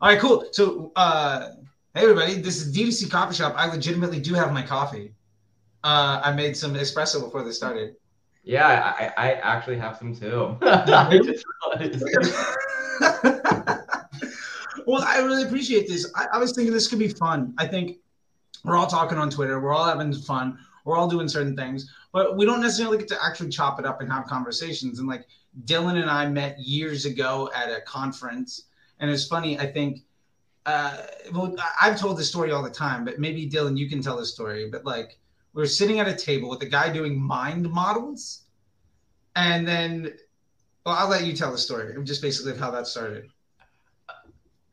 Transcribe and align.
All 0.00 0.08
right, 0.08 0.20
cool. 0.20 0.44
So, 0.52 0.92
uh, 0.94 1.54
hey 1.92 2.02
everybody, 2.02 2.34
this 2.34 2.62
is 2.62 2.72
D2C 2.72 3.10
Coffee 3.10 3.34
Shop. 3.34 3.54
I 3.56 3.66
legitimately 3.66 4.20
do 4.20 4.32
have 4.32 4.52
my 4.52 4.62
coffee. 4.62 5.12
Uh, 5.82 6.20
I 6.22 6.32
made 6.32 6.56
some 6.56 6.74
espresso 6.74 7.20
before 7.20 7.42
this 7.42 7.56
started. 7.56 7.96
Yeah, 8.44 8.94
I, 8.96 9.12
I 9.16 9.32
actually 9.32 9.76
have 9.78 9.96
some 9.96 10.14
too. 10.14 10.56
well, 14.86 15.02
I 15.02 15.18
really 15.18 15.42
appreciate 15.42 15.88
this. 15.88 16.08
I, 16.14 16.26
I 16.34 16.38
was 16.38 16.52
thinking 16.52 16.72
this 16.72 16.86
could 16.86 17.00
be 17.00 17.08
fun. 17.08 17.52
I 17.58 17.66
think 17.66 17.96
we're 18.64 18.76
all 18.76 18.86
talking 18.86 19.18
on 19.18 19.30
Twitter. 19.30 19.58
We're 19.58 19.74
all 19.74 19.86
having 19.86 20.12
fun. 20.12 20.60
We're 20.84 20.96
all 20.96 21.08
doing 21.08 21.26
certain 21.26 21.56
things, 21.56 21.92
but 22.12 22.36
we 22.36 22.46
don't 22.46 22.60
necessarily 22.60 22.98
get 22.98 23.08
to 23.08 23.18
actually 23.20 23.48
chop 23.48 23.80
it 23.80 23.84
up 23.84 24.00
and 24.00 24.12
have 24.12 24.26
conversations. 24.26 25.00
And 25.00 25.08
like 25.08 25.26
Dylan 25.64 26.00
and 26.00 26.08
I 26.08 26.28
met 26.28 26.56
years 26.60 27.04
ago 27.04 27.50
at 27.52 27.68
a 27.68 27.80
conference, 27.80 28.67
and 29.00 29.10
it's 29.10 29.26
funny. 29.26 29.58
I 29.58 29.66
think. 29.66 30.00
Uh, 30.66 30.98
well, 31.32 31.56
I've 31.80 31.98
told 31.98 32.18
this 32.18 32.28
story 32.28 32.52
all 32.52 32.62
the 32.62 32.68
time, 32.68 33.02
but 33.02 33.18
maybe 33.18 33.48
Dylan, 33.48 33.78
you 33.78 33.88
can 33.88 34.02
tell 34.02 34.18
the 34.18 34.26
story. 34.26 34.68
But 34.70 34.84
like, 34.84 35.18
we 35.54 35.62
were 35.62 35.66
sitting 35.66 35.98
at 35.98 36.06
a 36.06 36.14
table 36.14 36.50
with 36.50 36.60
a 36.60 36.66
guy 36.66 36.92
doing 36.92 37.18
mind 37.18 37.70
models, 37.70 38.42
and 39.34 39.66
then, 39.66 40.12
well, 40.84 40.94
I'll 40.94 41.08
let 41.08 41.24
you 41.24 41.32
tell 41.32 41.50
the 41.50 41.58
story. 41.58 41.94
Just 42.04 42.20
basically 42.20 42.58
how 42.58 42.70
that 42.70 42.86
started. 42.86 43.30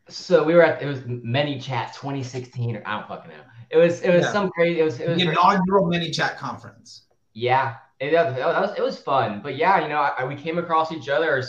So 0.07 0.43
we 0.43 0.53
were 0.53 0.63
at 0.63 0.81
it 0.81 0.85
was 0.85 0.99
ManyChat 0.99 1.93
2016 1.93 2.75
or 2.75 2.83
I 2.85 2.99
don't 2.99 3.07
fucking 3.07 3.31
know. 3.31 3.37
It 3.71 3.77
was 3.77 4.01
it 4.01 4.11
was 4.11 4.23
yeah. 4.23 4.31
some 4.31 4.49
crazy. 4.51 4.79
It 4.79 4.83
was 4.83 4.99
it 4.99 5.09
was 5.09 5.17
the 5.17 5.29
inaugural 5.29 5.85
ManyChat 5.85 6.37
conference. 6.37 7.05
Yeah, 7.33 7.75
it, 7.99 8.11
that, 8.11 8.37
was 8.37 8.77
it 8.77 8.81
was 8.81 8.99
fun. 8.99 9.41
But 9.41 9.55
yeah, 9.55 9.81
you 9.81 9.89
know, 9.89 9.97
I, 9.97 10.23
we 10.23 10.35
came 10.35 10.57
across 10.57 10.91
each 10.91 11.09
other. 11.09 11.43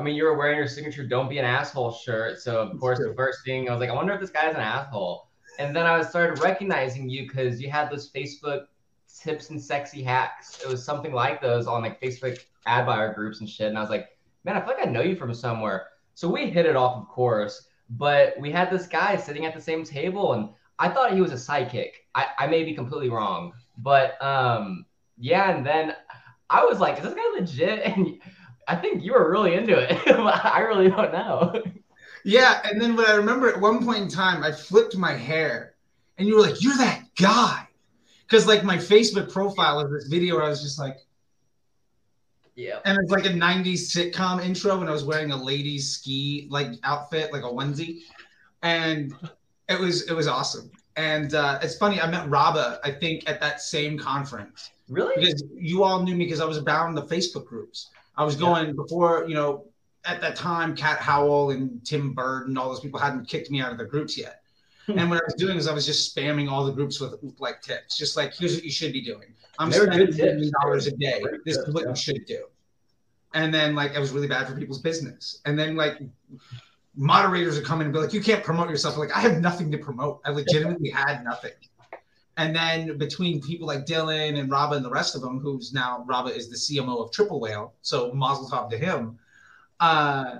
I 0.00 0.02
mean, 0.02 0.14
you 0.14 0.24
were 0.24 0.36
wearing 0.36 0.56
your 0.56 0.66
signature 0.66 1.06
"Don't 1.06 1.28
be 1.28 1.38
an 1.38 1.44
asshole" 1.44 1.92
shirt. 1.92 2.40
So 2.40 2.62
of 2.62 2.80
course, 2.80 2.98
the 2.98 3.12
first 3.14 3.44
thing 3.44 3.68
I 3.68 3.72
was 3.72 3.80
like, 3.80 3.90
I 3.90 3.94
wonder 3.94 4.14
if 4.14 4.20
this 4.20 4.30
guy's 4.30 4.54
an 4.54 4.60
asshole. 4.60 5.28
And 5.58 5.76
then 5.76 5.84
I 5.86 6.00
started 6.02 6.42
recognizing 6.42 7.10
you 7.10 7.28
because 7.28 7.60
you 7.60 7.70
had 7.70 7.90
those 7.90 8.10
Facebook 8.10 8.64
tips 9.22 9.50
and 9.50 9.60
sexy 9.60 10.02
hacks. 10.02 10.62
It 10.62 10.68
was 10.68 10.82
something 10.82 11.12
like 11.12 11.42
those 11.42 11.66
on 11.66 11.82
like 11.82 12.00
Facebook 12.00 12.38
ad 12.64 12.86
buyer 12.86 13.12
groups 13.12 13.40
and 13.40 13.48
shit. 13.48 13.68
And 13.68 13.76
I 13.76 13.82
was 13.82 13.90
like, 13.90 14.16
man, 14.44 14.56
I 14.56 14.60
feel 14.60 14.74
like 14.74 14.86
I 14.86 14.90
know 14.90 15.02
you 15.02 15.16
from 15.16 15.34
somewhere. 15.34 15.88
So 16.14 16.28
we 16.28 16.48
hit 16.48 16.64
it 16.64 16.76
off, 16.76 16.96
of 16.96 17.08
course. 17.08 17.66
But 17.90 18.38
we 18.38 18.50
had 18.50 18.70
this 18.70 18.86
guy 18.86 19.16
sitting 19.16 19.44
at 19.44 19.54
the 19.54 19.60
same 19.60 19.84
table, 19.84 20.32
and 20.32 20.48
I 20.78 20.88
thought 20.88 21.12
he 21.12 21.20
was 21.20 21.32
a 21.32 21.34
sidekick. 21.34 21.90
I, 22.14 22.26
I 22.38 22.46
may 22.46 22.62
be 22.62 22.72
completely 22.72 23.10
wrong, 23.10 23.52
but 23.78 24.22
um, 24.22 24.86
yeah. 25.18 25.54
And 25.54 25.66
then 25.66 25.94
I 26.48 26.64
was 26.64 26.78
like, 26.78 26.98
is 26.98 27.04
this 27.04 27.14
guy 27.14 27.38
legit? 27.38 27.86
And 27.96 28.20
I 28.70 28.76
think 28.76 29.02
you 29.02 29.12
were 29.12 29.30
really 29.30 29.54
into 29.54 29.76
it. 29.76 29.98
I 30.08 30.60
really 30.60 30.88
don't 30.88 31.12
know. 31.12 31.62
Yeah, 32.24 32.60
and 32.64 32.80
then 32.80 32.96
what 32.96 33.08
I 33.08 33.14
remember 33.14 33.48
at 33.48 33.60
one 33.60 33.84
point 33.84 33.98
in 33.98 34.08
time, 34.08 34.44
I 34.44 34.52
flipped 34.52 34.96
my 34.96 35.12
hair, 35.12 35.74
and 36.18 36.28
you 36.28 36.36
were 36.36 36.42
like, 36.42 36.62
"You're 36.62 36.76
that 36.76 37.04
guy," 37.16 37.66
because 38.26 38.46
like 38.46 38.62
my 38.62 38.76
Facebook 38.76 39.32
profile 39.32 39.80
of 39.80 39.90
this 39.90 40.06
video 40.06 40.36
where 40.36 40.44
I 40.44 40.48
was 40.48 40.62
just 40.62 40.78
like, 40.78 40.98
yeah. 42.54 42.80
And 42.84 42.98
it's 43.00 43.10
like 43.10 43.24
a 43.24 43.30
90s 43.30 43.90
sitcom 43.90 44.44
intro 44.44 44.78
when 44.78 44.88
I 44.88 44.92
was 44.92 45.04
wearing 45.04 45.32
a 45.32 45.36
ladies 45.36 45.88
ski 45.88 46.46
like 46.50 46.68
outfit, 46.84 47.32
like 47.32 47.42
a 47.42 47.46
onesie. 47.46 48.02
And 48.62 49.14
it 49.68 49.80
was 49.80 50.08
it 50.08 50.12
was 50.12 50.28
awesome. 50.28 50.70
And 50.96 51.34
uh, 51.34 51.58
it's 51.62 51.76
funny, 51.78 52.00
I 52.00 52.10
met 52.10 52.28
Rabah, 52.28 52.80
I 52.84 52.90
think, 52.90 53.28
at 53.28 53.40
that 53.40 53.62
same 53.62 53.98
conference. 53.98 54.70
Really? 54.88 55.14
Because 55.16 55.42
you 55.56 55.82
all 55.82 56.02
knew 56.02 56.14
me 56.14 56.24
because 56.24 56.40
I 56.40 56.44
was 56.44 56.58
bound 56.58 56.96
the 56.96 57.04
Facebook 57.04 57.46
groups. 57.46 57.90
I 58.20 58.24
was 58.24 58.36
going 58.36 58.66
yeah. 58.66 58.72
before, 58.72 59.24
you 59.26 59.34
know, 59.34 59.64
at 60.04 60.20
that 60.20 60.36
time, 60.36 60.76
Cat 60.76 60.98
Howell 60.98 61.52
and 61.52 61.82
Tim 61.86 62.12
Burd 62.12 62.48
and 62.48 62.58
all 62.58 62.68
those 62.68 62.80
people 62.80 63.00
hadn't 63.00 63.26
kicked 63.26 63.50
me 63.50 63.62
out 63.62 63.72
of 63.72 63.78
the 63.78 63.86
groups 63.86 64.18
yet. 64.18 64.42
Hmm. 64.86 64.98
and 64.98 65.10
what 65.10 65.22
I 65.22 65.24
was 65.24 65.34
doing 65.34 65.56
is 65.56 65.66
I 65.66 65.72
was 65.72 65.86
just 65.86 66.14
spamming 66.14 66.50
all 66.50 66.64
the 66.64 66.72
groups 66.72 67.00
with 67.00 67.14
like 67.38 67.62
tips, 67.62 67.96
just 67.96 68.18
like 68.18 68.34
here's 68.34 68.54
what 68.54 68.64
you 68.64 68.70
should 68.70 68.92
be 68.92 69.00
doing. 69.00 69.34
I'm 69.58 69.72
spending 69.72 70.14
million 70.14 70.52
dollars 70.60 70.86
a 70.86 70.92
day. 70.92 71.22
This 71.46 71.56
is 71.56 71.72
what 71.72 71.84
yeah. 71.84 71.90
you 71.90 71.96
should 71.96 72.26
do. 72.26 72.44
And 73.32 73.54
then 73.54 73.74
like 73.74 73.94
it 73.94 73.98
was 73.98 74.10
really 74.10 74.28
bad 74.28 74.46
for 74.46 74.54
people's 74.54 74.82
business. 74.82 75.40
And 75.46 75.58
then 75.58 75.76
like 75.76 76.02
moderators 76.94 77.56
are 77.56 77.62
coming 77.62 77.86
and 77.86 77.92
be 77.94 78.00
like, 78.00 78.12
you 78.12 78.20
can't 78.20 78.44
promote 78.44 78.68
yourself. 78.68 78.98
Like 78.98 79.16
I 79.16 79.20
have 79.20 79.40
nothing 79.40 79.70
to 79.72 79.78
promote. 79.78 80.20
I 80.26 80.30
legitimately 80.30 80.90
had 80.90 81.24
nothing. 81.24 81.52
And 82.40 82.56
then 82.56 82.96
between 82.96 83.42
people 83.42 83.66
like 83.66 83.84
Dylan 83.84 84.38
and 84.38 84.50
Rabah 84.50 84.76
and 84.76 84.84
the 84.84 84.90
rest 84.90 85.14
of 85.14 85.20
them, 85.20 85.40
who's 85.40 85.74
now 85.74 86.04
Rabah 86.06 86.30
is 86.30 86.48
the 86.48 86.56
CMO 86.56 87.04
of 87.04 87.12
Triple 87.12 87.38
Whale, 87.38 87.74
so 87.82 88.12
Mazel 88.14 88.48
Tov 88.48 88.70
to 88.70 88.78
him. 88.78 89.18
Uh, 89.78 90.38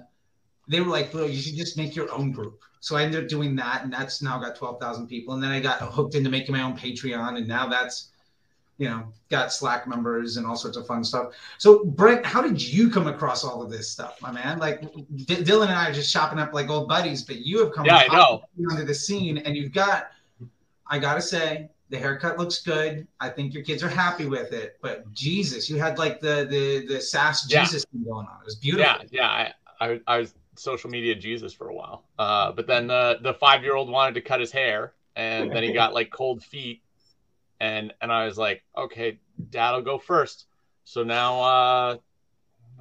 they 0.66 0.80
were 0.80 0.88
like, 0.88 1.12
bro, 1.12 1.26
you 1.26 1.38
should 1.38 1.56
just 1.56 1.76
make 1.76 1.94
your 1.94 2.10
own 2.10 2.32
group. 2.32 2.62
So 2.80 2.96
I 2.96 3.02
ended 3.02 3.22
up 3.22 3.28
doing 3.28 3.54
that, 3.56 3.84
and 3.84 3.92
that's 3.92 4.22
now 4.22 4.38
got 4.38 4.56
twelve 4.56 4.80
thousand 4.80 5.08
people. 5.08 5.34
And 5.34 5.42
then 5.42 5.50
I 5.50 5.60
got 5.60 5.80
hooked 5.82 6.14
into 6.14 6.30
making 6.30 6.54
my 6.54 6.62
own 6.62 6.74
Patreon, 6.74 7.36
and 7.36 7.46
now 7.46 7.68
that's 7.68 8.08
you 8.78 8.88
know, 8.88 9.12
got 9.28 9.52
Slack 9.52 9.86
members 9.86 10.38
and 10.38 10.46
all 10.46 10.56
sorts 10.56 10.78
of 10.78 10.86
fun 10.86 11.04
stuff. 11.04 11.34
So, 11.58 11.84
Brent, 11.84 12.24
how 12.24 12.40
did 12.40 12.62
you 12.62 12.88
come 12.88 13.08
across 13.08 13.44
all 13.44 13.60
of 13.60 13.70
this 13.70 13.90
stuff, 13.90 14.16
my 14.22 14.32
man? 14.32 14.58
Like, 14.58 14.80
D- 14.80 15.36
Dylan 15.36 15.64
and 15.64 15.74
I 15.74 15.90
are 15.90 15.92
just 15.92 16.10
shopping 16.10 16.38
up 16.38 16.54
like 16.54 16.70
old 16.70 16.88
buddies, 16.88 17.22
but 17.22 17.36
you 17.44 17.62
have 17.62 17.74
come 17.74 17.84
yeah, 17.84 18.04
I 18.08 18.16
know. 18.16 18.40
onto 18.70 18.86
the 18.86 18.94
scene, 18.94 19.36
and 19.36 19.54
you've 19.54 19.74
got, 19.74 20.12
I 20.86 20.98
gotta 20.98 21.20
say, 21.20 21.68
the 21.90 21.98
haircut 21.98 22.38
looks 22.38 22.62
good. 22.62 23.06
I 23.20 23.28
think 23.28 23.52
your 23.52 23.62
kids 23.62 23.82
are 23.82 23.88
happy 23.88 24.26
with 24.26 24.52
it. 24.52 24.78
But 24.80 25.12
Jesus, 25.12 25.68
you 25.68 25.76
had 25.76 25.98
like 25.98 26.20
the 26.20 26.46
the 26.48 26.86
the 26.86 27.00
sass 27.00 27.46
Jesus 27.46 27.84
yeah. 27.92 27.98
thing 27.98 28.10
going 28.10 28.26
on. 28.26 28.38
It 28.40 28.46
was 28.46 28.56
beautiful. 28.56 29.04
Yeah, 29.10 29.10
yeah. 29.10 29.52
I, 29.80 29.86
I, 29.86 30.00
I 30.06 30.18
was 30.18 30.34
social 30.56 30.90
media 30.90 31.14
Jesus 31.14 31.52
for 31.52 31.68
a 31.68 31.74
while, 31.74 32.04
uh, 32.18 32.52
but 32.52 32.66
then 32.66 32.86
the 32.86 33.18
the 33.22 33.34
five 33.34 33.62
year 33.62 33.76
old 33.76 33.90
wanted 33.90 34.14
to 34.14 34.20
cut 34.20 34.40
his 34.40 34.52
hair, 34.52 34.94
and 35.16 35.50
then 35.52 35.62
he 35.62 35.72
got 35.72 35.92
like 35.92 36.10
cold 36.10 36.42
feet 36.42 36.82
and 37.60 37.92
and 38.00 38.10
I 38.10 38.24
was 38.24 38.38
like, 38.38 38.62
okay, 38.76 39.18
Dad'll 39.50 39.82
go 39.82 39.98
first. 39.98 40.46
So 40.84 41.02
now 41.04 41.40
uh, 41.40 41.96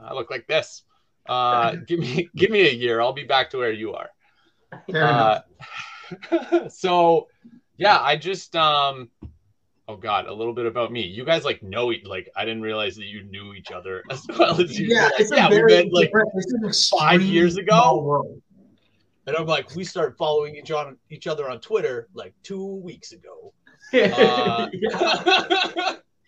I 0.01 0.13
look 0.13 0.31
like 0.31 0.47
this. 0.47 0.83
Uh, 1.27 1.75
give 1.87 1.99
me 1.99 2.29
give 2.35 2.49
me 2.49 2.67
a 2.67 2.73
year. 2.73 3.01
I'll 3.01 3.13
be 3.13 3.25
back 3.25 3.49
to 3.51 3.57
where 3.57 3.71
you 3.71 3.93
are. 3.93 4.09
Uh, 4.93 5.39
so 6.69 7.27
yeah, 7.79 7.99
I 7.99 8.17
just 8.17 8.55
um 8.55 9.09
oh 9.87 9.95
god, 9.95 10.27
a 10.27 10.33
little 10.33 10.53
bit 10.53 10.65
about 10.65 10.91
me. 10.91 11.01
You 11.01 11.25
guys 11.25 11.45
like 11.45 11.63
know 11.63 11.91
like 12.05 12.29
I 12.35 12.45
didn't 12.45 12.61
realize 12.61 12.95
that 12.97 13.05
you 13.05 13.23
knew 13.23 13.53
each 13.53 13.71
other 13.71 14.03
as 14.11 14.25
well 14.37 14.61
as 14.61 14.77
you. 14.77 14.87
Yeah, 14.87 15.09
it's 15.17 15.31
yeah, 15.31 15.49
we 15.49 15.63
met 15.63 15.91
like 15.91 16.11
five 16.99 17.21
years 17.21 17.57
ago. 17.57 18.39
And 19.25 19.37
I'm 19.37 19.45
like, 19.45 19.75
we 19.75 19.83
started 19.83 20.17
following 20.17 20.55
each 20.55 20.71
on 20.71 20.97
each 21.11 21.27
other 21.27 21.49
on 21.49 21.59
Twitter 21.59 22.09
like 22.13 22.33
two 22.43 22.65
weeks 22.65 23.11
ago. 23.11 23.53
Uh, 23.91 24.67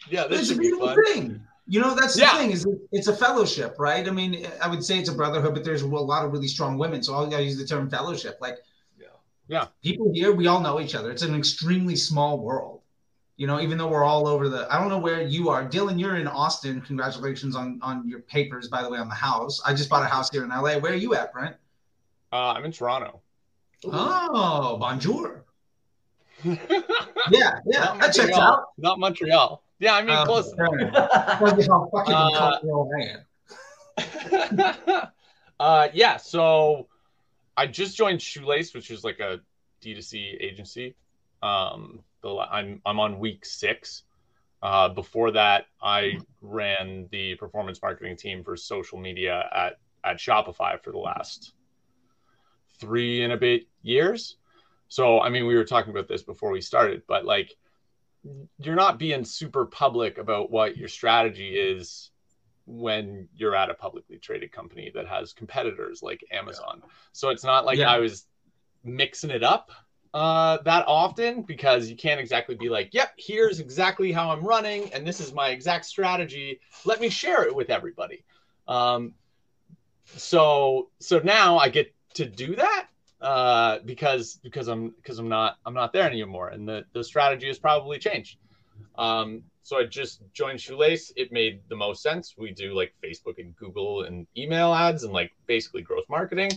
yeah, 0.10 0.26
this 0.26 0.42
it's 0.42 0.52
a 0.52 0.56
beautiful 0.56 0.96
thing. 1.06 1.40
You 1.68 1.80
know, 1.80 1.94
that's 1.94 2.16
the 2.16 2.22
yeah. 2.22 2.38
thing 2.40 2.50
is 2.50 2.66
it's 2.92 3.08
a 3.08 3.16
fellowship, 3.16 3.76
right? 3.78 4.08
I 4.08 4.10
mean, 4.10 4.48
I 4.60 4.68
would 4.68 4.84
say 4.84 4.98
it's 4.98 5.10
a 5.10 5.14
brotherhood, 5.14 5.54
but 5.54 5.64
there's 5.64 5.84
a 5.84 5.88
lot 5.88 6.26
of 6.26 6.32
really 6.32 6.48
strong 6.48 6.80
women, 6.80 7.04
so 7.04 7.14
I'll 7.14 7.30
use 7.40 7.60
the 7.60 7.68
term 7.68 7.88
fellowship. 7.88 8.40
Like, 8.42 8.58
yeah, 9.52 9.68
people 9.84 10.10
here, 10.14 10.32
we 10.32 10.48
all 10.48 10.62
know 10.62 10.80
each 10.80 10.96
other. 10.96 11.12
It's 11.12 11.24
an 11.24 11.36
extremely 11.36 11.98
small 11.98 12.40
world. 12.40 12.80
You 13.36 13.48
know, 13.48 13.60
even 13.60 13.78
though 13.78 13.90
we're 13.90 14.06
all 14.06 14.26
over 14.26 14.48
the, 14.48 14.66
I 14.74 14.80
don't 14.80 14.88
know 14.88 14.98
where 14.98 15.22
you 15.22 15.50
are, 15.50 15.68
Dylan. 15.68 16.00
You're 16.00 16.16
in 16.16 16.26
Austin. 16.26 16.80
Congratulations 16.80 17.54
on 17.54 17.78
on 17.82 18.08
your 18.08 18.22
papers, 18.22 18.70
by 18.70 18.82
the 18.82 18.90
way, 18.90 18.98
on 18.98 19.10
the 19.10 19.16
house. 19.16 19.62
I 19.66 19.74
just 19.74 19.90
bought 19.90 20.04
a 20.04 20.06
house 20.06 20.30
here 20.32 20.46
in 20.46 20.50
LA. 20.52 20.78
Where 20.78 20.94
are 20.94 20.96
you 20.96 21.16
at, 21.16 21.34
Brent? 21.34 21.58
Uh, 22.32 22.54
I'm 22.54 22.64
in 22.64 22.72
Toronto. 22.72 23.20
Oh, 23.84 24.78
bonjour. 24.78 25.44
yeah, 26.46 26.56
yeah, 27.30 27.98
that 28.00 28.14
checks 28.14 28.38
out. 28.38 28.68
Not 28.78 29.00
Montreal. 29.00 29.62
Yeah, 29.80 29.96
I 29.96 30.02
mean 30.02 30.16
um, 30.16 30.28
close. 30.28 30.54
uh, 33.98 35.08
uh, 35.60 35.88
yeah, 35.94 36.16
so 36.16 36.88
I 37.56 37.68
just 37.68 37.98
joined 37.98 38.22
Shoelace, 38.22 38.74
which 38.74 38.92
is 38.92 39.04
like 39.04 39.20
a 39.20 39.40
D2C 39.84 40.42
agency. 40.42 40.96
Um, 41.44 42.00
the, 42.22 42.36
I'm 42.36 42.82
I'm 42.86 43.00
on 43.00 43.20
week 43.20 43.46
six. 43.46 44.04
Uh, 44.62 44.90
before 44.90 45.32
that, 45.32 45.66
I 45.82 46.20
ran 46.42 47.08
the 47.12 47.36
performance 47.36 47.82
marketing 47.82 48.16
team 48.16 48.44
for 48.44 48.56
social 48.56 49.00
media 49.00 49.44
at 49.54 49.80
at 50.04 50.18
Shopify 50.18 50.82
for 50.82 50.92
the 50.92 51.00
last 51.00 51.54
three 52.80 53.24
and 53.24 53.34
a 53.34 53.38
bit 53.38 53.68
years. 53.82 54.38
So, 54.88 55.22
I 55.22 55.30
mean, 55.30 55.46
we 55.46 55.56
were 55.56 55.64
talking 55.64 55.92
about 55.92 56.08
this 56.08 56.24
before 56.24 56.52
we 56.52 56.62
started, 56.62 57.04
but 57.08 57.24
like, 57.24 57.56
you're 58.60 58.76
not 58.76 59.00
being 59.00 59.24
super 59.24 59.66
public 59.66 60.18
about 60.18 60.52
what 60.52 60.78
your 60.78 60.90
strategy 60.90 61.56
is 61.56 62.11
when 62.72 63.28
you're 63.36 63.56
at 63.56 63.70
a 63.70 63.74
publicly 63.74 64.18
traded 64.18 64.52
company 64.52 64.92
that 64.96 65.08
has 65.08 65.34
competitors 65.34 66.02
like 66.02 66.24
Amazon. 66.32 66.82
So 67.12 67.30
it's 67.30 67.44
not 67.44 67.66
like 67.66 67.78
yeah. 67.78 67.92
I 67.92 68.00
was 68.00 68.26
mixing 68.84 69.30
it 69.30 69.44
up 69.44 69.72
uh, 70.14 70.58
that 70.64 70.86
often 70.88 71.42
because 71.44 71.90
you 71.90 71.96
can't 71.96 72.20
exactly 72.20 72.56
be 72.56 72.70
like, 72.70 72.94
yep, 72.94 73.14
here's 73.18 73.60
exactly 73.60 74.12
how 74.12 74.30
I'm 74.30 74.44
running 74.44 74.94
and 74.94 75.08
this 75.08 75.20
is 75.20 75.34
my 75.34 75.50
exact 75.50 75.86
strategy. 75.86 76.60
Let 76.86 77.00
me 77.00 77.10
share 77.10 77.44
it 77.44 77.56
with 77.56 77.70
everybody. 77.70 78.26
Um, 78.68 79.14
so 80.06 80.90
so 81.00 81.20
now 81.20 81.58
I 81.58 81.70
get 81.70 81.94
to 82.16 82.26
do 82.26 82.56
that 82.56 82.88
uh, 83.22 83.80
because 83.86 84.36
because 84.44 84.68
I'm 84.68 84.90
because 84.90 85.20
I'm 85.20 85.30
not 85.30 85.58
I'm 85.66 85.74
not 85.74 85.94
there 85.94 86.10
anymore, 86.10 86.50
and 86.50 86.68
the 86.68 86.86
the 86.94 87.04
strategy 87.04 87.48
has 87.48 87.60
probably 87.60 88.00
changed. 88.00 88.38
Um, 88.96 89.44
so 89.64 89.78
I 89.78 89.86
just 89.86 90.22
joined 90.34 90.60
Shoelace. 90.60 91.14
It 91.16 91.32
made 91.32 91.62
the 91.70 91.76
most 91.76 92.02
sense. 92.02 92.36
We 92.38 92.52
do 92.52 92.74
like 92.74 92.94
Facebook 93.04 93.38
and 93.38 93.56
Google 93.56 94.04
and 94.04 94.26
email 94.36 94.74
ads 94.74 95.04
and 95.04 95.14
like 95.14 95.32
basically 95.46 95.82
growth 95.82 96.06
marketing 96.10 96.52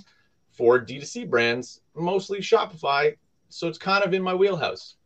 for 0.52 0.80
D2C 0.80 1.28
brands, 1.28 1.80
mostly 1.94 2.38
Shopify. 2.38 3.16
So 3.50 3.68
it's 3.68 3.78
kind 3.78 4.04
of 4.04 4.14
in 4.14 4.22
my 4.22 4.34
wheelhouse. 4.34 4.96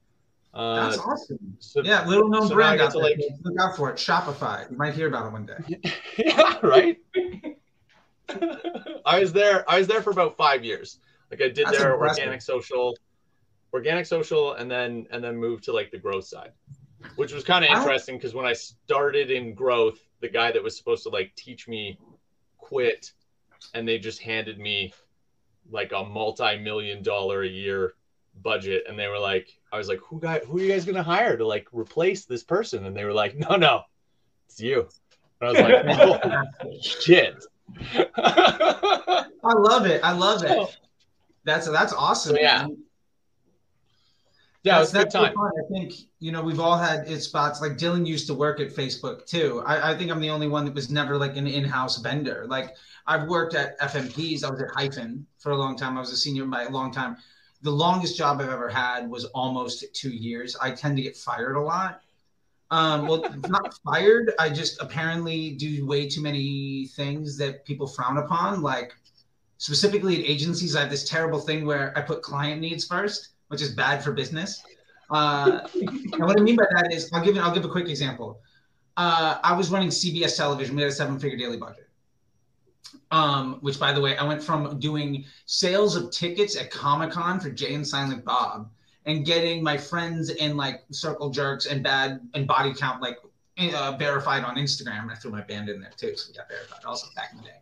Uh, 0.54 0.88
That's 0.88 0.98
awesome. 0.98 1.56
So, 1.58 1.82
yeah, 1.84 2.06
little 2.06 2.28
known 2.28 2.48
so 2.48 2.54
brand 2.54 2.80
out 2.80 2.92
there. 2.92 3.02
Like, 3.02 3.20
Look 3.42 3.60
out 3.60 3.76
for 3.76 3.90
it. 3.90 3.96
Shopify. 3.96 4.70
You 4.70 4.76
might 4.76 4.94
hear 4.94 5.08
about 5.08 5.26
it 5.26 5.32
one 5.32 5.46
day. 5.46 5.92
yeah, 6.16 6.58
right. 6.62 6.96
I 9.04 9.20
was 9.20 9.32
there. 9.32 9.68
I 9.68 9.78
was 9.78 9.86
there 9.86 10.02
for 10.02 10.10
about 10.10 10.36
five 10.36 10.64
years. 10.64 11.00
Like 11.30 11.42
I 11.42 11.48
did 11.48 11.66
That's 11.66 11.78
their 11.78 11.92
impressive. 11.92 12.20
organic 12.20 12.42
social, 12.42 12.96
organic 13.72 14.06
social, 14.06 14.54
and 14.54 14.70
then 14.70 15.06
and 15.10 15.22
then 15.22 15.36
moved 15.36 15.64
to 15.64 15.72
like 15.72 15.90
the 15.90 15.98
growth 15.98 16.24
side 16.24 16.52
which 17.16 17.32
was 17.32 17.44
kind 17.44 17.64
of 17.64 17.70
interesting 17.70 18.16
because 18.16 18.34
when 18.34 18.46
I 18.46 18.52
started 18.52 19.30
in 19.30 19.54
growth, 19.54 19.98
the 20.20 20.28
guy 20.28 20.50
that 20.52 20.62
was 20.62 20.76
supposed 20.76 21.02
to 21.04 21.10
like 21.10 21.32
teach 21.36 21.68
me 21.68 21.98
quit, 22.56 23.12
and 23.74 23.86
they 23.86 23.98
just 23.98 24.20
handed 24.20 24.58
me 24.58 24.92
like 25.70 25.92
a 25.92 26.04
multi-million 26.04 27.02
dollar 27.02 27.42
a 27.42 27.48
year 27.48 27.94
budget, 28.42 28.84
and 28.88 28.98
they 28.98 29.08
were 29.08 29.18
like, 29.18 29.48
I 29.72 29.78
was 29.78 29.88
like, 29.88 30.00
who 30.00 30.20
guy, 30.20 30.40
who 30.40 30.58
are 30.58 30.60
you 30.60 30.72
guys 30.72 30.84
gonna 30.84 31.02
hire 31.02 31.36
to 31.36 31.46
like 31.46 31.68
replace 31.72 32.24
this 32.24 32.42
person? 32.42 32.86
And 32.86 32.96
they 32.96 33.04
were 33.04 33.12
like, 33.12 33.36
no, 33.36 33.56
no, 33.56 33.82
it's 34.48 34.60
you. 34.60 34.88
And 35.40 35.48
I 35.48 35.52
was 35.52 35.60
like, 35.60 36.46
oh, 36.64 36.78
shit. 36.80 37.44
I 38.16 39.52
love 39.54 39.86
it. 39.86 40.02
I 40.02 40.12
love 40.12 40.42
it. 40.42 40.78
That's 41.44 41.68
that's 41.68 41.92
awesome. 41.92 42.36
So, 42.36 42.40
yeah. 42.40 42.62
Man. 42.62 42.78
Yeah, 44.64 44.78
that's, 44.78 44.92
it 44.92 44.96
was 44.96 45.04
good 45.04 45.10
time. 45.12 45.34
Fun. 45.34 45.50
I 45.56 45.72
think 45.72 45.94
you 46.18 46.32
know 46.32 46.42
we've 46.42 46.58
all 46.58 46.76
had 46.76 47.08
it 47.08 47.20
spots. 47.20 47.60
Like 47.60 47.72
Dylan 47.72 48.06
used 48.06 48.26
to 48.26 48.34
work 48.34 48.60
at 48.60 48.68
Facebook 48.74 49.24
too. 49.26 49.62
I, 49.64 49.92
I 49.92 49.96
think 49.96 50.10
I'm 50.10 50.20
the 50.20 50.30
only 50.30 50.48
one 50.48 50.64
that 50.64 50.74
was 50.74 50.90
never 50.90 51.16
like 51.16 51.36
an 51.36 51.46
in-house 51.46 51.98
vendor. 51.98 52.44
Like 52.48 52.74
I've 53.06 53.28
worked 53.28 53.54
at 53.54 53.78
FMPs. 53.80 54.44
I 54.44 54.50
was 54.50 54.60
at 54.60 54.70
Hyphen 54.74 55.26
for 55.38 55.52
a 55.52 55.56
long 55.56 55.76
time. 55.76 55.96
I 55.96 56.00
was 56.00 56.10
a 56.10 56.16
senior 56.16 56.44
by 56.44 56.64
a 56.64 56.70
long 56.70 56.92
time. 56.92 57.16
The 57.62 57.70
longest 57.70 58.16
job 58.16 58.40
I've 58.40 58.50
ever 58.50 58.68
had 58.68 59.08
was 59.08 59.26
almost 59.26 59.84
two 59.94 60.10
years. 60.10 60.56
I 60.60 60.72
tend 60.72 60.96
to 60.96 61.02
get 61.02 61.16
fired 61.16 61.56
a 61.56 61.60
lot. 61.60 62.00
Um, 62.70 63.06
well, 63.06 63.24
not 63.48 63.74
fired. 63.84 64.32
I 64.40 64.50
just 64.50 64.80
apparently 64.82 65.52
do 65.52 65.86
way 65.86 66.08
too 66.08 66.20
many 66.20 66.86
things 66.96 67.38
that 67.38 67.64
people 67.64 67.86
frown 67.86 68.18
upon. 68.18 68.60
Like 68.62 68.92
specifically 69.58 70.22
at 70.22 70.28
agencies, 70.28 70.74
I 70.74 70.80
have 70.80 70.90
this 70.90 71.08
terrible 71.08 71.38
thing 71.38 71.64
where 71.64 71.96
I 71.96 72.02
put 72.02 72.22
client 72.22 72.60
needs 72.60 72.84
first 72.84 73.30
which 73.48 73.62
is 73.62 73.74
bad 73.74 74.02
for 74.02 74.12
business. 74.12 74.62
Uh, 75.10 75.60
and 75.74 76.24
what 76.24 76.38
I 76.38 76.42
mean 76.42 76.56
by 76.56 76.66
that 76.70 76.92
is, 76.92 77.10
I'll 77.12 77.24
give 77.24 77.36
I'll 77.38 77.54
give 77.54 77.64
a 77.64 77.68
quick 77.68 77.88
example. 77.88 78.40
Uh, 78.96 79.38
I 79.42 79.52
was 79.54 79.70
running 79.70 79.88
CBS 79.88 80.36
television. 80.36 80.74
We 80.74 80.82
had 80.82 80.90
a 80.90 80.94
seven-figure 80.94 81.38
daily 81.38 81.56
budget. 81.56 81.88
Um, 83.10 83.58
which, 83.60 83.78
by 83.78 83.92
the 83.92 84.00
way, 84.00 84.16
I 84.16 84.24
went 84.24 84.42
from 84.42 84.78
doing 84.78 85.24
sales 85.46 85.96
of 85.96 86.10
tickets 86.10 86.56
at 86.56 86.70
Comic 86.70 87.10
Con 87.10 87.40
for 87.40 87.48
Jay 87.50 87.74
and 87.74 87.86
Silent 87.86 88.24
Bob, 88.24 88.70
and 89.06 89.24
getting 89.24 89.62
my 89.62 89.76
friends 89.76 90.30
in 90.30 90.56
like 90.56 90.84
Circle 90.90 91.30
Jerks 91.30 91.66
and 91.66 91.82
Bad 91.82 92.20
and 92.34 92.46
Body 92.46 92.74
Count 92.74 93.00
like 93.00 93.16
uh, 93.58 93.96
verified 93.98 94.44
on 94.44 94.56
Instagram. 94.56 95.10
I 95.10 95.14
threw 95.14 95.30
my 95.30 95.42
band 95.42 95.68
in 95.68 95.80
there 95.80 95.92
too, 95.96 96.16
so 96.16 96.30
we 96.30 96.36
got 96.36 96.48
verified 96.48 96.84
also 96.84 97.06
back 97.16 97.30
in 97.32 97.38
the 97.38 97.44
day. 97.44 97.56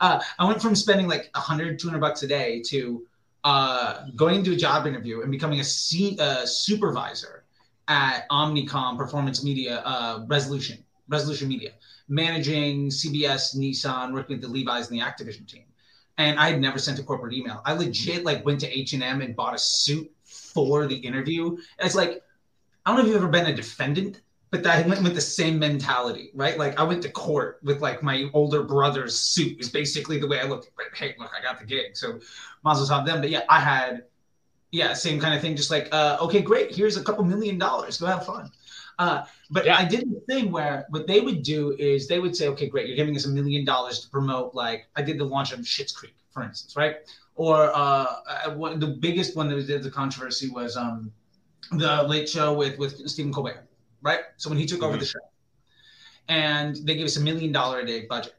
Uh, 0.00 0.20
I 0.38 0.46
went 0.46 0.62
from 0.62 0.74
spending 0.74 1.08
like 1.08 1.30
100, 1.34 1.78
200 1.78 1.98
bucks 1.98 2.22
a 2.22 2.26
day 2.26 2.62
to 2.66 3.06
uh, 3.44 4.06
going 4.16 4.36
into 4.36 4.52
a 4.52 4.56
job 4.56 4.86
interview 4.86 5.22
and 5.22 5.30
becoming 5.30 5.60
a 5.60 5.64
C, 5.64 6.16
uh, 6.20 6.44
supervisor 6.44 7.44
at 7.88 8.28
Omnicom 8.30 8.96
Performance 8.96 9.42
Media 9.42 9.80
uh, 9.84 10.24
Resolution 10.26 10.84
Resolution 11.08 11.48
Media, 11.48 11.72
managing 12.08 12.88
CBS, 12.88 13.56
Nissan, 13.56 14.12
working 14.12 14.36
with 14.36 14.42
the 14.42 14.48
Levi's 14.48 14.88
and 14.90 15.00
the 15.00 15.04
Activision 15.04 15.46
team. 15.46 15.64
And 16.18 16.38
I 16.38 16.50
had 16.50 16.60
never 16.60 16.78
sent 16.78 17.00
a 17.00 17.02
corporate 17.02 17.32
email. 17.32 17.62
I 17.64 17.72
legit 17.72 18.24
like 18.24 18.44
went 18.44 18.60
to 18.60 18.68
H 18.68 18.92
and 18.92 19.02
M 19.02 19.20
and 19.20 19.34
bought 19.34 19.54
a 19.54 19.58
suit 19.58 20.08
for 20.24 20.86
the 20.86 20.94
interview. 20.94 21.48
And 21.48 21.58
it's 21.80 21.96
like 21.96 22.22
I 22.84 22.90
don't 22.90 22.98
know 22.98 23.02
if 23.02 23.08
you've 23.08 23.16
ever 23.16 23.28
been 23.28 23.46
a 23.46 23.54
defendant 23.54 24.20
but 24.50 24.66
I 24.66 24.82
went 24.82 25.02
with 25.02 25.14
the 25.14 25.20
same 25.20 25.58
mentality, 25.58 26.30
right? 26.34 26.58
Like 26.58 26.78
I 26.78 26.82
went 26.82 27.02
to 27.02 27.10
court 27.10 27.60
with 27.62 27.80
like 27.80 28.02
my 28.02 28.28
older 28.32 28.64
brother's 28.64 29.18
suit 29.18 29.60
is 29.60 29.68
basically 29.68 30.18
the 30.18 30.26
way 30.26 30.40
I 30.40 30.44
looked. 30.44 30.70
But 30.76 30.86
hey, 30.94 31.14
look, 31.18 31.30
I 31.38 31.42
got 31.42 31.60
the 31.60 31.66
gig, 31.66 31.96
so 31.96 32.18
Mazel 32.64 32.86
tov 32.86 33.06
them. 33.06 33.20
But 33.20 33.30
yeah, 33.30 33.42
I 33.48 33.60
had, 33.60 34.04
yeah, 34.72 34.92
same 34.92 35.20
kind 35.20 35.34
of 35.34 35.40
thing. 35.40 35.54
Just 35.54 35.70
like, 35.70 35.88
uh, 35.92 36.18
okay, 36.22 36.42
great, 36.42 36.74
here's 36.74 36.96
a 36.96 37.04
couple 37.04 37.24
million 37.24 37.58
dollars, 37.58 37.98
go 38.00 38.06
have 38.06 38.26
fun. 38.26 38.50
Uh, 38.98 39.24
but 39.50 39.66
yeah. 39.66 39.76
I 39.76 39.84
did 39.84 40.10
the 40.10 40.20
thing 40.28 40.50
where 40.50 40.84
what 40.90 41.06
they 41.06 41.20
would 41.20 41.42
do 41.42 41.74
is 41.78 42.08
they 42.08 42.18
would 42.18 42.36
say, 42.36 42.48
okay, 42.48 42.68
great, 42.68 42.86
you're 42.88 42.96
giving 42.96 43.16
us 43.16 43.26
a 43.26 43.30
million 43.30 43.64
dollars 43.64 44.00
to 44.00 44.10
promote. 44.10 44.54
Like 44.54 44.88
I 44.96 45.02
did 45.02 45.18
the 45.18 45.24
launch 45.24 45.52
of 45.52 45.60
Schitt's 45.60 45.92
Creek, 45.92 46.16
for 46.30 46.42
instance, 46.42 46.76
right? 46.76 46.96
Or 47.36 47.70
uh, 47.72 48.06
one, 48.54 48.80
the 48.80 48.88
biggest 48.88 49.36
one 49.36 49.48
that 49.48 49.54
was 49.54 49.68
the 49.68 49.90
controversy 49.90 50.50
was 50.50 50.76
um, 50.76 51.12
the 51.70 52.02
Late 52.02 52.28
Show 52.28 52.52
with 52.52 52.76
with 52.78 53.08
Stephen 53.08 53.32
Colbert 53.32 53.69
right? 54.02 54.20
So 54.36 54.50
when 54.50 54.58
he 54.58 54.66
took 54.66 54.80
mm-hmm. 54.80 54.86
over 54.86 54.96
the 54.96 55.06
show, 55.06 55.20
and 56.28 56.76
they 56.84 56.94
gave 56.94 57.06
us 57.06 57.16
a 57.16 57.20
million 57.20 57.52
dollar 57.52 57.80
a 57.80 57.86
day 57.86 58.06
budget. 58.06 58.34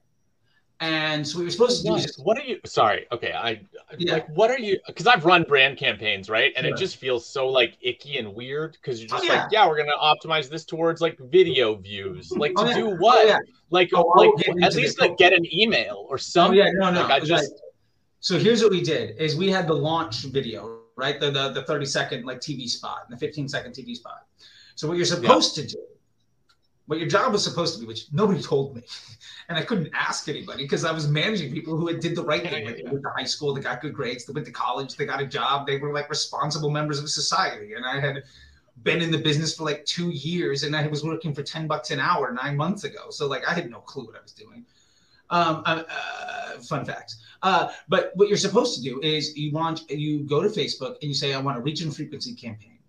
And 0.79 1.27
so 1.27 1.37
we 1.37 1.45
were 1.45 1.51
supposed 1.51 1.83
to 1.83 1.87
do. 1.87 1.93
What, 1.93 2.11
what 2.23 2.37
are 2.39 2.43
you? 2.43 2.59
Sorry. 2.65 3.05
Okay. 3.11 3.33
I 3.33 3.61
yeah. 3.99 4.13
like. 4.13 4.27
What 4.29 4.49
are 4.49 4.57
you? 4.57 4.79
Because 4.87 5.05
I've 5.05 5.25
run 5.25 5.43
brand 5.43 5.77
campaigns, 5.77 6.27
right? 6.27 6.51
And 6.57 6.65
it 6.65 6.75
just 6.75 6.97
feels 6.97 7.23
so 7.23 7.47
like 7.47 7.77
icky 7.81 8.17
and 8.17 8.33
weird 8.33 8.71
because 8.81 8.99
you're 8.99 9.07
just 9.07 9.23
oh, 9.23 9.27
yeah. 9.27 9.43
like, 9.43 9.51
yeah, 9.51 9.67
we're 9.67 9.77
gonna 9.77 9.91
optimize 10.01 10.49
this 10.49 10.65
towards 10.65 10.99
like 10.99 11.19
video 11.19 11.75
views. 11.75 12.33
Like 12.41 12.55
to 12.55 12.63
oh, 12.63 12.73
do 12.73 12.89
what? 12.97 13.29
Oh, 13.29 13.39
like, 13.69 13.91
oh, 13.93 14.07
like 14.15 14.63
at 14.63 14.73
least 14.73 14.99
like 14.99 15.17
get 15.17 15.33
an 15.33 15.45
email 15.53 16.07
or 16.09 16.17
something. 16.17 16.59
Oh, 16.59 16.63
yeah. 16.63 16.71
No, 16.73 16.89
no. 16.89 17.01
Like, 17.03 17.11
I 17.11 17.19
just. 17.19 17.51
Right. 17.51 17.59
So 18.19 18.39
here's 18.39 18.63
what 18.63 18.71
we 18.71 18.81
did: 18.81 19.17
is 19.17 19.35
we 19.35 19.51
had 19.51 19.67
the 19.67 19.75
launch 19.75 20.23
video, 20.23 20.79
right? 20.95 21.19
The 21.19 21.29
the, 21.29 21.49
the 21.49 21.63
30 21.63 21.85
second 21.85 22.25
like 22.25 22.39
TV 22.39 22.67
spot, 22.67 23.01
and 23.07 23.15
the 23.15 23.19
15 23.19 23.47
second 23.47 23.73
TV 23.73 23.95
spot. 23.95 24.25
So 24.81 24.87
what 24.87 24.97
you're 24.97 25.05
supposed 25.05 25.55
yeah. 25.55 25.65
to 25.65 25.69
do, 25.69 25.83
what 26.87 26.97
your 26.97 27.07
job 27.07 27.33
was 27.33 27.43
supposed 27.43 27.75
to 27.75 27.81
be, 27.81 27.85
which 27.85 28.11
nobody 28.11 28.41
told 28.51 28.75
me, 28.75 28.81
and 29.47 29.55
I 29.55 29.61
couldn't 29.61 29.91
ask 29.93 30.27
anybody 30.27 30.63
because 30.63 30.85
I 30.85 30.91
was 30.91 31.07
managing 31.07 31.53
people 31.53 31.77
who 31.77 31.95
did 31.99 32.15
the 32.15 32.23
right 32.23 32.41
thing. 32.41 32.65
Like 32.65 32.77
they 32.77 32.83
went 32.89 33.03
to 33.03 33.11
high 33.15 33.25
school, 33.25 33.53
they 33.53 33.61
got 33.61 33.79
good 33.79 33.93
grades, 33.93 34.25
they 34.25 34.33
went 34.33 34.47
to 34.47 34.51
college, 34.51 34.95
they 34.95 35.05
got 35.05 35.21
a 35.21 35.27
job, 35.27 35.67
they 35.67 35.77
were 35.77 35.93
like 35.93 36.09
responsible 36.09 36.71
members 36.71 36.97
of 36.97 37.07
society, 37.11 37.75
and 37.75 37.85
I 37.85 37.99
had 37.99 38.23
been 38.81 39.03
in 39.03 39.11
the 39.11 39.19
business 39.19 39.55
for 39.55 39.65
like 39.65 39.85
two 39.85 40.09
years, 40.09 40.63
and 40.63 40.75
I 40.75 40.87
was 40.87 41.03
working 41.03 41.35
for 41.35 41.43
ten 41.43 41.67
bucks 41.67 41.91
an 41.91 41.99
hour 41.99 42.31
nine 42.31 42.57
months 42.57 42.83
ago. 42.83 43.11
So 43.11 43.27
like 43.27 43.47
I 43.47 43.53
had 43.53 43.69
no 43.69 43.81
clue 43.81 44.07
what 44.07 44.15
I 44.15 44.21
was 44.23 44.31
doing. 44.31 44.65
Um, 45.29 45.61
uh, 45.67 45.83
uh, 45.87 46.59
fun 46.61 46.85
facts. 46.85 47.21
Uh, 47.43 47.69
but 47.87 48.13
what 48.15 48.29
you're 48.29 48.45
supposed 48.47 48.75
to 48.77 48.81
do 48.81 48.99
is 49.01 49.37
you 49.37 49.51
want 49.51 49.87
you 49.91 50.21
go 50.21 50.41
to 50.41 50.49
Facebook 50.49 50.95
and 51.01 51.03
you 51.03 51.13
say 51.13 51.35
I 51.35 51.39
want 51.39 51.59
a 51.59 51.61
reach 51.61 51.81
and 51.81 51.95
frequency 51.95 52.33
campaign. 52.33 52.79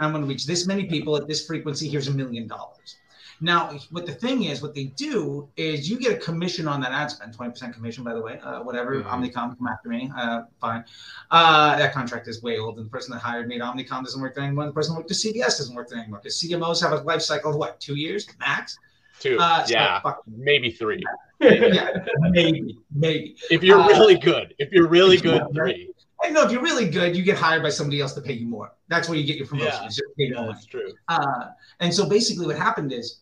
I'm 0.00 0.12
going 0.12 0.22
to 0.22 0.28
reach 0.28 0.46
this 0.46 0.66
many 0.66 0.84
people 0.84 1.16
at 1.16 1.28
this 1.28 1.46
frequency. 1.46 1.88
Here's 1.88 2.08
a 2.08 2.14
million 2.14 2.46
dollars. 2.46 2.96
Now, 3.42 3.78
what 3.90 4.04
the 4.04 4.12
thing 4.12 4.44
is, 4.44 4.60
what 4.60 4.74
they 4.74 4.84
do 4.84 5.48
is 5.56 5.88
you 5.88 5.98
get 5.98 6.12
a 6.12 6.16
commission 6.16 6.68
on 6.68 6.80
that 6.82 6.92
ad 6.92 7.10
spend, 7.10 7.36
20% 7.36 7.72
commission, 7.72 8.04
by 8.04 8.12
the 8.12 8.20
way, 8.20 8.38
uh, 8.40 8.62
whatever. 8.62 8.96
Mm-hmm. 8.96 9.08
Omnicom 9.08 9.56
come 9.56 9.66
after 9.66 9.88
me, 9.88 10.10
uh, 10.14 10.42
fine. 10.60 10.84
Uh, 11.30 11.76
that 11.76 11.94
contract 11.94 12.28
is 12.28 12.42
way 12.42 12.58
old, 12.58 12.76
and 12.76 12.86
the 12.86 12.90
person 12.90 13.14
that 13.14 13.20
hired 13.20 13.48
me 13.48 13.56
at 13.56 13.62
Omnicom 13.62 14.04
doesn't 14.04 14.20
work 14.20 14.34
there 14.34 14.44
anymore. 14.44 14.66
The 14.66 14.72
person 14.72 14.94
who 14.94 15.00
worked 15.00 15.10
at 15.10 15.16
CBS 15.16 15.56
doesn't 15.56 15.74
work 15.74 15.88
there 15.88 15.98
anymore 15.98 16.20
because 16.22 16.38
CMOs 16.38 16.82
have 16.82 16.92
a 16.92 17.02
life 17.02 17.22
cycle 17.22 17.50
of 17.50 17.56
what, 17.56 17.80
two 17.80 17.96
years 17.96 18.26
max? 18.38 18.78
Two, 19.20 19.38
uh, 19.38 19.64
yeah, 19.68 20.00
maybe 20.26 20.70
three. 20.70 21.02
yeah, 21.40 21.90
maybe, 22.30 22.78
maybe. 22.94 23.36
If 23.50 23.62
you're 23.62 23.80
uh, 23.80 23.88
really 23.88 24.16
good, 24.16 24.54
if 24.58 24.70
you're 24.72 24.88
really 24.88 25.18
good, 25.18 25.42
three. 25.54 25.89
I 26.22 26.30
know 26.30 26.44
if 26.44 26.52
you're 26.52 26.62
really 26.62 26.88
good, 26.88 27.16
you 27.16 27.22
get 27.22 27.38
hired 27.38 27.62
by 27.62 27.70
somebody 27.70 28.00
else 28.00 28.12
to 28.14 28.20
pay 28.20 28.34
you 28.34 28.46
more. 28.46 28.72
That's 28.88 29.08
where 29.08 29.18
you 29.18 29.26
get 29.26 29.36
your 29.36 29.46
promotion. 29.46 29.88
Yeah, 30.16 30.28
yeah 30.28 30.46
that's 30.46 30.66
true. 30.66 30.92
Uh, 31.08 31.46
and 31.80 31.92
so 31.92 32.08
basically, 32.08 32.46
what 32.46 32.56
happened 32.56 32.92
is, 32.92 33.20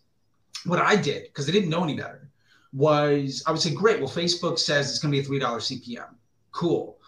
what 0.64 0.80
I 0.80 0.96
did 0.96 1.24
because 1.24 1.48
I 1.48 1.52
didn't 1.52 1.70
know 1.70 1.84
any 1.84 1.94
better 1.94 2.28
was 2.72 3.42
I 3.46 3.52
would 3.52 3.60
say, 3.60 3.72
great. 3.72 4.00
Well, 4.00 4.08
Facebook 4.08 4.58
says 4.58 4.90
it's 4.90 4.98
going 4.98 5.12
to 5.12 5.16
be 5.16 5.22
a 5.22 5.24
three 5.24 5.38
dollar 5.38 5.58
CPM. 5.58 6.14
Cool, 6.52 6.98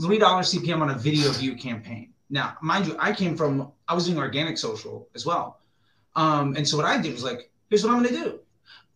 three 0.00 0.18
dollar 0.18 0.42
CPM 0.42 0.80
on 0.80 0.90
a 0.90 0.94
video 0.94 1.30
view 1.32 1.54
campaign. 1.54 2.12
Now, 2.28 2.56
mind 2.60 2.86
you, 2.86 2.96
I 2.98 3.12
came 3.12 3.36
from 3.36 3.72
I 3.88 3.94
was 3.94 4.06
doing 4.06 4.18
organic 4.18 4.58
social 4.58 5.08
as 5.14 5.24
well, 5.24 5.60
um, 6.16 6.56
and 6.56 6.66
so 6.66 6.76
what 6.76 6.86
I 6.86 7.00
did 7.00 7.12
was 7.12 7.24
like, 7.24 7.50
here's 7.68 7.84
what 7.84 7.92
I'm 7.92 8.02
going 8.02 8.14
to 8.14 8.20
do. 8.20 8.40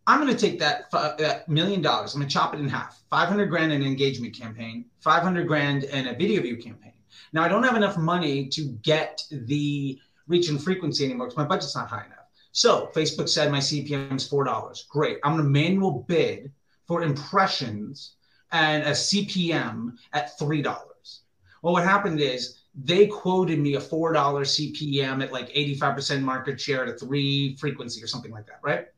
I'm 0.06 0.20
going 0.20 0.34
to 0.34 0.38
take 0.38 0.58
that, 0.58 0.90
that 0.90 1.48
million 1.48 1.80
dollars. 1.80 2.14
I'm 2.14 2.20
going 2.20 2.28
to 2.28 2.32
chop 2.32 2.54
it 2.54 2.60
in 2.60 2.68
half. 2.68 3.02
500 3.10 3.46
grand 3.46 3.72
in 3.72 3.80
an 3.80 3.86
engagement 3.86 4.36
campaign, 4.38 4.84
500 5.00 5.46
grand 5.46 5.84
in 5.84 6.08
a 6.08 6.14
video 6.14 6.42
view 6.42 6.56
campaign. 6.56 6.92
Now 7.32 7.42
I 7.42 7.48
don't 7.48 7.62
have 7.62 7.76
enough 7.76 7.96
money 7.96 8.48
to 8.48 8.68
get 8.82 9.22
the 9.30 9.98
reach 10.28 10.48
and 10.48 10.62
frequency 10.62 11.04
anymore 11.04 11.26
because 11.26 11.38
my 11.38 11.44
budget's 11.44 11.74
not 11.74 11.88
high 11.88 12.04
enough. 12.04 12.26
So 12.52 12.90
Facebook 12.94 13.28
said 13.28 13.50
my 13.50 13.58
CPM 13.58 14.14
is 14.14 14.28
four 14.28 14.44
dollars. 14.44 14.86
Great. 14.88 15.18
I'm 15.24 15.32
going 15.32 15.44
to 15.44 15.50
manual 15.50 16.04
bid 16.06 16.52
for 16.86 17.02
impressions 17.02 18.14
and 18.52 18.84
a 18.84 18.90
CPM 18.90 19.96
at 20.12 20.38
three 20.38 20.62
dollars. 20.62 21.22
Well, 21.62 21.72
what 21.72 21.84
happened 21.84 22.20
is 22.20 22.60
they 22.74 23.06
quoted 23.06 23.58
me 23.58 23.76
a 23.76 23.80
$4 23.80 24.12
CPM 24.12 25.22
at 25.22 25.32
like 25.32 25.48
85% 25.50 26.22
market 26.22 26.60
share 26.60 26.82
at 26.82 26.88
a 26.88 26.98
three 26.98 27.56
frequency 27.56 28.02
or 28.02 28.06
something 28.06 28.32
like 28.32 28.46
that, 28.46 28.58
right? 28.62 28.88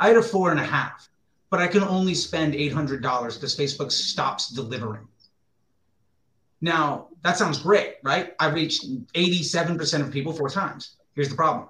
I 0.00 0.08
had 0.08 0.16
a 0.16 0.22
four 0.22 0.50
and 0.50 0.58
a 0.58 0.64
half, 0.64 1.08
but 1.50 1.60
I 1.60 1.66
can 1.68 1.84
only 1.84 2.14
spend 2.14 2.54
$800 2.54 3.00
because 3.02 3.56
Facebook 3.56 3.92
stops 3.92 4.48
delivering. 4.48 5.06
Now, 6.62 7.08
that 7.22 7.36
sounds 7.36 7.58
great, 7.58 7.96
right? 8.02 8.34
I 8.40 8.48
reached 8.48 8.86
87% 9.12 10.00
of 10.00 10.10
people 10.10 10.32
four 10.32 10.48
times. 10.48 10.96
Here's 11.14 11.28
the 11.28 11.36
problem 11.36 11.68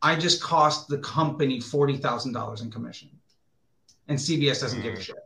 I 0.00 0.14
just 0.16 0.40
cost 0.40 0.88
the 0.88 0.98
company 0.98 1.58
$40,000 1.58 2.62
in 2.62 2.70
commission, 2.70 3.10
and 4.08 4.16
CBS 4.18 4.60
doesn't 4.60 4.80
mm. 4.80 4.84
give 4.84 4.94
a 4.94 4.96
hmm. 4.96 5.02
shit. 5.02 5.16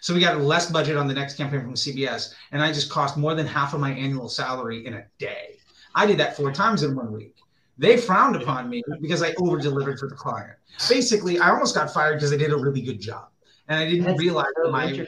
So 0.00 0.14
we 0.14 0.20
got 0.20 0.40
less 0.40 0.70
budget 0.70 0.96
on 0.96 1.08
the 1.08 1.14
next 1.14 1.36
campaign 1.36 1.62
from 1.62 1.74
CBS, 1.74 2.34
and 2.52 2.62
I 2.62 2.72
just 2.72 2.90
cost 2.90 3.16
more 3.16 3.34
than 3.34 3.46
half 3.46 3.72
of 3.72 3.80
my 3.80 3.92
annual 3.92 4.28
salary 4.28 4.86
in 4.86 4.94
a 4.94 5.04
day. 5.18 5.56
I 5.94 6.04
did 6.04 6.18
that 6.18 6.36
four 6.36 6.52
times 6.52 6.82
in 6.82 6.94
one 6.94 7.10
week. 7.10 7.36
They 7.78 7.96
frowned 7.96 8.36
upon 8.36 8.70
me 8.70 8.82
because 9.00 9.22
I 9.22 9.34
over 9.38 9.58
delivered 9.58 9.98
for 9.98 10.08
the 10.08 10.14
client. 10.14 10.52
Basically, 10.88 11.38
I 11.38 11.50
almost 11.50 11.74
got 11.74 11.92
fired 11.92 12.14
because 12.14 12.32
I 12.32 12.36
did 12.36 12.52
a 12.52 12.56
really 12.56 12.80
good 12.80 13.00
job, 13.00 13.28
and 13.68 13.78
I 13.78 13.88
didn't 13.88 14.04
That's 14.04 14.18
realize 14.18 14.46
so 14.62 14.70
my 14.70 15.06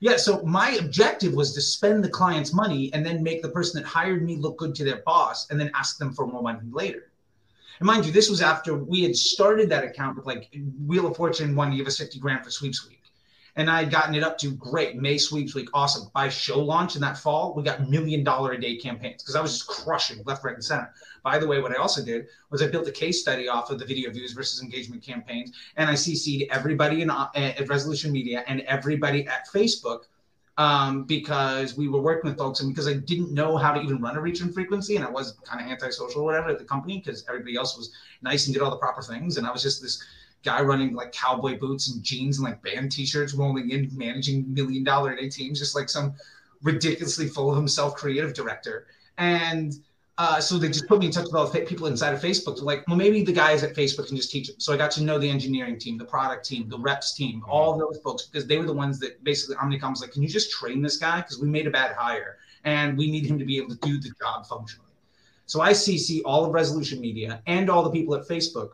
yeah. 0.00 0.16
So 0.16 0.42
my 0.42 0.72
objective 0.72 1.34
was 1.34 1.54
to 1.54 1.60
spend 1.60 2.04
the 2.04 2.08
client's 2.08 2.52
money 2.52 2.92
and 2.92 3.04
then 3.04 3.22
make 3.22 3.42
the 3.42 3.50
person 3.50 3.82
that 3.82 3.88
hired 3.88 4.22
me 4.22 4.36
look 4.36 4.58
good 4.58 4.74
to 4.76 4.84
their 4.84 5.02
boss, 5.06 5.50
and 5.50 5.58
then 5.58 5.70
ask 5.74 5.98
them 5.98 6.12
for 6.12 6.26
more 6.26 6.42
money 6.42 6.60
later. 6.70 7.12
And 7.78 7.86
mind 7.86 8.04
you, 8.04 8.12
this 8.12 8.28
was 8.28 8.42
after 8.42 8.74
we 8.74 9.02
had 9.02 9.16
started 9.16 9.70
that 9.70 9.84
account 9.84 10.16
with 10.16 10.26
like 10.26 10.54
Wheel 10.86 11.06
of 11.06 11.16
Fortune 11.16 11.54
wanted 11.54 11.72
to 11.72 11.76
give 11.78 11.86
us 11.86 11.96
50 11.96 12.18
grand 12.18 12.44
for 12.44 12.50
sweeps 12.50 12.86
week 12.86 12.99
and 13.56 13.70
I 13.70 13.82
had 13.82 13.90
gotten 13.90 14.14
it 14.14 14.22
up 14.22 14.38
to 14.38 14.52
great 14.52 14.96
May 14.96 15.18
sweeps 15.18 15.54
week, 15.54 15.68
awesome. 15.74 16.10
By 16.14 16.28
show 16.28 16.60
launch 16.60 16.94
in 16.94 17.00
that 17.02 17.18
fall, 17.18 17.54
we 17.54 17.62
got 17.62 17.88
million 17.88 18.24
dollar 18.24 18.52
a 18.52 18.60
day 18.60 18.76
campaigns 18.76 19.22
because 19.22 19.36
I 19.36 19.40
was 19.40 19.52
just 19.52 19.66
crushing 19.66 20.22
left, 20.24 20.44
right, 20.44 20.54
and 20.54 20.64
center. 20.64 20.92
By 21.22 21.38
the 21.38 21.46
way, 21.46 21.60
what 21.60 21.72
I 21.72 21.76
also 21.76 22.04
did 22.04 22.26
was 22.50 22.62
I 22.62 22.68
built 22.68 22.88
a 22.88 22.92
case 22.92 23.20
study 23.20 23.48
off 23.48 23.70
of 23.70 23.78
the 23.78 23.84
video 23.84 24.10
views 24.10 24.32
versus 24.32 24.62
engagement 24.62 25.02
campaigns, 25.02 25.52
and 25.76 25.90
I 25.90 25.94
CC'd 25.94 26.48
everybody 26.50 27.02
in 27.02 27.10
uh, 27.10 27.28
at 27.34 27.68
Resolution 27.68 28.12
Media 28.12 28.44
and 28.46 28.60
everybody 28.62 29.26
at 29.26 29.48
Facebook 29.48 30.04
um, 30.60 31.04
because 31.04 31.74
we 31.74 31.88
were 31.88 32.02
working 32.02 32.28
with 32.28 32.38
folks 32.38 32.60
and 32.60 32.70
because 32.70 32.86
I 32.86 32.92
didn't 32.92 33.32
know 33.32 33.56
how 33.56 33.72
to 33.72 33.80
even 33.80 33.98
run 34.00 34.16
a 34.16 34.20
reach 34.20 34.42
and 34.42 34.52
frequency 34.52 34.96
and 34.96 35.04
I 35.04 35.10
was 35.10 35.32
kind 35.42 35.64
of 35.64 35.70
antisocial 35.70 36.20
or 36.20 36.24
whatever 36.24 36.50
at 36.50 36.58
the 36.58 36.66
company 36.66 36.98
because 36.98 37.24
everybody 37.28 37.56
else 37.56 37.78
was 37.78 37.92
nice 38.20 38.46
and 38.46 38.52
did 38.52 38.62
all 38.62 38.70
the 38.70 38.76
proper 38.76 39.00
things 39.00 39.38
and 39.38 39.46
I 39.46 39.52
was 39.52 39.62
just 39.62 39.80
this 39.80 40.04
guy 40.42 40.60
running 40.60 40.94
like 40.94 41.12
cowboy 41.12 41.58
boots 41.58 41.90
and 41.90 42.02
jeans 42.02 42.38
and 42.38 42.44
like 42.44 42.62
band 42.62 42.90
t-shirts 42.90 43.34
rolling 43.34 43.70
in 43.70 43.90
managing 43.92 44.52
million 44.52 44.82
dollar 44.82 45.12
a 45.12 45.16
day 45.16 45.28
teams 45.28 45.58
just 45.58 45.74
like 45.74 45.88
some 45.88 46.14
ridiculously 46.62 47.26
full 47.26 47.50
of 47.50 47.56
himself 47.56 47.94
creative 47.94 48.34
director 48.34 48.86
and 49.18 49.80
uh, 50.20 50.38
so 50.38 50.58
they 50.58 50.68
just 50.68 50.86
put 50.86 50.98
me 50.98 51.06
in 51.06 51.12
touch 51.12 51.24
with 51.24 51.34
all 51.34 51.46
the 51.46 51.60
people 51.60 51.86
inside 51.86 52.12
of 52.12 52.20
Facebook. 52.20 52.54
To 52.56 52.62
like, 52.62 52.86
well, 52.86 52.96
maybe 52.98 53.24
the 53.24 53.32
guys 53.32 53.62
at 53.64 53.74
Facebook 53.74 54.08
can 54.08 54.18
just 54.18 54.30
teach 54.30 54.50
it. 54.50 54.60
So 54.60 54.70
I 54.70 54.76
got 54.76 54.90
to 54.90 55.02
know 55.02 55.18
the 55.18 55.30
engineering 55.30 55.78
team, 55.78 55.96
the 55.96 56.04
product 56.04 56.44
team, 56.44 56.68
the 56.68 56.78
reps 56.78 57.14
team, 57.14 57.40
mm-hmm. 57.40 57.50
all 57.50 57.78
those 57.78 57.98
folks 58.04 58.24
because 58.26 58.46
they 58.46 58.58
were 58.58 58.66
the 58.66 58.74
ones 58.74 58.98
that 58.98 59.24
basically 59.24 59.56
Omnicom 59.56 59.92
was 59.92 60.02
like, 60.02 60.12
can 60.12 60.20
you 60.20 60.28
just 60.28 60.50
train 60.50 60.82
this 60.82 60.98
guy 60.98 61.22
because 61.22 61.40
we 61.40 61.48
made 61.48 61.66
a 61.66 61.70
bad 61.70 61.96
hire 61.96 62.36
and 62.64 62.98
we 62.98 63.10
need 63.10 63.24
him 63.24 63.38
to 63.38 63.46
be 63.46 63.56
able 63.56 63.70
to 63.70 63.76
do 63.76 63.98
the 63.98 64.12
job 64.20 64.44
functionally. 64.44 64.90
So 65.46 65.62
I 65.62 65.72
CC 65.72 66.20
all 66.26 66.44
of 66.44 66.52
Resolution 66.52 67.00
Media 67.00 67.40
and 67.46 67.70
all 67.70 67.82
the 67.82 67.90
people 67.90 68.14
at 68.14 68.28
Facebook 68.28 68.72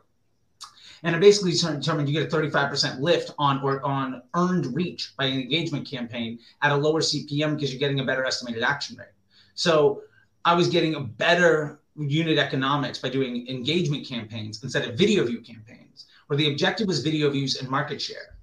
and 1.03 1.15
it 1.15 1.21
basically 1.21 1.53
determined 1.53 2.09
you 2.09 2.19
get 2.19 2.33
a 2.33 2.37
35% 2.37 3.00
lift 3.00 3.33
on 3.38 3.62
or 3.62 3.85
on 3.85 4.23
earned 4.35 4.75
reach 4.75 5.12
by 5.17 5.25
an 5.26 5.41
engagement 5.41 5.88
campaign 5.88 6.38
at 6.62 6.73
a 6.73 6.76
lower 6.76 7.00
CPM 7.00 7.55
because 7.55 7.73
you're 7.73 7.81
getting 7.81 8.00
a 8.00 8.05
better 8.05 8.25
estimated 8.25 8.62
action 8.62 8.97
rate. 8.97 9.09
So 9.55 10.03
I 10.45 10.55
was 10.55 10.69
getting 10.69 10.95
a 10.95 11.00
better 11.00 11.81
unit 11.97 12.38
economics 12.38 12.99
by 12.99 13.09
doing 13.09 13.49
engagement 13.49 14.07
campaigns 14.07 14.62
instead 14.62 14.88
of 14.88 14.97
video 14.97 15.25
view 15.25 15.41
campaigns, 15.41 16.07
where 16.26 16.37
the 16.37 16.50
objective 16.50 16.87
was 16.87 17.03
video 17.03 17.31
views 17.31 17.57
and 17.57 17.69
market 17.69 18.00
share. 18.00 18.37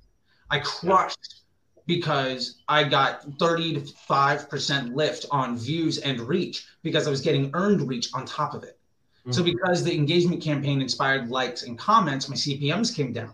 I 0.50 0.60
crushed 0.60 1.44
because 1.86 2.62
I 2.68 2.84
got 2.84 3.26
30 3.40 3.74
to 3.74 3.80
5% 4.10 4.96
lift 4.96 5.26
on 5.32 5.58
views 5.58 5.98
and 6.00 6.20
reach 6.22 6.66
because 6.82 7.08
I 7.08 7.10
was 7.10 7.22
getting 7.22 7.52
earned 7.54 7.88
reach 7.88 8.10
on 8.14 8.26
top 8.26 8.54
of 8.54 8.64
it. 8.64 8.80
So 9.32 9.42
mm-hmm. 9.42 9.52
because 9.52 9.84
the 9.84 9.96
engagement 9.96 10.42
campaign 10.42 10.82
inspired 10.82 11.30
likes 11.30 11.64
and 11.64 11.78
comments, 11.78 12.28
my 12.28 12.36
CPMs 12.36 12.94
came 12.94 13.14
down. 13.14 13.34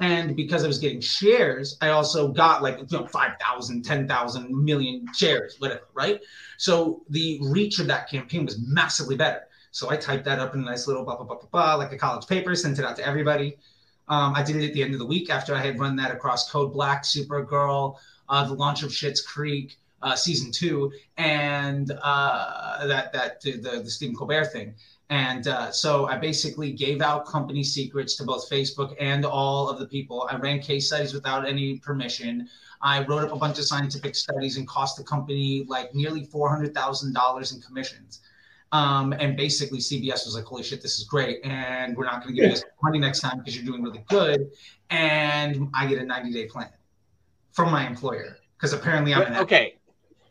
And 0.00 0.34
because 0.34 0.64
I 0.64 0.66
was 0.66 0.78
getting 0.78 1.00
shares, 1.00 1.78
I 1.80 1.90
also 1.90 2.28
got 2.28 2.62
like 2.62 2.78
you 2.78 2.98
know 2.98 3.06
5,000, 3.06 3.84
10,000 3.84 4.64
million 4.64 5.06
shares, 5.14 5.56
whatever, 5.60 5.86
right? 5.94 6.20
So 6.58 7.04
the 7.10 7.38
reach 7.42 7.78
of 7.78 7.86
that 7.86 8.10
campaign 8.10 8.44
was 8.44 8.58
massively 8.66 9.14
better. 9.14 9.42
So 9.70 9.90
I 9.90 9.96
typed 9.96 10.24
that 10.24 10.40
up 10.40 10.54
in 10.54 10.62
a 10.62 10.64
nice 10.64 10.88
little 10.88 11.04
blah, 11.04 11.16
blah, 11.16 11.26
blah, 11.26 11.36
blah, 11.36 11.48
blah 11.50 11.74
like 11.76 11.92
a 11.92 11.98
college 11.98 12.26
paper, 12.26 12.54
sent 12.56 12.80
it 12.80 12.84
out 12.84 12.96
to 12.96 13.06
everybody. 13.06 13.56
Um, 14.08 14.34
I 14.34 14.42
did 14.42 14.56
it 14.56 14.66
at 14.66 14.74
the 14.74 14.82
end 14.82 14.94
of 14.94 14.98
the 14.98 15.06
week 15.06 15.30
after 15.30 15.54
I 15.54 15.60
had 15.60 15.78
run 15.78 15.96
that 15.96 16.10
across 16.10 16.50
Code 16.50 16.72
Black, 16.72 17.04
Supergirl, 17.04 17.96
uh, 18.28 18.46
the 18.46 18.54
launch 18.54 18.82
of 18.82 18.90
Schitt's 18.90 19.20
Creek, 19.20 19.78
uh, 20.02 20.14
season 20.14 20.52
two, 20.52 20.92
and 21.16 21.90
uh, 22.02 22.86
that 22.86 23.12
that 23.12 23.40
the, 23.40 23.52
the 23.82 23.90
Stephen 23.90 24.14
Colbert 24.14 24.46
thing. 24.46 24.74
And 25.10 25.46
uh, 25.48 25.70
so 25.70 26.06
I 26.06 26.16
basically 26.16 26.72
gave 26.72 27.02
out 27.02 27.26
company 27.26 27.62
secrets 27.62 28.16
to 28.16 28.24
both 28.24 28.48
Facebook 28.48 28.94
and 28.98 29.24
all 29.24 29.68
of 29.68 29.78
the 29.78 29.86
people. 29.86 30.26
I 30.30 30.36
ran 30.36 30.60
case 30.60 30.86
studies 30.86 31.12
without 31.12 31.46
any 31.46 31.78
permission. 31.78 32.48
I 32.80 33.04
wrote 33.04 33.24
up 33.24 33.32
a 33.32 33.36
bunch 33.36 33.58
of 33.58 33.66
scientific 33.66 34.14
studies 34.14 34.56
and 34.56 34.66
cost 34.66 34.96
the 34.96 35.04
company 35.04 35.66
like 35.68 35.94
nearly 35.94 36.26
$400,000 36.26 37.54
in 37.54 37.60
commissions. 37.60 38.20
Um, 38.72 39.12
and 39.12 39.36
basically, 39.36 39.78
CBS 39.78 40.26
was 40.26 40.34
like, 40.34 40.44
holy 40.44 40.64
shit, 40.64 40.82
this 40.82 40.98
is 40.98 41.04
great. 41.04 41.38
And 41.44 41.96
we're 41.96 42.06
not 42.06 42.22
going 42.22 42.34
to 42.34 42.40
give 42.40 42.50
you 42.50 42.56
this 42.56 42.64
money 42.82 42.98
next 42.98 43.20
time 43.20 43.38
because 43.38 43.54
you're 43.54 43.64
doing 43.64 43.82
really 43.82 44.04
good. 44.08 44.50
And 44.90 45.68
I 45.74 45.86
get 45.86 45.98
a 45.98 46.04
90 46.04 46.32
day 46.32 46.46
plan 46.46 46.70
from 47.52 47.70
my 47.70 47.86
employer 47.86 48.38
because 48.56 48.72
apparently 48.72 49.14
I'm 49.14 49.34
okay. 49.42 49.76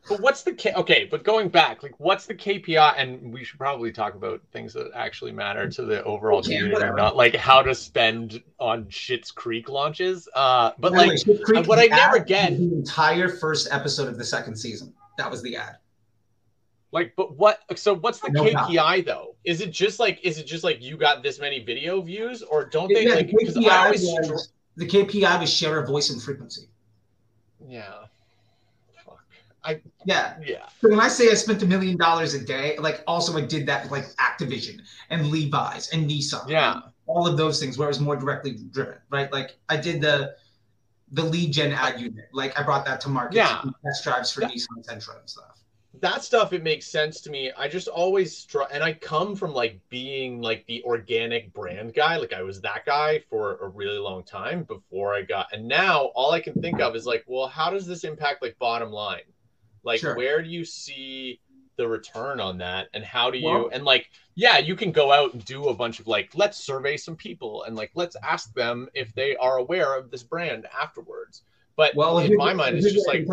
But 0.10 0.20
what's 0.20 0.44
the 0.44 0.54
K- 0.54 0.74
okay? 0.74 1.08
But 1.10 1.24
going 1.24 1.48
back, 1.48 1.82
like, 1.82 1.98
what's 1.98 2.26
the 2.26 2.36
KPI? 2.36 2.96
And 2.98 3.34
we 3.34 3.44
should 3.44 3.58
probably 3.58 3.92
talk 3.92 4.16
about 4.16 4.42
things 4.52 4.74
that 4.74 4.92
actually 4.94 5.32
matter 5.32 5.70
to 5.70 5.86
the 5.86 6.04
overall 6.04 6.42
yeah, 6.44 6.58
community, 6.58 6.74
whatever. 6.74 6.98
not 6.98 7.16
like 7.16 7.36
how 7.36 7.62
to 7.62 7.74
spend 7.74 8.44
on 8.60 8.86
Schitt's 8.86 9.32
Creek 9.32 9.70
launches. 9.70 10.28
Uh, 10.36 10.72
but 10.78 10.92
like, 10.92 11.20
what 11.66 11.80
I 11.80 11.86
never 11.86 12.20
get 12.20 12.58
the 12.58 12.64
entire 12.64 13.30
first 13.30 13.70
episode 13.72 14.10
of 14.10 14.18
the 14.18 14.26
second 14.26 14.58
season. 14.58 14.94
That 15.18 15.32
was 15.32 15.42
the 15.42 15.56
ad. 15.56 15.78
Like, 16.92 17.14
but 17.16 17.38
what? 17.38 17.60
So 17.76 17.96
what's 17.96 18.20
the 18.20 18.30
no 18.30 18.44
KPI 18.44 19.06
though? 19.06 19.36
Is 19.46 19.62
it 19.62 19.72
just 19.72 20.00
like 20.00 20.20
is 20.24 20.38
it 20.38 20.46
just 20.46 20.64
like 20.64 20.82
you 20.82 20.98
got 20.98 21.24
this 21.24 21.40
many 21.40 21.64
video 21.64 22.02
views, 22.02 22.44
or 22.44 22.66
don't 22.66 22.94
they 22.94 23.08
yeah, 23.08 23.16
like? 23.16 23.28
The 23.32 23.46
KPI, 23.46 23.92
was, 23.92 24.52
the 24.76 24.88
KPI 24.88 25.40
was 25.40 25.52
share 25.52 25.80
of 25.80 25.88
voice 25.88 26.10
and 26.10 26.22
frequency. 26.22 26.70
Yeah. 27.66 28.06
I 29.66 29.82
yeah 30.06 30.36
yeah. 30.46 30.68
So 30.82 30.90
when 30.90 31.00
I 31.00 31.08
say 31.08 31.30
I 31.30 31.36
spent 31.36 31.64
a 31.64 31.66
million 31.66 31.98
dollars 31.98 32.34
a 32.34 32.44
day, 32.44 32.78
like 32.78 33.04
also 33.08 33.38
I 33.38 33.42
did 33.42 33.66
that 33.68 33.84
with 33.84 33.92
like 33.92 34.06
Activision 34.16 34.82
and 35.10 35.28
Levi's 35.28 35.90
and 35.90 36.10
Nissan. 36.10 36.48
Yeah. 36.50 36.74
And 36.74 36.84
all 37.08 37.28
of 37.28 37.38
those 37.38 37.60
things 37.60 37.78
where 37.78 37.88
it 37.88 37.92
was 37.92 38.00
more 38.00 38.16
directly 38.16 38.58
driven, 38.72 38.98
right? 39.10 39.32
Like 39.32 39.58
I 39.70 39.78
did 39.78 40.02
the 40.02 40.36
the 41.12 41.24
lead 41.24 41.54
gen 41.54 41.72
ad 41.72 42.00
unit. 42.00 42.30
Like 42.34 42.60
I 42.60 42.64
brought 42.64 42.86
that 42.86 43.00
to 43.02 43.10
market. 43.10 43.36
Yeah. 43.38 43.62
Test 43.86 44.04
drives 44.04 44.32
for 44.32 44.42
Nissan 44.42 44.86
Sentra 44.86 45.20
and 45.20 45.30
stuff. 45.30 45.60
That 46.02 46.24
stuff 46.24 46.52
it 46.54 46.64
makes 46.64 46.88
sense 46.88 47.22
to 47.22 47.30
me. 47.30 47.52
I 47.56 47.68
just 47.68 47.88
always 47.88 48.36
str- 48.36 48.64
and 48.72 48.84
I 48.84 48.94
come 48.94 49.36
from 49.36 49.54
like 49.54 49.80
being 49.90 50.42
like 50.42 50.66
the 50.66 50.84
organic 50.84 51.54
brand 51.54 51.94
guy. 51.94 52.18
Like 52.18 52.34
I 52.34 52.42
was 52.42 52.60
that 52.62 52.86
guy 52.86 53.20
for 53.30 53.58
a 53.58 53.68
really 53.70 54.00
long 54.00 54.24
time 54.24 54.64
before 54.64 55.14
I 55.14 55.22
got 55.22 55.48
and 55.54 55.68
now 55.68 56.06
all 56.16 56.32
I 56.32 56.42
can 56.42 56.60
think 56.62 56.82
of 56.82 56.96
is 56.96 57.06
like, 57.06 57.24
well, 57.28 57.48
how 57.48 57.70
does 57.70 57.86
this 57.86 58.04
impact 58.04 58.42
like 58.42 58.58
bottom 58.60 58.92
line? 58.92 59.22
Like, 59.84 60.00
sure. 60.00 60.16
where 60.16 60.42
do 60.42 60.50
you 60.50 60.66
see 60.66 61.40
the 61.78 61.88
return 61.88 62.40
on 62.40 62.58
that? 62.60 62.88
And 62.94 63.04
how 63.04 63.32
do 63.32 63.38
you, 63.38 63.46
well, 63.46 63.70
and 63.72 63.84
like, 63.84 64.10
yeah, 64.36 64.58
you 64.58 64.76
can 64.76 64.92
go 64.92 65.12
out 65.12 65.34
and 65.34 65.44
do 65.46 65.70
a 65.70 65.74
bunch 65.74 66.00
of 66.00 66.08
like, 66.08 66.32
let's 66.36 66.58
survey 66.58 66.98
some 66.98 67.16
people 67.16 67.64
and 67.64 67.76
like, 67.76 67.92
let's 67.96 68.16
ask 68.24 68.54
them 68.54 68.88
if 68.94 69.14
they 69.14 69.36
are 69.38 69.58
aware 69.58 69.98
of 69.98 70.12
this 70.12 70.24
brand 70.24 70.66
afterwards. 70.80 71.44
But 71.76 71.96
well, 71.96 72.20
in 72.20 72.36
my 72.38 72.54
mind, 72.54 72.78
it's 72.78 72.92
just 72.92 73.08
like, 73.08 73.26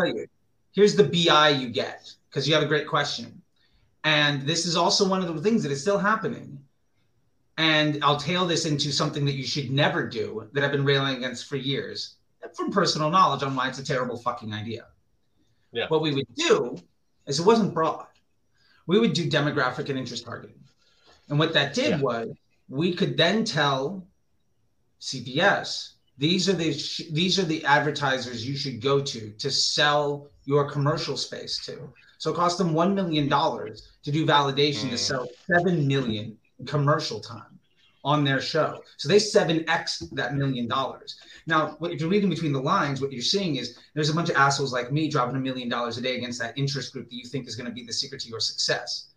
here's 0.73 0.95
the 0.95 1.03
BI 1.03 1.49
you 1.49 1.69
get 1.69 2.11
because 2.29 2.47
you 2.47 2.53
have 2.53 2.63
a 2.63 2.67
great 2.67 2.87
question. 2.87 3.41
And 4.03 4.41
this 4.43 4.65
is 4.65 4.75
also 4.75 5.07
one 5.07 5.21
of 5.21 5.33
the 5.33 5.41
things 5.41 5.61
that 5.63 5.71
is 5.71 5.81
still 5.81 5.99
happening. 5.99 6.57
And 7.57 8.03
I'll 8.03 8.17
tail 8.17 8.47
this 8.47 8.65
into 8.65 8.91
something 8.91 9.25
that 9.25 9.33
you 9.33 9.45
should 9.45 9.69
never 9.69 10.07
do 10.07 10.49
that 10.53 10.63
I've 10.63 10.71
been 10.71 10.85
railing 10.85 11.17
against 11.17 11.47
for 11.47 11.57
years 11.57 12.15
from 12.55 12.71
personal 12.71 13.11
knowledge 13.11 13.43
on 13.43 13.55
why 13.55 13.67
it's 13.67 13.77
a 13.77 13.83
terrible 13.83 14.17
fucking 14.17 14.53
idea. 14.53 14.87
Yeah. 15.71 15.87
What 15.87 16.01
we 16.01 16.13
would 16.13 16.33
do 16.35 16.77
is 17.27 17.39
it 17.39 17.45
wasn't 17.45 17.73
broad. 17.73 18.07
We 18.87 18.99
would 18.99 19.13
do 19.13 19.29
demographic 19.29 19.89
and 19.89 19.97
interest 19.97 20.25
targeting. 20.25 20.59
And 21.29 21.39
what 21.39 21.53
that 21.53 21.73
did 21.73 21.89
yeah. 21.91 22.01
was 22.01 22.29
we 22.67 22.93
could 22.93 23.15
then 23.17 23.45
tell 23.45 24.05
CBS 24.99 25.93
these 26.17 26.49
are 26.49 26.53
the 26.53 26.71
these 27.11 27.39
are 27.39 27.45
the 27.45 27.63
advertisers 27.65 28.47
you 28.47 28.55
should 28.55 28.81
go 28.81 29.01
to 29.01 29.31
to 29.31 29.49
sell 29.49 30.27
your 30.45 30.69
commercial 30.69 31.17
space 31.17 31.65
to. 31.65 31.91
So 32.17 32.31
it 32.31 32.35
cost 32.35 32.59
them 32.59 32.73
$1 32.73 32.93
million 32.93 33.27
to 33.27 34.11
do 34.11 34.25
validation 34.27 34.85
mm. 34.85 34.89
to 34.91 34.97
sell 34.97 35.27
7 35.51 35.87
million 35.87 36.37
commercial 36.67 37.19
time 37.19 37.50
on 38.03 38.23
their 38.23 38.41
show. 38.41 38.83
So 38.97 39.07
they 39.07 39.17
7x 39.17 40.09
that 40.11 40.35
million 40.35 40.67
dollars. 40.67 41.19
Now, 41.45 41.77
if 41.81 41.99
you're 41.99 42.09
reading 42.09 42.29
between 42.29 42.53
the 42.53 42.61
lines, 42.61 43.01
what 43.01 43.11
you're 43.11 43.21
seeing 43.21 43.57
is 43.57 43.77
there's 43.93 44.09
a 44.09 44.13
bunch 44.13 44.29
of 44.29 44.35
assholes 44.35 44.73
like 44.73 44.91
me 44.91 45.07
dropping 45.07 45.35
a 45.35 45.39
million 45.39 45.69
dollars 45.69 45.97
a 45.97 46.01
day 46.01 46.17
against 46.17 46.39
that 46.39 46.57
interest 46.57 46.93
group 46.93 47.09
that 47.09 47.15
you 47.15 47.25
think 47.25 47.47
is 47.47 47.55
going 47.55 47.67
to 47.67 47.73
be 47.73 47.85
the 47.85 47.93
secret 47.93 48.21
to 48.21 48.29
your 48.29 48.39
success. 48.39 49.09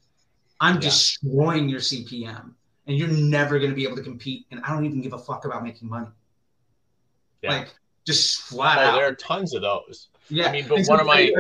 I'm 0.61 0.77
yeah. 0.77 0.83
destroying 0.83 1.69
your 1.69 1.81
CPM 1.81 2.53
and 2.87 2.97
you're 2.97 3.09
never 3.09 3.59
going 3.59 3.71
to 3.71 3.77
be 3.77 3.85
able 3.85 3.97
to 3.97 4.03
compete. 4.03 4.47
And 4.51 4.61
I 4.65 4.73
don't 4.73 4.85
even 4.85 5.01
give 5.01 5.13
a 5.13 5.19
fuck 5.19 5.45
about 5.45 5.63
making 5.63 5.89
money. 5.89 6.09
Yeah. 7.43 7.51
Like 7.51 7.75
just 8.07 8.43
flat 8.43 8.79
oh, 8.79 8.83
out. 8.83 8.95
There 8.97 9.07
are 9.07 9.15
tons 9.15 9.55
of 9.55 9.63
those. 9.63 10.09
Yeah. 10.29 10.49
I 10.49 10.53
mean, 10.53 10.67
but 10.69 10.85
one 10.87 11.01
of 11.01 11.07
my. 11.07 11.33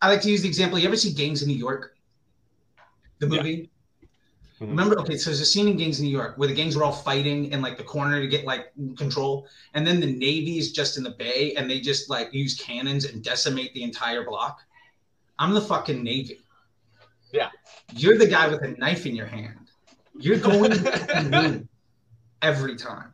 I 0.00 0.08
like 0.08 0.22
to 0.22 0.30
use 0.30 0.42
the 0.42 0.48
example. 0.48 0.78
You 0.78 0.86
ever 0.86 0.96
see 0.96 1.12
Gangs 1.12 1.42
in 1.42 1.48
New 1.48 1.56
York? 1.56 1.96
The 3.18 3.26
movie? 3.26 3.50
Yeah. 3.50 3.66
Mm-hmm. 4.60 4.70
Remember, 4.70 4.98
okay, 5.00 5.16
so 5.16 5.30
there's 5.30 5.40
a 5.40 5.46
scene 5.46 5.68
in 5.68 5.76
Gangs 5.76 6.00
in 6.00 6.06
New 6.06 6.10
York 6.10 6.36
where 6.36 6.48
the 6.48 6.54
gangs 6.54 6.76
are 6.76 6.82
all 6.82 6.92
fighting 6.92 7.52
in 7.52 7.62
like 7.62 7.76
the 7.76 7.84
corner 7.84 8.20
to 8.20 8.26
get 8.26 8.44
like 8.44 8.72
control, 8.96 9.46
and 9.74 9.86
then 9.86 10.00
the 10.00 10.06
Navy 10.06 10.58
is 10.58 10.72
just 10.72 10.96
in 10.96 11.04
the 11.04 11.10
bay 11.10 11.54
and 11.56 11.70
they 11.70 11.78
just 11.80 12.10
like 12.10 12.34
use 12.34 12.60
cannons 12.60 13.04
and 13.04 13.22
decimate 13.22 13.72
the 13.74 13.84
entire 13.84 14.24
block. 14.24 14.60
I'm 15.38 15.54
the 15.54 15.60
fucking 15.60 16.02
Navy. 16.02 16.40
Yeah. 17.32 17.50
You're 17.94 18.18
the 18.18 18.26
guy 18.26 18.48
with 18.48 18.62
a 18.62 18.68
knife 18.78 19.06
in 19.06 19.14
your 19.14 19.26
hand. 19.26 19.70
You're 20.18 20.38
going 20.38 20.72
to 20.72 21.68
every 22.42 22.74
time. 22.74 23.12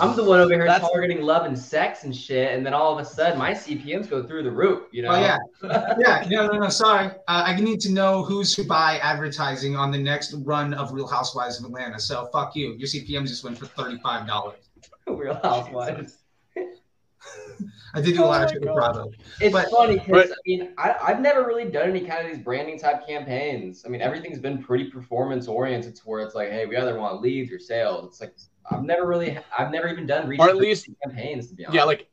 I'm 0.00 0.16
the 0.16 0.24
one 0.24 0.40
over 0.40 0.52
here 0.52 0.66
That's... 0.66 0.88
targeting 0.88 1.22
love 1.22 1.46
and 1.46 1.58
sex 1.58 2.04
and 2.04 2.14
shit, 2.14 2.52
and 2.52 2.64
then 2.64 2.74
all 2.74 2.96
of 2.96 3.04
a 3.04 3.08
sudden 3.08 3.38
my 3.38 3.52
CPMS 3.52 4.08
go 4.08 4.22
through 4.22 4.42
the 4.42 4.50
roof. 4.50 4.88
You 4.92 5.02
know? 5.02 5.10
Oh 5.10 5.20
yeah, 5.20 5.38
yeah. 5.98 6.26
No, 6.28 6.46
no, 6.46 6.58
no. 6.58 6.68
Sorry, 6.68 7.06
uh, 7.06 7.44
I 7.46 7.58
need 7.60 7.80
to 7.80 7.92
know 7.92 8.22
who's 8.22 8.54
to 8.56 8.64
buy 8.64 8.98
advertising 8.98 9.76
on 9.76 9.90
the 9.90 9.98
next 9.98 10.34
run 10.44 10.74
of 10.74 10.92
Real 10.92 11.06
Housewives 11.06 11.58
of 11.58 11.66
Atlanta. 11.66 11.98
So 11.98 12.28
fuck 12.32 12.54
you. 12.54 12.74
Your 12.74 12.88
CPMS 12.88 13.28
just 13.28 13.44
went 13.44 13.58
for 13.58 13.66
thirty 13.66 13.98
five 13.98 14.26
dollars. 14.26 14.70
Real 15.06 15.38
Housewives. 15.42 16.18
I 17.94 18.00
did 18.00 18.14
do 18.14 18.24
a 18.24 18.26
lot 18.26 18.44
of 18.44 18.50
shit 18.50 18.60
with 18.60 18.74
Bravo. 18.74 19.10
It's 19.40 19.52
but, 19.52 19.70
funny 19.70 19.98
because 19.98 20.30
I 20.30 20.36
mean 20.46 20.74
I, 20.76 20.94
I've 21.02 21.20
never 21.20 21.44
really 21.44 21.64
done 21.64 21.90
any 21.90 22.00
kind 22.00 22.26
of 22.26 22.32
these 22.32 22.44
branding 22.44 22.78
type 22.78 23.06
campaigns. 23.06 23.84
I 23.86 23.88
mean 23.88 24.02
everything's 24.02 24.38
been 24.38 24.62
pretty 24.62 24.90
performance 24.90 25.48
oriented 25.48 25.96
to 25.96 26.02
where 26.02 26.20
it's 26.20 26.34
like, 26.34 26.50
hey, 26.50 26.66
we 26.66 26.76
either 26.76 26.98
want 26.98 27.20
leads 27.20 27.50
or 27.50 27.58
sales. 27.58 28.06
It's 28.06 28.20
like 28.20 28.34
I've 28.70 28.84
never 28.84 29.06
really, 29.06 29.38
I've 29.56 29.70
never 29.70 29.88
even 29.88 30.06
done 30.06 30.32
or 30.38 30.48
at 30.48 30.56
least 30.56 30.88
campaigns 31.02 31.48
to 31.48 31.54
be 31.54 31.64
honest. 31.64 31.76
Yeah, 31.76 31.84
like 31.84 32.08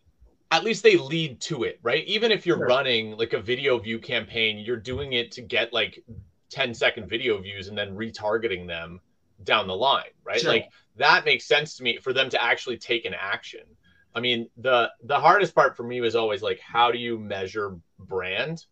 at 0.52 0.64
least 0.64 0.84
they 0.84 0.98
lead 0.98 1.42
to 1.42 1.64
it, 1.64 1.80
right? 1.84 2.06
Even 2.06 2.32
if 2.32 2.46
you're 2.46 2.58
sure. 2.58 2.68
running 2.68 3.18
like 3.18 3.34
a 3.34 3.42
video 3.42 3.78
view 3.78 4.00
campaign, 4.00 4.60
you're 4.60 4.78
doing 4.78 5.14
it 5.14 5.32
to 5.34 5.42
get 5.42 5.74
like 5.74 6.04
10 6.50 6.74
second 6.74 7.10
video 7.10 7.40
views 7.40 7.68
and 7.68 7.78
then 7.78 7.96
retargeting 7.96 8.68
them 8.68 9.00
down 9.44 9.68
the 9.68 9.76
line, 9.76 10.04
right? 10.24 10.40
Sure. 10.40 10.52
Like 10.52 10.70
that 10.98 11.26
makes 11.26 11.46
sense 11.46 11.76
to 11.78 11.84
me 11.84 11.98
for 11.98 12.14
them 12.14 12.30
to 12.30 12.42
actually 12.42 12.78
take 12.78 13.06
an 13.06 13.14
action. 13.14 13.62
I 14.14 14.22
mean, 14.22 14.50
the 14.58 14.92
the 15.04 15.20
hardest 15.20 15.54
part 15.54 15.76
for 15.76 15.84
me 15.84 16.00
was 16.00 16.16
always 16.16 16.42
like 16.42 16.60
how 16.60 16.92
do 16.92 16.98
you 16.98 17.20
measure 17.20 17.76
brand? 18.00 18.66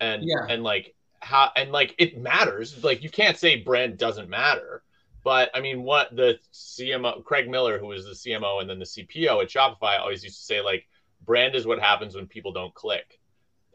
And 0.00 0.24
yeah. 0.24 0.46
and 0.48 0.62
like 0.62 0.94
how 1.20 1.50
and 1.56 1.72
like 1.72 1.94
it 1.98 2.18
matters. 2.18 2.84
Like 2.84 3.02
you 3.02 3.08
can't 3.08 3.38
say 3.38 3.56
brand 3.56 3.96
doesn't 3.96 4.28
matter 4.28 4.82
but 5.24 5.50
I 5.54 5.60
mean, 5.60 5.82
what 5.82 6.14
the 6.14 6.38
CMO, 6.52 7.24
Craig 7.24 7.48
Miller, 7.48 7.78
who 7.78 7.86
was 7.86 8.04
the 8.04 8.12
CMO 8.12 8.60
and 8.60 8.68
then 8.68 8.78
the 8.78 8.84
CPO 8.84 9.42
at 9.42 9.48
Shopify, 9.48 9.98
always 9.98 10.22
used 10.22 10.38
to 10.38 10.44
say, 10.44 10.60
like, 10.60 10.86
brand 11.24 11.54
is 11.54 11.66
what 11.66 11.80
happens 11.80 12.14
when 12.14 12.26
people 12.26 12.52
don't 12.52 12.74
click. 12.74 13.18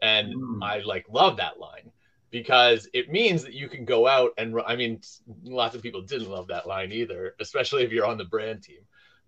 And 0.00 0.32
mm. 0.34 0.62
I 0.62 0.78
like 0.80 1.06
love 1.10 1.36
that 1.38 1.58
line 1.58 1.90
because 2.30 2.88
it 2.94 3.10
means 3.10 3.42
that 3.42 3.52
you 3.52 3.68
can 3.68 3.84
go 3.84 4.06
out 4.06 4.30
and 4.38 4.54
I 4.64 4.76
mean, 4.76 5.00
lots 5.42 5.74
of 5.74 5.82
people 5.82 6.02
didn't 6.02 6.30
love 6.30 6.46
that 6.46 6.68
line 6.68 6.92
either, 6.92 7.34
especially 7.40 7.82
if 7.82 7.90
you're 7.90 8.06
on 8.06 8.16
the 8.16 8.24
brand 8.24 8.62
team. 8.62 8.80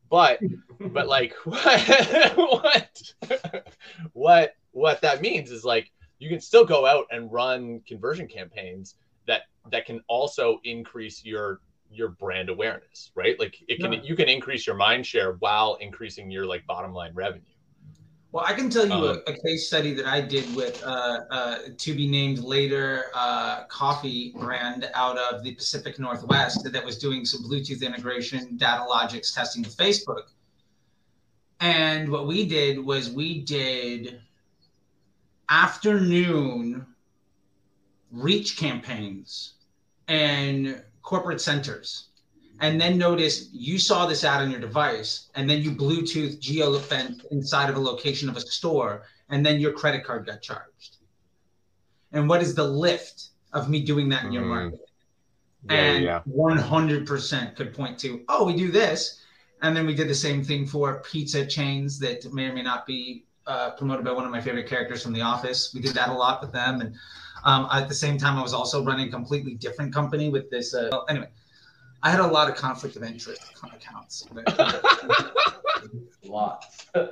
But, 0.09 0.39
but 0.81 1.09
like, 1.09 1.35
what, 1.45 2.33
what, 2.37 3.13
what, 4.13 4.55
what 4.71 5.01
that 5.03 5.21
means 5.21 5.51
is 5.51 5.65
like 5.65 5.91
you 6.21 6.29
can 6.29 6.41
still 6.41 6.65
go 6.65 6.87
out 6.87 7.07
and 7.11 7.33
run 7.33 7.81
conversion 7.81 8.29
campaigns 8.29 8.95
that 9.27 9.43
that 9.71 9.87
can 9.87 10.01
also 10.09 10.61
increase 10.65 11.25
your 11.25 11.61
your 11.93 12.09
brand 12.09 12.49
awareness, 12.49 13.11
right? 13.15 13.39
Like 13.39 13.57
it 13.69 13.81
can 13.81 13.93
yeah. 13.93 14.01
you 14.03 14.17
can 14.17 14.29
increase 14.29 14.67
your 14.67 14.77
mind 14.77 15.07
share 15.07 15.33
while 15.35 15.75
increasing 15.77 16.31
your 16.31 16.47
like 16.47 16.67
bottom 16.67 16.93
line 16.93 17.13
revenue. 17.15 17.43
Well, 18.33 18.45
I 18.47 18.55
can 18.55 18.71
tell 18.71 18.87
you 18.87 18.95
um, 18.95 19.23
a, 19.27 19.31
a, 19.31 19.43
case 19.43 19.67
study 19.67 19.93
that 19.93 20.07
I 20.07 20.23
did 20.23 20.57
with 20.57 20.83
uh, 20.83 21.19
uh, 21.31 21.59
to 21.77 21.95
be 21.95 22.09
named 22.09 22.39
later 22.39 23.07
uh, 23.15 23.65
coffee 23.65 24.33
brand 24.35 24.91
out 24.95 25.19
of 25.19 25.45
the 25.45 25.55
Pacific 25.55 25.99
Northwest 25.99 26.73
that 26.73 26.83
was 26.83 26.97
doing 26.97 27.27
some 27.27 27.45
Bluetooth 27.45 27.83
integration, 27.83 28.57
Datalogix 28.57 29.35
testing 29.35 29.63
with 29.63 29.77
Facebook. 29.77 30.31
And 31.61 32.11
what 32.11 32.27
we 32.27 32.47
did 32.47 32.79
was 32.83 33.11
we 33.11 33.43
did 33.43 34.23
afternoon 35.51 36.87
reach 38.11 38.57
campaigns 38.57 39.55
and 40.09 40.83
corporate 41.03 41.41
centers 41.41 42.09
and 42.61 42.81
then 42.81 42.97
notice 42.97 43.49
you 43.53 43.79
saw 43.79 44.07
this 44.07 44.25
ad 44.25 44.41
on 44.41 44.51
your 44.51 44.61
device 44.61 45.29
and 45.35 45.51
then 45.51 45.61
you 45.63 45.73
bluetooth 45.73 46.39
geo 46.41 46.81
inside 47.31 47.69
of 47.69 47.77
a 47.77 47.81
location 47.81 48.29
of 48.29 48.37
a 48.37 48.41
store 48.41 49.03
and 49.29 49.45
then 49.45 49.61
your 49.61 49.73
credit 49.73 50.05
card 50.05 50.27
got 50.27 50.41
charged 50.41 50.99
and 52.13 52.29
what 52.29 52.41
is 52.41 52.55
the 52.55 52.65
lift 52.65 53.31
of 53.53 53.69
me 53.69 53.83
doing 53.83 54.09
that 54.09 54.25
in 54.25 54.33
your 54.33 54.45
mm. 54.45 54.49
market 54.49 54.81
yeah, 55.69 55.77
and 55.77 56.05
yeah. 56.05 56.21
100% 56.29 57.57
could 57.57 57.75
point 57.75 57.99
to 57.99 58.25
oh 58.29 58.45
we 58.45 58.55
do 58.55 58.71
this 58.71 59.21
and 59.63 59.77
then 59.77 59.87
we 59.87 59.95
did 59.95 60.09
the 60.09 60.15
same 60.15 60.43
thing 60.43 60.67
for 60.67 61.03
pizza 61.03 61.45
chains 61.45 61.99
that 61.99 62.33
may 62.33 62.47
or 62.47 62.53
may 62.53 62.63
not 62.63 62.87
be 62.87 63.25
uh, 63.47 63.71
promoted 63.71 64.05
by 64.05 64.13
one 64.13 64.25
of 64.25 64.31
my 64.31 64.41
favorite 64.41 64.69
characters 64.69 65.03
from 65.03 65.13
the 65.13 65.21
office 65.21 65.73
we 65.75 65.81
did 65.81 65.95
that 65.95 66.09
a 66.09 66.13
lot 66.13 66.41
with 66.41 66.53
them 66.53 66.81
and 66.81 66.95
um, 67.45 67.69
at 67.73 67.89
the 67.89 67.95
same 67.95 68.19
time, 68.19 68.39
I 68.39 68.43
was 68.43 68.55
also 68.55 68.85
running 68.85 69.09
a 69.09 69.11
completely 69.11 69.55
different 69.55 69.93
company 69.93 70.29
with 70.29 70.51
this. 70.51 70.75
Uh, 70.75 70.89
well, 70.93 71.07
anyway, 71.09 71.29
I 72.03 72.11
had 72.11 72.21
a 72.21 72.27
lot 72.27 72.49
of 72.49 72.57
conflict 72.57 72.97
of 72.97 73.03
interest 73.03 73.43
accounts. 73.63 74.27
Lots. 76.25 76.87
uh, 76.95 77.09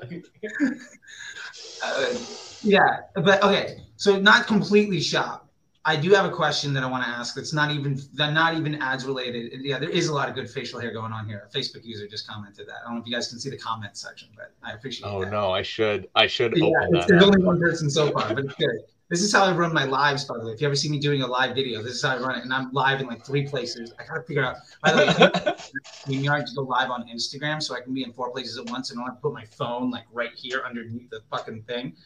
yeah, 2.62 3.00
but 3.14 3.42
okay. 3.42 3.82
So 3.96 4.18
not 4.20 4.46
completely 4.46 5.00
shocked. 5.00 5.46
I 5.84 5.96
do 5.96 6.10
have 6.10 6.26
a 6.26 6.30
question 6.30 6.74
that 6.74 6.82
I 6.82 6.86
want 6.86 7.04
to 7.04 7.08
ask. 7.08 7.34
That's 7.34 7.54
not 7.54 7.70
even 7.70 7.98
that 8.14 8.32
not 8.32 8.54
even 8.54 8.76
ads 8.76 9.06
related. 9.06 9.62
Yeah, 9.62 9.78
there 9.78 9.88
is 9.88 10.08
a 10.08 10.14
lot 10.14 10.28
of 10.28 10.34
good 10.34 10.50
facial 10.50 10.78
hair 10.78 10.92
going 10.92 11.12
on 11.12 11.26
here. 11.26 11.48
A 11.48 11.56
Facebook 11.56 11.84
user 11.84 12.06
just 12.06 12.28
commented 12.28 12.66
that. 12.68 12.76
I 12.82 12.86
don't 12.86 12.96
know 12.96 13.00
if 13.00 13.06
you 13.06 13.14
guys 13.14 13.28
can 13.28 13.40
see 13.40 13.48
the 13.50 13.58
comment 13.58 13.96
section, 13.96 14.28
but 14.36 14.52
I 14.62 14.72
appreciate. 14.72 15.08
Oh 15.08 15.20
that. 15.24 15.30
no, 15.30 15.52
I 15.52 15.62
should. 15.62 16.08
I 16.14 16.26
should. 16.26 16.56
Yeah, 16.56 16.68
it's, 16.90 17.06
there's 17.06 17.22
only 17.22 17.42
one 17.42 17.58
person 17.58 17.88
so 17.88 18.10
far, 18.10 18.34
but 18.34 18.44
it's 18.44 18.54
good. 18.54 18.80
This 19.10 19.22
is 19.22 19.32
how 19.32 19.42
I 19.42 19.50
run 19.50 19.74
my 19.74 19.82
lives, 19.82 20.24
by 20.24 20.38
the 20.38 20.46
way. 20.46 20.52
If 20.52 20.60
you 20.60 20.68
ever 20.68 20.76
see 20.76 20.88
me 20.88 21.00
doing 21.00 21.22
a 21.22 21.26
live 21.26 21.52
video, 21.56 21.82
this 21.82 21.94
is 21.94 22.02
how 22.02 22.14
I 22.14 22.20
run 22.20 22.38
it. 22.38 22.44
And 22.44 22.54
I'm 22.54 22.70
live 22.70 23.00
in 23.00 23.08
like 23.08 23.26
three 23.26 23.44
places. 23.44 23.92
I 23.98 24.04
gotta 24.06 24.22
figure 24.22 24.44
out. 24.44 24.58
By 24.84 24.92
the 24.92 24.98
way, 24.98 25.54
we 26.06 26.18
need 26.18 26.28
to 26.28 26.54
go 26.54 26.62
live 26.62 26.90
on 26.90 27.08
Instagram 27.08 27.60
so 27.60 27.74
I 27.74 27.80
can 27.80 27.92
be 27.92 28.04
in 28.04 28.12
four 28.12 28.30
places 28.30 28.56
at 28.56 28.70
once 28.70 28.92
and 28.92 29.00
I 29.00 29.02
don't 29.02 29.08
have 29.10 29.16
to 29.16 29.22
put 29.22 29.32
my 29.32 29.44
phone 29.46 29.90
like 29.90 30.04
right 30.12 30.30
here 30.36 30.62
underneath 30.64 31.10
the 31.10 31.22
fucking 31.28 31.62
thing. 31.62 31.96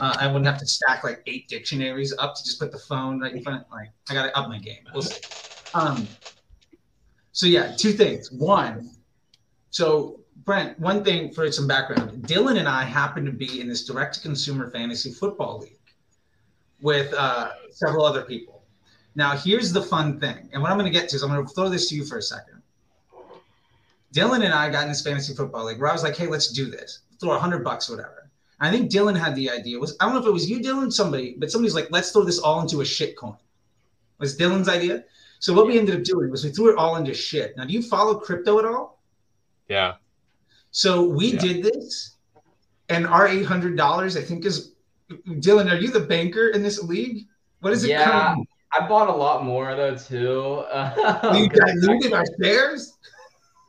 Uh, 0.00 0.16
I 0.18 0.26
wouldn't 0.26 0.46
have 0.46 0.58
to 0.58 0.66
stack 0.66 1.04
like 1.04 1.22
eight 1.28 1.46
dictionaries 1.46 2.12
up 2.18 2.34
to 2.34 2.42
just 2.42 2.58
put 2.58 2.72
the 2.72 2.78
phone 2.78 3.20
right 3.20 3.32
in 3.32 3.40
front. 3.40 3.64
Like 3.70 3.90
I 4.10 4.14
gotta 4.14 4.36
up 4.36 4.48
my 4.48 4.58
game. 4.58 4.82
We'll 4.92 5.02
see. 5.02 5.20
Um, 5.74 6.08
so 7.30 7.46
yeah, 7.46 7.76
two 7.76 7.92
things. 7.92 8.32
One, 8.32 8.90
so 9.70 10.22
Brent, 10.44 10.76
one 10.80 11.04
thing 11.04 11.32
for 11.32 11.52
some 11.52 11.68
background. 11.68 12.26
Dylan 12.26 12.58
and 12.58 12.66
I 12.66 12.82
happen 12.82 13.24
to 13.26 13.32
be 13.32 13.60
in 13.60 13.68
this 13.68 13.84
direct 13.84 14.16
to 14.16 14.20
consumer 14.22 14.72
fantasy 14.72 15.12
football 15.12 15.60
league 15.60 15.77
with 16.80 17.12
uh, 17.14 17.50
several 17.70 18.04
other 18.04 18.22
people. 18.22 18.62
Now, 19.14 19.36
here's 19.36 19.72
the 19.72 19.82
fun 19.82 20.20
thing. 20.20 20.48
And 20.52 20.62
what 20.62 20.70
I'm 20.70 20.78
going 20.78 20.92
to 20.92 20.96
get 20.96 21.08
to 21.10 21.16
is 21.16 21.22
I'm 21.22 21.30
going 21.30 21.44
to 21.44 21.52
throw 21.52 21.68
this 21.68 21.88
to 21.88 21.96
you 21.96 22.04
for 22.04 22.18
a 22.18 22.22
second. 22.22 22.62
Dylan 24.14 24.44
and 24.44 24.54
I 24.54 24.70
got 24.70 24.84
in 24.84 24.88
this 24.88 25.02
fantasy 25.02 25.34
football 25.34 25.64
league 25.64 25.80
where 25.80 25.90
I 25.90 25.92
was 25.92 26.02
like, 26.02 26.16
hey, 26.16 26.28
let's 26.28 26.48
do 26.48 26.70
this. 26.70 27.00
Throw 27.20 27.32
a 27.32 27.38
hundred 27.38 27.64
bucks 27.64 27.90
or 27.90 27.96
whatever. 27.96 28.30
I 28.60 28.70
think 28.70 28.90
Dylan 28.90 29.16
had 29.16 29.34
the 29.34 29.50
idea. 29.50 29.78
Was 29.78 29.96
I 30.00 30.04
don't 30.04 30.14
know 30.14 30.20
if 30.20 30.26
it 30.26 30.32
was 30.32 30.48
you, 30.50 30.60
Dylan, 30.60 30.92
somebody, 30.92 31.36
but 31.38 31.50
somebody's 31.50 31.74
like, 31.74 31.88
let's 31.90 32.10
throw 32.10 32.24
this 32.24 32.38
all 32.38 32.60
into 32.60 32.80
a 32.80 32.84
shit 32.84 33.16
coin. 33.16 33.34
It 33.34 34.20
was 34.20 34.36
Dylan's 34.36 34.68
idea. 34.68 35.04
So 35.40 35.54
what 35.54 35.66
we 35.66 35.78
ended 35.78 35.96
up 35.96 36.02
doing 36.02 36.30
was 36.30 36.44
we 36.44 36.50
threw 36.50 36.72
it 36.72 36.76
all 36.76 36.96
into 36.96 37.14
shit. 37.14 37.56
Now, 37.56 37.64
do 37.64 37.72
you 37.72 37.82
follow 37.82 38.18
crypto 38.18 38.58
at 38.58 38.64
all? 38.64 39.00
Yeah. 39.68 39.94
So 40.72 41.04
we 41.04 41.32
yeah. 41.32 41.38
did 41.38 41.62
this, 41.62 42.16
and 42.88 43.06
our 43.06 43.28
eight 43.28 43.44
hundred 43.44 43.76
dollars, 43.76 44.16
I 44.16 44.22
think, 44.22 44.44
is 44.44 44.72
Dylan, 45.10 45.70
are 45.72 45.76
you 45.76 45.90
the 45.90 46.00
banker 46.00 46.48
in 46.48 46.62
this 46.62 46.82
league? 46.82 47.26
What 47.60 47.72
is 47.72 47.84
it? 47.84 47.90
Yeah, 47.90 48.34
I 48.78 48.86
bought 48.86 49.08
a 49.08 49.12
lot 49.12 49.44
more 49.44 49.74
though 49.74 49.96
too. 49.96 50.64
you 51.36 51.48
diluted 51.52 52.12
our 52.12 52.24
shares. 52.42 52.94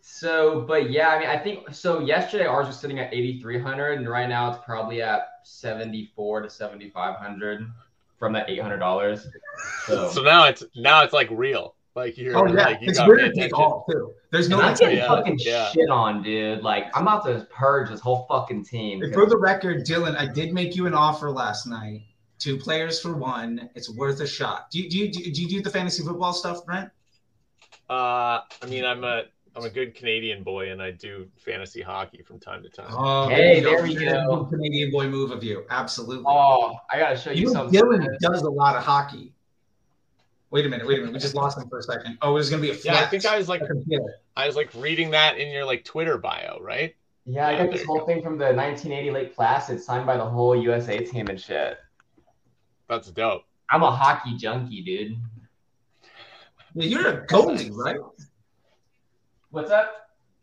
So, 0.02 0.62
but 0.68 0.90
yeah, 0.92 1.10
I 1.10 1.20
mean, 1.20 1.30
I 1.30 1.38
think 1.38 1.74
so. 1.74 2.00
Yesterday 2.02 2.46
ours 2.46 2.68
was 2.68 2.78
sitting 2.78 3.00
at 3.00 3.14
eighty 3.14 3.40
three 3.40 3.60
hundred, 3.60 4.00
and 4.00 4.10
right 4.10 4.28
now 4.28 4.52
it's 4.52 4.60
probably 4.66 5.02
at 5.02 5.22
seventy 5.44 6.12
four 6.16 6.42
to 6.42 6.50
seventy 6.50 6.90
five 6.90 7.16
hundred. 7.16 7.66
from 8.18 8.34
that 8.34 8.50
eight 8.50 8.62
hundred 8.62 8.80
dollars. 8.80 9.28
So, 9.86 10.10
So 10.10 10.22
now 10.22 10.46
it's 10.48 10.64
now 10.76 11.04
it's 11.04 11.14
like 11.14 11.30
real. 11.32 11.76
Like 11.96 12.18
you're 12.18 12.38
Oh 12.38 12.46
yeah, 12.46 12.54
like 12.66 12.82
you 12.82 12.90
it's 12.90 13.00
got 13.00 13.08
weird 13.08 13.20
to 13.20 13.26
take 13.28 13.36
attention. 13.52 13.56
off 13.56 13.86
too. 13.90 14.14
There's 14.32 14.48
no 14.48 14.60
and 14.60 14.68
I'm 14.68 14.76
getting 14.76 14.98
yeah, 14.98 15.08
fucking 15.08 15.40
yeah. 15.40 15.70
shit 15.70 15.90
on, 15.90 16.22
dude. 16.24 16.62
Like 16.62 16.86
I'm 16.96 17.04
about 17.04 17.26
to 17.26 17.48
purge 17.52 17.90
this 17.90 18.00
whole 18.00 18.26
fucking 18.30 18.66
team. 18.66 19.02
And 19.02 19.14
For 19.14 19.26
the 19.26 19.38
record, 19.38 19.86
Dylan, 19.86 20.16
I 20.16 20.26
did 20.32 20.54
make 20.54 20.76
you 20.76 20.86
an 20.88 20.94
offer 20.94 21.32
last 21.32 21.66
night. 21.68 22.04
Two 22.38 22.58
players 22.58 23.02
for 23.02 23.16
one. 23.16 23.70
It's 23.76 23.90
worth 23.94 24.22
a 24.22 24.28
shot. 24.28 24.70
Do 24.72 24.80
you 24.80 24.90
do 24.90 24.98
you, 25.00 25.12
do 25.12 25.20
you, 25.24 25.34
do, 25.34 25.42
you 25.42 25.50
do 25.50 25.62
the 25.62 25.70
fantasy 25.70 26.04
football 26.04 26.32
stuff, 26.32 26.66
Brent? 26.66 26.90
Uh, 27.90 28.40
I 28.62 28.66
mean, 28.68 28.86
I'm 28.86 29.04
a 29.04 29.24
I'm 29.56 29.66
a 29.66 29.70
good 29.70 29.96
Canadian 29.96 30.44
boy, 30.44 30.72
and 30.72 30.82
I 30.82 30.92
do 30.92 31.28
fantasy 31.38 31.82
hockey 31.82 32.22
from 32.22 32.40
time 32.40 32.62
to 32.64 32.70
time. 32.70 32.86
Oh, 32.92 33.28
Hey, 33.28 33.60
there 33.60 33.72
there 33.78 33.84
we 33.84 33.94
you 33.94 34.00
go. 34.02 34.26
go. 34.28 34.46
Canadian 34.46 34.92
boy 34.92 35.08
move 35.10 35.32
of 35.32 35.44
you. 35.44 35.66
Absolutely. 35.70 36.24
Oh, 36.28 36.76
I 36.92 37.00
gotta 37.00 37.18
show 37.18 37.32
you, 37.32 37.42
you 37.48 37.50
something. 37.50 37.78
Dylan 37.78 38.08
does 38.22 38.44
a 38.44 38.50
lot 38.50 38.76
of 38.76 38.84
hockey. 38.84 39.34
Wait 40.52 40.66
a 40.66 40.70
minute. 40.70 40.88
Wait 40.88 40.98
a 40.98 41.02
minute. 41.02 41.14
We 41.14 41.20
just 41.20 41.36
lost 41.36 41.58
him 41.60 41.70
for 41.70 41.78
a 41.80 41.84
second. 41.84 42.18
Oh, 42.22 42.32
it 42.32 42.34
was 42.34 42.50
gonna 42.50 42.62
be 42.62 42.72
a 42.72 42.74
flash. 42.74 42.96
Yeah, 42.96 43.02
I 43.06 43.08
think 43.08 43.26
I 43.26 43.38
was 43.38 43.48
like 43.48 43.62
I 43.62 43.68
can 43.68 43.84
feel 43.84 44.06
it. 44.08 44.14
I 44.36 44.48
was 44.48 44.56
like 44.56 44.72
reading 44.76 45.12
that 45.12 45.38
in 45.38 45.50
your 45.50 45.66
like 45.66 45.84
Twitter 45.86 46.18
bio, 46.18 46.58
right? 46.62 46.96
Yeah, 47.26 47.48
I 47.48 47.52
Yeah, 47.52 47.66
got 47.66 47.72
this 47.74 47.84
whole 47.86 48.00
go. 48.00 48.06
thing 48.08 48.24
from 48.24 48.38
the 48.40 48.46
1980 48.46 49.12
Lake 49.12 49.36
Placid 49.36 49.82
signed 49.82 50.08
by 50.08 50.18
the 50.18 50.26
whole 50.26 50.56
USA 50.56 50.98
team 51.06 51.28
and 51.28 51.40
shit. 51.40 51.78
That's 52.88 53.12
dope. 53.12 53.44
I'm 53.70 53.84
a 53.84 53.92
hockey 53.92 54.36
junkie, 54.38 54.82
dude. 54.82 55.18
Yeah, 56.74 56.86
you're 56.86 57.08
a 57.08 57.28
goalie, 57.28 57.70
right? 57.76 57.98
What's 59.52 59.70
up? 59.72 59.92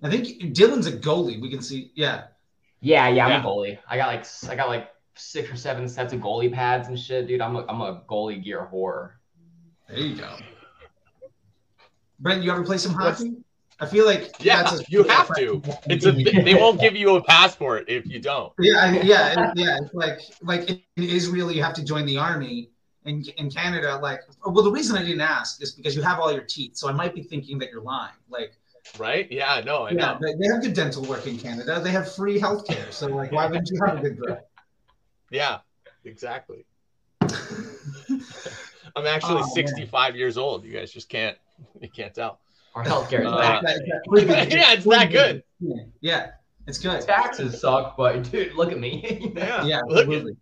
I 0.03 0.11
think 0.11 0.27
Dylan's 0.55 0.87
a 0.87 0.93
goalie. 0.93 1.41
We 1.41 1.51
can 1.51 1.63
see. 1.63 1.91
Yeah. 1.97 2.25
Yeah, 2.81 3.09
yeah, 3.09 3.25
I'm 3.25 3.31
Yeah. 3.33 3.41
a 3.41 3.45
goalie. 3.45 3.79
I 3.89 3.97
got 3.97 4.07
like 4.09 4.21
s- 4.21 4.49
I 4.49 4.55
got 4.55 4.69
like 4.69 4.89
six 5.15 5.51
or 5.51 5.57
seven 5.57 5.89
sets 5.89 6.13
of 6.13 6.21
goalie 6.21 6.53
pads 6.53 6.87
and 6.89 6.99
shit, 6.99 7.27
dude. 7.27 7.41
I'm 7.41 7.57
a 7.57 7.65
I'm 7.69 7.81
a 7.81 8.03
goalie 8.09 8.43
gear 8.45 8.69
whore. 8.73 9.13
There 9.89 9.99
you 9.99 10.17
go. 10.17 10.37
Brent, 12.19 12.43
you 12.43 12.51
ever 12.51 12.65
play 12.65 12.79
some 12.79 12.95
hockey? 12.95 13.37
I 13.79 13.87
feel 13.87 14.07
like 14.07 14.33
Yeah, 14.41 14.63
that's 14.63 14.81
a- 14.81 14.85
you 14.89 15.03
have 15.05 15.29
to. 15.37 15.63
It's 15.87 16.07
a 16.07 16.13
they 16.43 16.55
won't 16.55 16.81
give 16.81 16.97
you 16.97 17.17
a 17.17 17.23
passport 17.23 17.85
if 17.89 18.07
you 18.07 18.21
don't. 18.21 18.53
Yeah, 18.59 18.79
I- 18.79 19.01
yeah, 19.03 19.53
yeah. 19.55 19.79
It's 19.83 19.93
like 19.95 20.21
like 20.43 20.71
in 20.71 20.81
Israel, 20.97 21.53
you 21.53 21.63
have 21.63 21.75
to 21.75 21.85
join 21.85 22.07
the 22.07 22.19
army. 22.19 22.71
In 23.05 23.23
in 23.37 23.51
Canada, 23.51 23.99
like 24.03 24.21
well, 24.45 24.65
the 24.65 24.73
reason 24.73 24.97
I 24.97 25.03
didn't 25.05 25.21
ask 25.21 25.63
is 25.63 25.73
because 25.73 25.95
you 25.95 26.03
have 26.03 26.19
all 26.19 26.33
your 26.33 26.43
teeth, 26.43 26.77
so 26.77 26.89
I 26.89 26.93
might 26.93 27.15
be 27.15 27.23
thinking 27.23 27.59
that 27.61 27.71
you're 27.71 27.83
lying. 27.83 28.15
Like, 28.29 28.53
Right? 28.99 29.31
Yeah, 29.31 29.63
no, 29.65 29.87
I 29.87 29.91
yeah, 29.91 29.97
know. 29.97 30.19
they, 30.21 30.35
they 30.35 30.47
have 30.53 30.63
good 30.63 30.73
dental 30.75 31.05
work 31.05 31.27
in 31.27 31.39
Canada. 31.39 31.81
They 31.81 31.91
have 31.91 32.13
free 32.15 32.41
healthcare, 32.41 32.93
so 32.93 33.07
like, 33.09 33.31
why 33.31 33.47
wouldn't 33.47 33.69
you 33.71 33.79
have 33.85 33.99
a 33.99 34.01
good 34.01 34.19
breath? 34.19 34.45
Yeah, 35.31 35.59
exactly. 36.05 36.65
I'm 38.97 39.07
actually 39.07 39.35
Oh, 39.37 39.41
man. 39.41 39.49
65 39.51 40.17
years 40.17 40.37
old. 40.39 40.65
You 40.65 40.73
guys 40.73 40.91
just 40.93 41.09
can't 41.09 41.37
you 41.81 41.89
can't 41.89 42.15
tell. 42.15 42.41
Our 42.75 42.85
healthcare 42.85 43.21
is 43.21 43.27
Uh, 43.33 43.37
bad. 43.39 43.63
That- 43.65 43.83
that 43.87 44.03
free 44.09 44.25
good- 44.25 44.53
Yeah, 44.53 44.73
it's 44.73 44.85
that 44.85 45.11
good. 45.11 45.43
Yeah, 46.01 46.31
it's 46.67 46.79
good. 46.79 47.01
Taxes 47.03 47.61
suck, 47.61 47.97
but 47.97 48.23
dude, 48.31 48.55
look 48.55 48.73
at 48.73 48.79
me. 48.81 49.33
Yeah. 49.37 49.65
yeah, 49.65 49.81
look 49.87 49.99
at- 49.99 50.03
absolutely. 50.05 50.37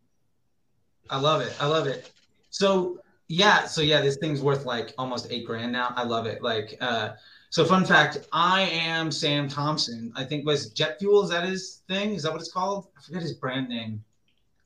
I 1.11 1.19
love 1.21 1.43
it. 1.43 1.55
I 1.61 1.67
love 1.67 1.87
it. 1.87 2.11
So 2.51 2.99
yeah, 3.29 3.67
so 3.67 3.81
yeah, 3.83 4.01
this 4.01 4.17
thing's 4.19 4.41
worth 4.41 4.65
like 4.65 4.95
almost 4.99 5.27
eight 5.31 5.47
grand 5.47 5.73
now. 5.73 5.93
I 5.97 6.05
love 6.05 6.27
it. 6.27 6.43
Like, 6.43 6.77
uh, 6.81 7.13
so 7.51 7.65
fun 7.65 7.85
fact: 7.85 8.27
I 8.33 8.63
am 8.63 9.11
Sam 9.13 9.49
Thompson. 9.49 10.13
I 10.17 10.25
think 10.25 10.45
was 10.47 10.71
Jet 10.71 10.99
Fuel. 10.99 11.23
Is 11.25 11.31
that 11.31 11.45
his 11.49 11.83
thing? 11.89 12.15
Is 12.15 12.23
that 12.25 12.33
what 12.33 12.41
it's 12.41 12.53
called? 12.53 12.89
I 12.99 13.03
forget 13.03 13.23
his 13.23 13.33
brand 13.35 13.69
name. 13.69 14.03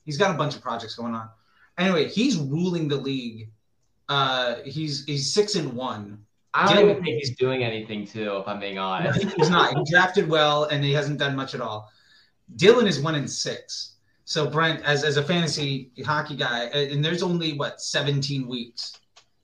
He's 0.05 0.17
got 0.17 0.31
a 0.33 0.37
bunch 0.37 0.55
of 0.55 0.61
projects 0.61 0.95
going 0.95 1.13
on. 1.13 1.29
Anyway, 1.77 2.07
he's 2.09 2.37
ruling 2.37 2.87
the 2.87 2.95
league. 2.97 3.49
Uh, 4.09 4.55
he's 4.65 5.05
he's 5.05 5.31
six 5.31 5.55
and 5.55 5.71
one. 5.73 6.25
I 6.53 6.73
don't 6.73 6.89
even 6.89 7.03
think 7.03 7.19
he's 7.19 7.35
doing 7.37 7.63
anything 7.63 8.07
too, 8.07 8.37
if 8.37 8.47
I'm 8.47 8.59
being 8.59 8.79
honest. 8.79 9.21
he- 9.21 9.29
he's 9.37 9.49
not. 9.51 9.77
He 9.77 9.83
drafted 9.91 10.27
well, 10.27 10.63
and 10.65 10.83
he 10.83 10.91
hasn't 10.91 11.19
done 11.19 11.35
much 11.35 11.53
at 11.53 11.61
all. 11.61 11.89
Dylan 12.55 12.87
is 12.87 12.99
one 12.99 13.13
in 13.15 13.27
six. 13.27 13.97
So 14.25 14.47
Brent, 14.49 14.83
as, 14.83 15.03
as 15.03 15.17
a 15.17 15.23
fantasy 15.23 15.91
hockey 16.05 16.35
guy, 16.35 16.65
and 16.65 17.03
there's 17.05 17.21
only 17.23 17.53
what 17.53 17.81
17 17.81 18.47
weeks, 18.47 18.93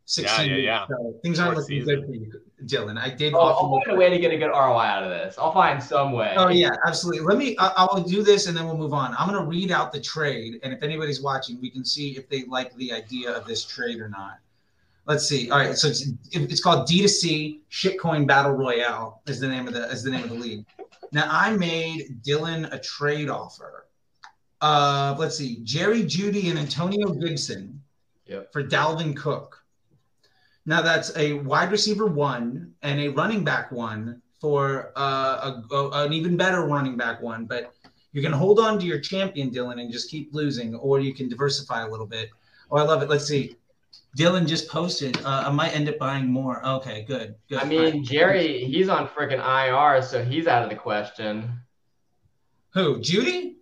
16 0.05 0.47
yeah, 0.49 0.55
weeks. 0.55 0.63
yeah. 0.65 0.85
So 0.87 1.15
things 1.23 1.39
aren't 1.39 1.57
looking 1.57 1.83
good 1.83 2.05
for 2.05 2.13
you, 2.13 2.31
Dylan. 2.65 2.97
I 2.99 3.09
did 3.11 3.33
Oh, 3.33 3.39
I'll 3.39 3.53
offer. 3.53 3.85
find 3.85 3.97
a 3.97 3.99
way 3.99 4.09
to 4.09 4.17
get 4.19 4.31
a 4.31 4.37
good 4.37 4.49
ROI 4.49 4.85
out 4.85 5.03
of 5.03 5.09
this. 5.09 5.35
I'll 5.39 5.53
find 5.53 5.81
some 5.81 6.11
way. 6.11 6.33
Oh 6.37 6.49
yeah, 6.49 6.69
absolutely. 6.87 7.21
Let 7.25 7.37
me. 7.37 7.55
I, 7.59 7.67
I 7.77 7.87
will 7.95 8.03
do 8.03 8.23
this, 8.23 8.47
and 8.47 8.55
then 8.57 8.65
we'll 8.65 8.77
move 8.77 8.93
on. 8.93 9.15
I'm 9.17 9.27
gonna 9.27 9.45
read 9.45 9.71
out 9.71 9.91
the 9.91 10.01
trade, 10.01 10.59
and 10.63 10.73
if 10.73 10.81
anybody's 10.83 11.21
watching, 11.21 11.59
we 11.61 11.69
can 11.69 11.85
see 11.85 12.17
if 12.17 12.27
they 12.29 12.43
like 12.45 12.75
the 12.75 12.91
idea 12.93 13.31
of 13.31 13.45
this 13.45 13.63
trade 13.63 13.99
or 13.99 14.09
not. 14.09 14.39
Let's 15.07 15.27
see. 15.29 15.51
All 15.51 15.59
right, 15.59 15.77
so 15.77 15.87
it's 15.87 16.07
it's 16.31 16.61
called 16.63 16.87
D2C 16.87 17.59
Shitcoin 17.71 18.25
Battle 18.27 18.53
Royale 18.53 19.21
is 19.27 19.39
the 19.39 19.47
name 19.47 19.67
of 19.67 19.73
the 19.73 19.87
is 19.89 20.03
the 20.03 20.09
name 20.09 20.23
of 20.23 20.29
the 20.29 20.35
league. 20.35 20.65
Now 21.11 21.27
I 21.29 21.55
made 21.55 22.21
Dylan 22.23 22.71
a 22.73 22.79
trade 22.79 23.29
offer. 23.29 23.85
Uh, 24.61 25.15
let's 25.19 25.37
see, 25.37 25.59
Jerry 25.63 26.03
Jeudy 26.03 26.49
and 26.49 26.57
Antonio 26.57 27.09
Gibson 27.09 27.81
Yep. 28.25 28.51
for 28.51 28.63
Dalvin 28.63 29.15
Cook. 29.15 29.63
Now 30.65 30.81
that's 30.81 31.15
a 31.15 31.33
wide 31.33 31.71
receiver 31.71 32.07
one 32.07 32.73
and 32.81 32.99
a 32.99 33.09
running 33.09 33.43
back 33.43 33.71
one 33.71 34.21
for 34.41 34.91
uh, 34.95 35.61
a, 35.71 35.75
a- 35.75 36.05
an 36.05 36.13
even 36.13 36.35
better 36.35 36.65
running 36.65 36.97
back 36.97 37.21
one. 37.21 37.45
But 37.45 37.71
you 38.13 38.23
can 38.23 38.31
hold 38.31 38.57
on 38.59 38.79
to 38.79 38.85
your 38.87 38.99
champion, 38.99 39.51
Dylan, 39.51 39.79
and 39.79 39.91
just 39.91 40.09
keep 40.09 40.33
losing, 40.33 40.73
or 40.73 40.99
you 40.99 41.13
can 41.13 41.29
diversify 41.29 41.83
a 41.83 41.87
little 41.89 42.07
bit. 42.07 42.29
Oh, 42.71 42.77
I 42.77 42.81
love 42.81 43.03
it. 43.03 43.09
Let's 43.09 43.25
see. 43.27 43.57
Dylan 44.15 44.47
just 44.47 44.69
posted. 44.69 45.17
Uh, 45.25 45.43
I 45.47 45.51
might 45.51 45.75
end 45.75 45.89
up 45.89 45.97
buying 45.97 46.27
more. 46.31 46.65
Okay, 46.65 47.03
good. 47.07 47.35
Good. 47.49 47.59
I 47.59 47.65
mean, 47.65 47.79
right. 47.81 48.01
Jerry, 48.03 48.63
he's 48.63 48.87
on 48.87 49.07
freaking 49.09 49.39
IR, 49.43 50.01
so 50.01 50.23
he's 50.23 50.47
out 50.47 50.63
of 50.63 50.69
the 50.69 50.75
question. 50.75 51.51
who? 52.73 52.99
Jeudy? 52.99 53.55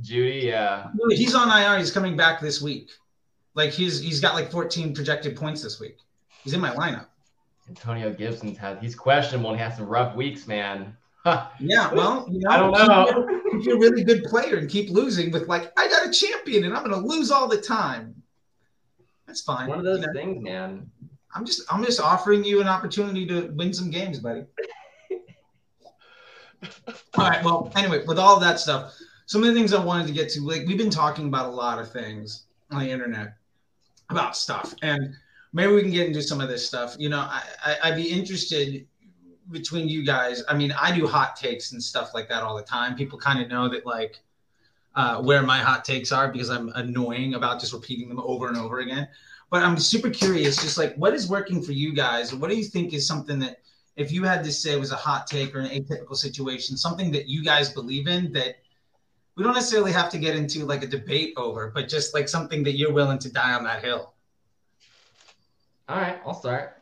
Jeudy, 0.00 0.44
yeah. 0.44 0.88
No, 0.94 1.14
He's 1.14 1.34
on 1.34 1.48
IR. 1.50 1.78
He's 1.78 1.90
coming 1.90 2.16
back 2.16 2.40
this 2.40 2.62
week. 2.62 2.90
Like 3.54 3.70
he's 3.70 4.00
he's 4.00 4.20
got 4.20 4.34
like 4.34 4.50
14 4.50 4.94
projected 4.94 5.36
points 5.36 5.62
this 5.62 5.80
week. 5.80 5.98
He's 6.44 6.52
in 6.54 6.60
my 6.60 6.70
lineup. 6.74 7.06
Antonio 7.68 8.12
Gibson's 8.12 8.56
had 8.56 8.78
he's 8.78 8.94
questionable 8.94 9.50
and 9.50 9.58
he 9.58 9.64
has 9.64 9.76
some 9.76 9.86
rough 9.86 10.14
weeks, 10.16 10.46
man. 10.46 10.96
Yeah, 11.60 11.92
well, 11.92 12.26
you 12.30 12.38
know, 12.38 12.50
I 12.50 12.56
don't 12.56 12.72
know. 12.72 13.40
if 13.52 13.66
you're 13.66 13.76
a 13.76 13.80
really 13.80 14.02
good 14.02 14.24
player 14.24 14.56
and 14.56 14.70
keep 14.70 14.88
losing 14.88 15.30
with 15.30 15.46
like 15.48 15.70
I 15.76 15.86
got 15.88 16.06
a 16.08 16.10
champion 16.10 16.64
and 16.64 16.74
I'm 16.74 16.82
gonna 16.82 17.04
lose 17.04 17.30
all 17.30 17.48
the 17.48 17.60
time. 17.60 18.17
That's 19.28 19.42
fine. 19.42 19.68
One 19.68 19.78
of 19.78 19.84
those 19.84 20.00
You 20.00 20.06
know, 20.06 20.12
things, 20.14 20.42
man. 20.42 20.90
I'm 21.34 21.44
just 21.44 21.62
I'm 21.72 21.84
just 21.84 22.00
offering 22.00 22.42
you 22.42 22.60
an 22.62 22.66
opportunity 22.66 23.26
to 23.26 23.52
win 23.54 23.72
some 23.74 23.90
games, 23.90 24.18
buddy. 24.18 24.46
all 27.14 27.28
right. 27.28 27.44
Well, 27.44 27.70
anyway, 27.76 28.04
with 28.06 28.18
all 28.18 28.34
of 28.34 28.40
that 28.40 28.58
stuff, 28.58 28.98
some 29.26 29.42
of 29.42 29.48
the 29.48 29.54
things 29.54 29.74
I 29.74 29.84
wanted 29.84 30.06
to 30.06 30.14
get 30.14 30.30
to, 30.30 30.40
like 30.40 30.66
we've 30.66 30.78
been 30.78 30.88
talking 30.90 31.28
about 31.28 31.46
a 31.46 31.50
lot 31.50 31.78
of 31.78 31.92
things 31.92 32.46
on 32.70 32.80
the 32.80 32.90
internet 32.90 33.34
about 34.08 34.34
stuff, 34.34 34.74
and 34.80 35.14
maybe 35.52 35.74
we 35.74 35.82
can 35.82 35.92
get 35.92 36.06
into 36.06 36.22
some 36.22 36.40
of 36.40 36.48
this 36.48 36.66
stuff. 36.66 36.96
You 36.98 37.10
know, 37.10 37.18
I, 37.18 37.42
I 37.62 37.76
I'd 37.84 37.96
be 37.96 38.10
interested 38.10 38.86
between 39.50 39.88
you 39.88 40.06
guys. 40.06 40.42
I 40.48 40.54
mean, 40.56 40.72
I 40.72 40.96
do 40.96 41.06
hot 41.06 41.36
takes 41.36 41.72
and 41.72 41.82
stuff 41.82 42.14
like 42.14 42.30
that 42.30 42.42
all 42.42 42.56
the 42.56 42.62
time. 42.62 42.96
People 42.96 43.18
kind 43.18 43.42
of 43.42 43.48
know 43.48 43.68
that 43.68 43.84
like 43.84 44.20
uh, 44.94 45.22
where 45.22 45.42
my 45.42 45.58
hot 45.58 45.84
takes 45.84 46.12
are 46.12 46.30
because 46.30 46.50
I'm 46.50 46.70
annoying 46.74 47.34
about 47.34 47.60
just 47.60 47.72
repeating 47.72 48.08
them 48.08 48.20
over 48.20 48.48
and 48.48 48.56
over 48.56 48.80
again. 48.80 49.08
But 49.50 49.62
I'm 49.62 49.78
super 49.78 50.10
curious, 50.10 50.60
just 50.60 50.76
like 50.76 50.94
what 50.96 51.14
is 51.14 51.28
working 51.28 51.62
for 51.62 51.72
you 51.72 51.94
guys? 51.94 52.34
What 52.34 52.50
do 52.50 52.56
you 52.56 52.64
think 52.64 52.92
is 52.92 53.06
something 53.06 53.38
that 53.40 53.60
if 53.96 54.12
you 54.12 54.24
had 54.24 54.44
to 54.44 54.52
say 54.52 54.76
was 54.76 54.92
a 54.92 54.96
hot 54.96 55.26
take 55.26 55.54
or 55.54 55.60
an 55.60 55.68
atypical 55.70 56.16
situation, 56.16 56.76
something 56.76 57.10
that 57.12 57.28
you 57.28 57.42
guys 57.42 57.72
believe 57.72 58.06
in 58.06 58.32
that 58.32 58.56
we 59.36 59.44
don't 59.44 59.54
necessarily 59.54 59.92
have 59.92 60.10
to 60.10 60.18
get 60.18 60.36
into 60.36 60.64
like 60.66 60.82
a 60.82 60.86
debate 60.86 61.32
over, 61.36 61.70
but 61.74 61.88
just 61.88 62.12
like 62.12 62.28
something 62.28 62.62
that 62.64 62.72
you're 62.72 62.92
willing 62.92 63.18
to 63.20 63.32
die 63.32 63.54
on 63.54 63.64
that 63.64 63.84
hill. 63.84 64.14
All 65.88 65.96
right, 65.96 66.20
I'll 66.26 66.34
start. 66.34 66.77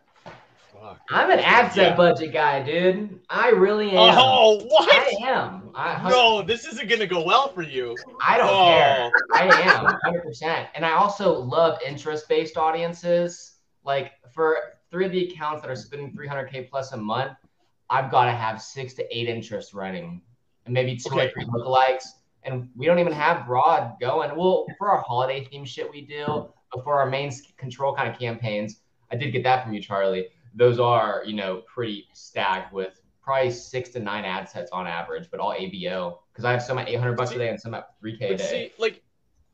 I'm 1.11 1.31
an 1.31 1.39
ad 1.41 1.73
set 1.73 1.91
Yeah. 1.91 1.97
budget 1.97 2.33
guy, 2.33 2.63
dude. 2.63 3.21
I 3.29 3.51
really 3.51 3.91
am. 3.91 4.15
Oh, 4.19 4.59
what? 4.69 4.89
I 4.93 5.29
am. 5.29 5.71
I, 5.75 6.09
No, 6.11 6.43
this 6.43 6.67
isn't 6.67 6.89
gonna 6.89 7.07
go 7.07 7.23
well 7.25 7.49
for 7.49 7.63
you. 7.63 7.97
I 8.21 8.37
don't 8.39 8.49
Oh. 8.49 8.67
care. 8.67 9.11
I 9.35 9.45
am 9.63 9.87
100%. 9.87 10.69
And 10.75 10.85
I 10.85 10.93
also 10.93 11.33
love 11.39 11.79
interest 11.87 12.29
based 12.29 12.57
audiences. 12.57 13.59
Like 13.85 14.13
for 14.33 14.57
three 14.91 15.05
of 15.07 15.13
the 15.13 15.29
accounts 15.29 15.63
that 15.63 15.71
are 15.71 15.77
spending 15.77 16.13
300K 16.13 16.63
plus 16.69 16.93
a 16.93 16.97
month, 16.97 17.33
I've 17.91 18.11
got 18.11 18.25
to 18.27 18.33
have 18.33 18.61
six 18.61 18.95
to 18.95 19.17
eight 19.17 19.29
interests 19.29 19.73
running 19.75 20.21
and 20.65 20.75
maybe 20.75 20.97
two 20.97 21.11
Okay. 21.15 21.27
or 21.27 21.31
three 21.31 21.45
lookalikes. 21.45 22.05
And 22.43 22.69
we 22.77 22.87
don't 22.87 22.99
even 22.99 23.13
have 23.13 23.47
broad 23.47 23.95
going. 24.01 24.35
Well, 24.37 24.67
for 24.79 24.91
our 24.91 25.03
holiday 25.07 25.45
theme 25.45 25.65
shit 25.65 25.91
we 25.91 26.01
do, 26.01 26.49
but 26.73 26.85
for 26.85 26.99
our 26.99 27.07
main 27.07 27.31
control 27.57 27.95
kind 27.95 28.09
of 28.13 28.19
campaigns, 28.19 28.81
I 29.13 29.17
did 29.17 29.31
get 29.33 29.43
that 29.45 29.63
from 29.65 29.73
you, 29.73 29.81
Charlie. 29.81 30.29
Those 30.57 30.81
are, 30.81 31.23
you 31.27 31.35
know, 31.35 31.63
pretty 31.73 32.07
stacked 32.15 32.73
with 32.73 33.01
probably 33.23 33.51
six 33.51 33.91
to 33.91 34.01
nine 34.01 34.25
ad 34.25 34.49
sets 34.49 34.71
on 34.73 34.87
average, 34.87 35.29
but 35.31 35.39
all 35.39 35.53
ABO 35.53 36.19
because 36.33 36.45
I 36.45 36.51
have 36.53 36.63
some 36.63 36.79
at 36.79 36.89
800 36.89 37.15
bucks 37.17 37.31
a 37.33 37.39
day 37.39 37.51
and 37.51 37.61
some 37.61 37.75
at 37.75 37.91
3K 38.03 38.31
a 38.33 38.37
day. 38.37 38.45
see, 38.45 38.73
like, 38.79 39.03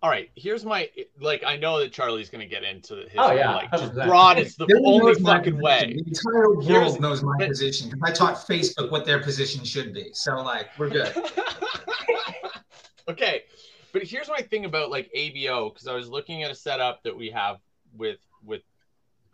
all 0.02 0.10
right, 0.10 0.30
here's 0.34 0.64
my 0.64 0.88
like. 1.20 1.44
I 1.46 1.56
know 1.56 1.78
that 1.78 1.92
Charlie's 1.92 2.28
gonna 2.28 2.46
get 2.46 2.64
into 2.64 2.96
his. 2.96 3.12
Oh, 3.16 3.32
yeah, 3.32 3.54
like 3.54 3.70
just 3.70 3.94
broad 3.94 4.36
is 4.38 4.56
the 4.56 4.64
Everyone 4.64 5.00
only 5.02 5.14
fucking 5.22 5.60
way. 5.60 5.94
The 5.96 6.08
entire 6.08 6.48
world 6.50 6.64
Here's- 6.66 6.98
knows 7.00 7.22
my 7.22 7.34
but- 7.38 7.48
position 7.48 7.88
because 7.90 8.10
I 8.10 8.12
taught 8.12 8.34
Facebook 8.34 8.90
what 8.90 9.04
their 9.06 9.20
position 9.20 9.64
should 9.64 9.94
be. 9.94 10.10
So 10.12 10.36
like, 10.42 10.70
we're 10.76 10.88
good. 10.90 11.14
okay, 13.08 13.42
but 13.92 14.02
here's 14.02 14.28
my 14.28 14.40
thing 14.40 14.64
about 14.64 14.90
like 14.90 15.10
ABO 15.16 15.72
because 15.72 15.86
I 15.86 15.94
was 15.94 16.08
looking 16.08 16.42
at 16.42 16.50
a 16.50 16.54
setup 16.54 17.02
that 17.04 17.16
we 17.16 17.30
have 17.30 17.58
with 17.96 18.18
with 18.44 18.62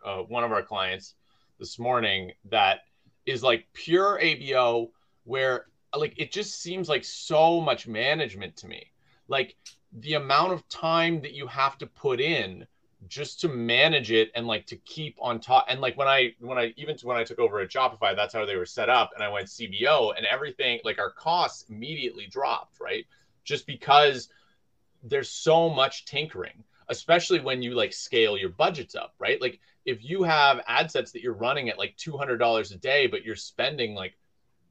uh, 0.05 0.19
one 0.19 0.43
of 0.43 0.51
our 0.51 0.61
clients 0.61 1.15
this 1.59 1.77
morning 1.77 2.31
that 2.45 2.79
is 3.25 3.43
like 3.43 3.67
pure 3.73 4.19
ABO 4.21 4.89
where 5.25 5.65
like 5.95 6.13
it 6.17 6.31
just 6.31 6.61
seems 6.61 6.89
like 6.89 7.03
so 7.03 7.59
much 7.61 7.87
management 7.87 8.55
to 8.57 8.67
me. 8.67 8.91
Like 9.27 9.55
the 9.91 10.15
amount 10.15 10.53
of 10.53 10.67
time 10.69 11.21
that 11.21 11.33
you 11.33 11.47
have 11.47 11.77
to 11.79 11.87
put 11.87 12.19
in 12.19 12.65
just 13.07 13.39
to 13.41 13.47
manage 13.47 14.11
it 14.11 14.29
and 14.35 14.45
like 14.45 14.65
to 14.67 14.75
keep 14.77 15.15
on 15.21 15.39
top 15.39 15.65
and 15.69 15.79
like 15.79 15.97
when 15.97 16.07
i 16.07 16.33
when 16.39 16.57
i 16.57 16.73
even 16.75 16.97
when 17.03 17.15
i 17.15 17.23
took 17.23 17.39
over 17.39 17.61
at 17.61 17.69
shopify 17.69 18.13
that's 18.13 18.33
how 18.33 18.45
they 18.45 18.57
were 18.57 18.65
set 18.65 18.89
up 18.89 19.11
and 19.15 19.23
i 19.23 19.29
went 19.29 19.47
cbo 19.47 20.13
and 20.17 20.25
everything 20.25 20.79
like 20.83 20.99
our 20.99 21.11
costs 21.11 21.63
immediately 21.69 22.27
dropped 22.27 22.79
right 22.81 23.05
just 23.45 23.65
because 23.65 24.27
there's 25.01 25.29
so 25.29 25.69
much 25.69 26.03
tinkering 26.05 26.63
especially 26.89 27.39
when 27.39 27.61
you 27.61 27.73
like 27.73 27.93
scale 27.93 28.37
your 28.37 28.49
budgets 28.49 28.95
up 28.95 29.13
right? 29.19 29.41
Like 29.41 29.59
if 29.85 30.03
you 30.03 30.23
have 30.23 30.61
ad 30.67 30.91
sets 30.91 31.11
that 31.11 31.21
you're 31.21 31.33
running 31.33 31.69
at 31.69 31.77
like 31.77 31.95
$200 31.97 32.71
a 32.73 32.77
day 32.77 33.07
but 33.07 33.23
you're 33.23 33.35
spending 33.35 33.93
like 33.95 34.15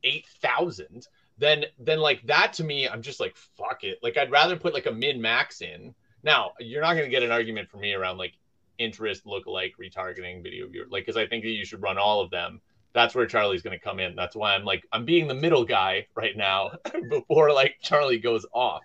8000 0.04 1.06
then 1.38 1.64
then 1.78 1.98
like 1.98 2.24
that 2.26 2.52
to 2.54 2.64
me 2.64 2.88
i'm 2.88 3.02
just 3.02 3.20
like 3.20 3.36
fuck 3.36 3.84
it. 3.84 3.98
Like 4.02 4.16
i'd 4.16 4.30
rather 4.30 4.56
put 4.56 4.74
like 4.74 4.86
a 4.86 4.92
min 4.92 5.20
max 5.20 5.60
in. 5.60 5.94
Now 6.22 6.52
you're 6.58 6.82
not 6.82 6.94
going 6.94 7.06
to 7.06 7.10
get 7.10 7.22
an 7.22 7.30
argument 7.30 7.70
from 7.70 7.80
me 7.80 7.94
around 7.94 8.18
like 8.18 8.34
interest 8.78 9.26
look 9.26 9.46
lookalike 9.46 9.72
retargeting 9.80 10.42
video 10.42 10.68
viewer 10.68 10.86
like 10.88 11.04
because 11.04 11.16
i 11.16 11.26
think 11.26 11.42
that 11.42 11.50
you 11.50 11.64
should 11.64 11.82
run 11.82 11.98
all 11.98 12.20
of 12.20 12.30
them. 12.30 12.60
That's 12.92 13.14
where 13.14 13.26
charlie's 13.26 13.62
going 13.62 13.78
to 13.78 13.84
come 13.84 14.00
in. 14.00 14.16
That's 14.16 14.36
why 14.36 14.54
i'm 14.54 14.64
like 14.64 14.84
i'm 14.92 15.04
being 15.04 15.28
the 15.28 15.34
middle 15.34 15.64
guy 15.64 16.06
right 16.14 16.36
now 16.36 16.72
before 17.10 17.52
like 17.52 17.76
charlie 17.80 18.18
goes 18.18 18.44
off. 18.52 18.82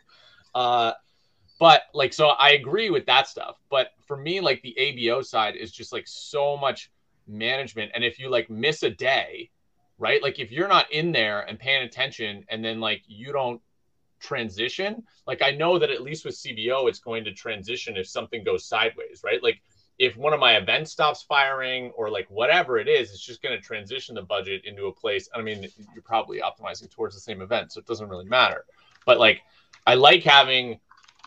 Uh 0.54 0.94
but 1.60 1.84
like 1.94 2.14
so 2.14 2.30
i 2.30 2.52
agree 2.52 2.90
with 2.90 3.06
that 3.06 3.28
stuff. 3.28 3.58
But 3.70 3.92
for 4.08 4.18
me 4.18 4.40
like 4.42 4.62
the 4.62 4.76
abo 4.80 5.24
side 5.24 5.56
is 5.56 5.72
just 5.72 5.94
like 5.94 6.08
so 6.08 6.58
much 6.58 6.92
management. 7.28 7.92
And 7.96 8.04
if 8.04 8.20
you 8.20 8.30
like 8.30 8.50
miss 8.50 8.84
a 8.84 8.90
day 8.90 9.50
right? 9.98 10.22
Like 10.22 10.40
if 10.40 10.52
you're 10.52 10.68
not 10.68 10.92
in 10.92 11.12
there 11.12 11.42
and 11.42 11.58
paying 11.58 11.84
attention 11.84 12.44
and 12.50 12.64
then 12.64 12.80
like 12.80 13.04
you 13.08 13.32
don't 13.32 13.62
transition 14.20 15.04
like 15.28 15.42
i 15.42 15.52
know 15.52 15.78
that 15.78 15.90
at 15.90 16.02
least 16.02 16.24
with 16.24 16.34
cbo 16.34 16.88
it's 16.88 17.00
going 17.00 17.26
to 17.26 17.34
transition 17.34 17.98
if 17.98 18.08
something 18.08 18.42
goes 18.42 18.66
sideways 18.66 19.22
right? 19.24 19.44
Like 19.44 19.62
if 20.00 20.16
one 20.16 20.34
of 20.34 20.40
my 20.40 20.56
events 20.56 20.92
stops 20.92 21.22
firing 21.22 21.92
or 21.92 22.10
like 22.10 22.26
whatever 22.30 22.80
it 22.80 22.88
is 22.88 23.12
it's 23.12 23.20
just 23.20 23.44
going 23.44 23.56
to 23.56 23.62
transition 23.62 24.16
the 24.16 24.22
budget 24.22 24.64
into 24.66 24.86
a 24.86 24.94
place. 24.94 25.30
I 25.36 25.42
mean 25.42 25.68
you're 25.94 26.04
probably 26.04 26.40
optimizing 26.40 26.90
towards 26.90 27.16
the 27.16 27.22
same 27.22 27.42
event 27.42 27.74
so 27.74 27.80
it 27.80 27.86
doesn't 27.86 28.10
really 28.10 28.26
matter. 28.26 28.66
But 29.06 29.20
like 29.20 29.42
i 29.86 29.96
like 29.96 30.24
having 30.24 30.80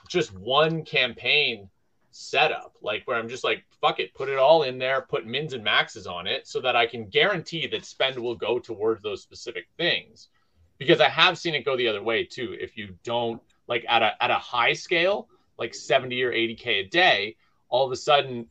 just 0.08 0.32
one 0.34 0.84
campaign 0.84 1.68
setup 2.18 2.74
like 2.80 3.02
where 3.04 3.18
i'm 3.18 3.28
just 3.28 3.44
like 3.44 3.62
fuck 3.78 4.00
it 4.00 4.14
put 4.14 4.30
it 4.30 4.38
all 4.38 4.62
in 4.62 4.78
there 4.78 5.02
put 5.02 5.26
mins 5.26 5.52
and 5.52 5.62
maxes 5.62 6.06
on 6.06 6.26
it 6.26 6.48
so 6.48 6.60
that 6.62 6.74
i 6.74 6.86
can 6.86 7.06
guarantee 7.06 7.66
that 7.66 7.84
spend 7.84 8.18
will 8.18 8.34
go 8.34 8.58
towards 8.58 9.02
those 9.02 9.22
specific 9.22 9.66
things. 9.76 10.28
Because 10.78 11.00
i 11.00 11.08
have 11.08 11.36
seen 11.36 11.54
it 11.54 11.64
go 11.64 11.76
the 11.76 11.88
other 11.88 12.02
way 12.02 12.24
too. 12.24 12.56
If 12.58 12.76
you 12.76 12.94
don't 13.04 13.42
like 13.68 13.84
at 13.88 14.02
a 14.02 14.22
at 14.22 14.30
a 14.30 14.34
high 14.34 14.72
scale 14.72 15.28
like 15.58 15.74
70 15.74 16.22
or 16.22 16.32
80k 16.32 16.66
a 16.66 16.82
day 16.84 17.36
all 17.68 17.84
of 17.84 17.92
a 17.92 17.96
sudden 17.96 18.46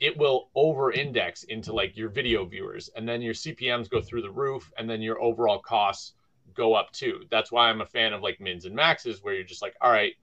it 0.00 0.16
will 0.16 0.48
over 0.54 0.92
index 0.92 1.44
into 1.44 1.72
like 1.72 1.96
your 1.96 2.08
video 2.08 2.44
viewers. 2.44 2.90
And 2.96 3.08
then 3.08 3.22
your 3.22 3.34
cpms 3.34 3.88
go 3.88 4.00
through 4.00 4.22
the 4.22 4.30
roof 4.30 4.72
and 4.76 4.90
then 4.90 5.02
your 5.02 5.22
overall 5.22 5.60
costs 5.60 6.14
go 6.54 6.74
up 6.74 6.90
too. 6.90 7.22
That's 7.30 7.52
why 7.52 7.68
i'm 7.68 7.80
a 7.80 7.86
fan 7.86 8.12
of 8.12 8.22
like 8.22 8.40
mins 8.40 8.64
and 8.64 8.74
maxes 8.74 9.22
where 9.22 9.34
you're 9.34 9.44
just 9.44 9.62
like 9.62 9.76
all 9.80 9.92
right 9.92 10.14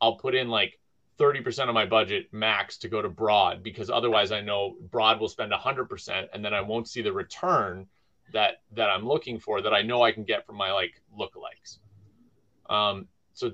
i'll 0.00 0.16
put 0.16 0.34
in 0.34 0.48
like 0.48 0.78
30% 1.18 1.68
of 1.68 1.74
my 1.74 1.84
budget 1.84 2.28
max 2.32 2.78
to 2.78 2.88
go 2.88 3.02
to 3.02 3.08
broad 3.08 3.62
because 3.62 3.90
otherwise 3.90 4.30
I 4.30 4.40
know 4.40 4.76
broad 4.90 5.20
will 5.20 5.28
spend 5.28 5.52
100% 5.52 6.28
and 6.32 6.44
then 6.44 6.54
I 6.54 6.60
won't 6.60 6.88
see 6.88 7.02
the 7.02 7.12
return 7.12 7.86
that 8.32 8.60
that 8.72 8.88
I'm 8.90 9.06
looking 9.06 9.40
for 9.40 9.60
that 9.62 9.74
I 9.74 9.82
know 9.82 10.02
I 10.02 10.12
can 10.12 10.22
get 10.22 10.46
from 10.46 10.56
my 10.56 10.70
like 10.70 11.02
lookalikes. 11.18 11.78
Um 12.70 13.08
so 13.32 13.52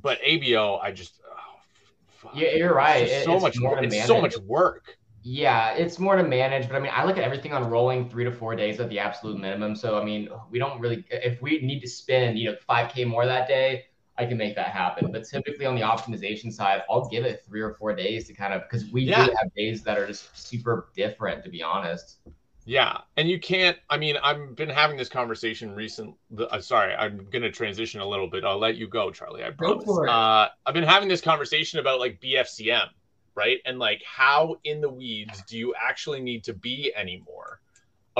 but 0.00 0.18
ABO 0.22 0.80
I 0.82 0.92
just 0.92 1.20
oh, 1.28 1.60
fuck. 2.08 2.32
Yeah, 2.34 2.52
you're 2.54 2.74
right. 2.74 3.06
It's 3.06 3.24
so 3.24 3.34
it's 3.34 3.42
much 3.42 3.60
more 3.60 3.76
to 3.76 3.82
it's 3.82 4.06
so 4.06 4.20
much 4.20 4.38
work. 4.38 4.96
Yeah, 5.22 5.72
it's 5.72 5.98
more 5.98 6.16
to 6.16 6.22
manage, 6.22 6.66
but 6.66 6.76
I 6.76 6.80
mean, 6.80 6.92
I 6.94 7.04
look 7.04 7.18
at 7.18 7.24
everything 7.24 7.52
on 7.52 7.68
rolling 7.68 8.08
three 8.08 8.24
to 8.24 8.32
four 8.32 8.56
days 8.56 8.80
at 8.80 8.88
the 8.88 8.98
absolute 8.98 9.38
minimum. 9.38 9.76
So 9.76 10.00
I 10.00 10.04
mean, 10.04 10.30
we 10.50 10.58
don't 10.58 10.80
really. 10.80 11.04
If 11.10 11.42
we 11.42 11.60
need 11.60 11.80
to 11.80 11.88
spend, 11.88 12.38
you 12.38 12.50
know, 12.50 12.56
five 12.66 12.90
k 12.90 13.04
more 13.04 13.26
that 13.26 13.46
day, 13.46 13.84
I 14.20 14.26
can 14.26 14.36
make 14.36 14.54
that 14.56 14.68
happen. 14.68 15.10
But 15.10 15.24
typically 15.24 15.64
on 15.64 15.74
the 15.74 15.80
optimization 15.80 16.52
side, 16.52 16.82
I'll 16.90 17.08
give 17.08 17.24
it 17.24 17.42
three 17.46 17.62
or 17.62 17.72
four 17.74 17.94
days 17.94 18.26
to 18.28 18.34
kind 18.34 18.52
of 18.52 18.62
because 18.62 18.84
we 18.90 19.02
Yeah. 19.02 19.26
do 19.26 19.32
have 19.40 19.54
days 19.54 19.82
that 19.84 19.98
are 19.98 20.06
just 20.06 20.36
super 20.36 20.88
different, 20.94 21.42
to 21.44 21.50
be 21.50 21.62
honest. 21.62 22.18
Yeah, 22.66 22.98
and 23.16 23.28
you 23.28 23.40
can't. 23.40 23.78
I 23.88 23.96
mean, 23.96 24.18
I've 24.22 24.54
been 24.54 24.68
having 24.68 24.98
this 24.98 25.08
conversation 25.08 25.74
recent. 25.74 26.14
Uh, 26.38 26.60
sorry, 26.60 26.94
I'm 26.94 27.24
going 27.30 27.42
to 27.42 27.50
transition 27.50 28.00
a 28.02 28.06
little 28.06 28.28
bit. 28.28 28.44
I'll 28.44 28.58
let 28.58 28.76
you 28.76 28.86
go, 28.86 29.10
Charlie. 29.10 29.42
I 29.42 29.50
Go 29.50 29.72
promise. 29.78 29.84
for 29.86 30.06
it. 30.06 30.10
Uh, 30.10 30.48
I've 30.66 30.74
been 30.74 30.84
having 30.84 31.08
this 31.08 31.22
conversation 31.22 31.78
about 31.78 31.98
like 31.98 32.20
BFCM, 32.20 32.88
right? 33.34 33.58
And 33.64 33.78
like 33.78 34.02
how 34.04 34.56
in 34.64 34.82
the 34.82 34.90
weeds 34.90 35.42
do 35.48 35.56
you 35.58 35.74
actually 35.80 36.20
need 36.20 36.44
to 36.44 36.52
be 36.52 36.92
anymore 36.94 37.60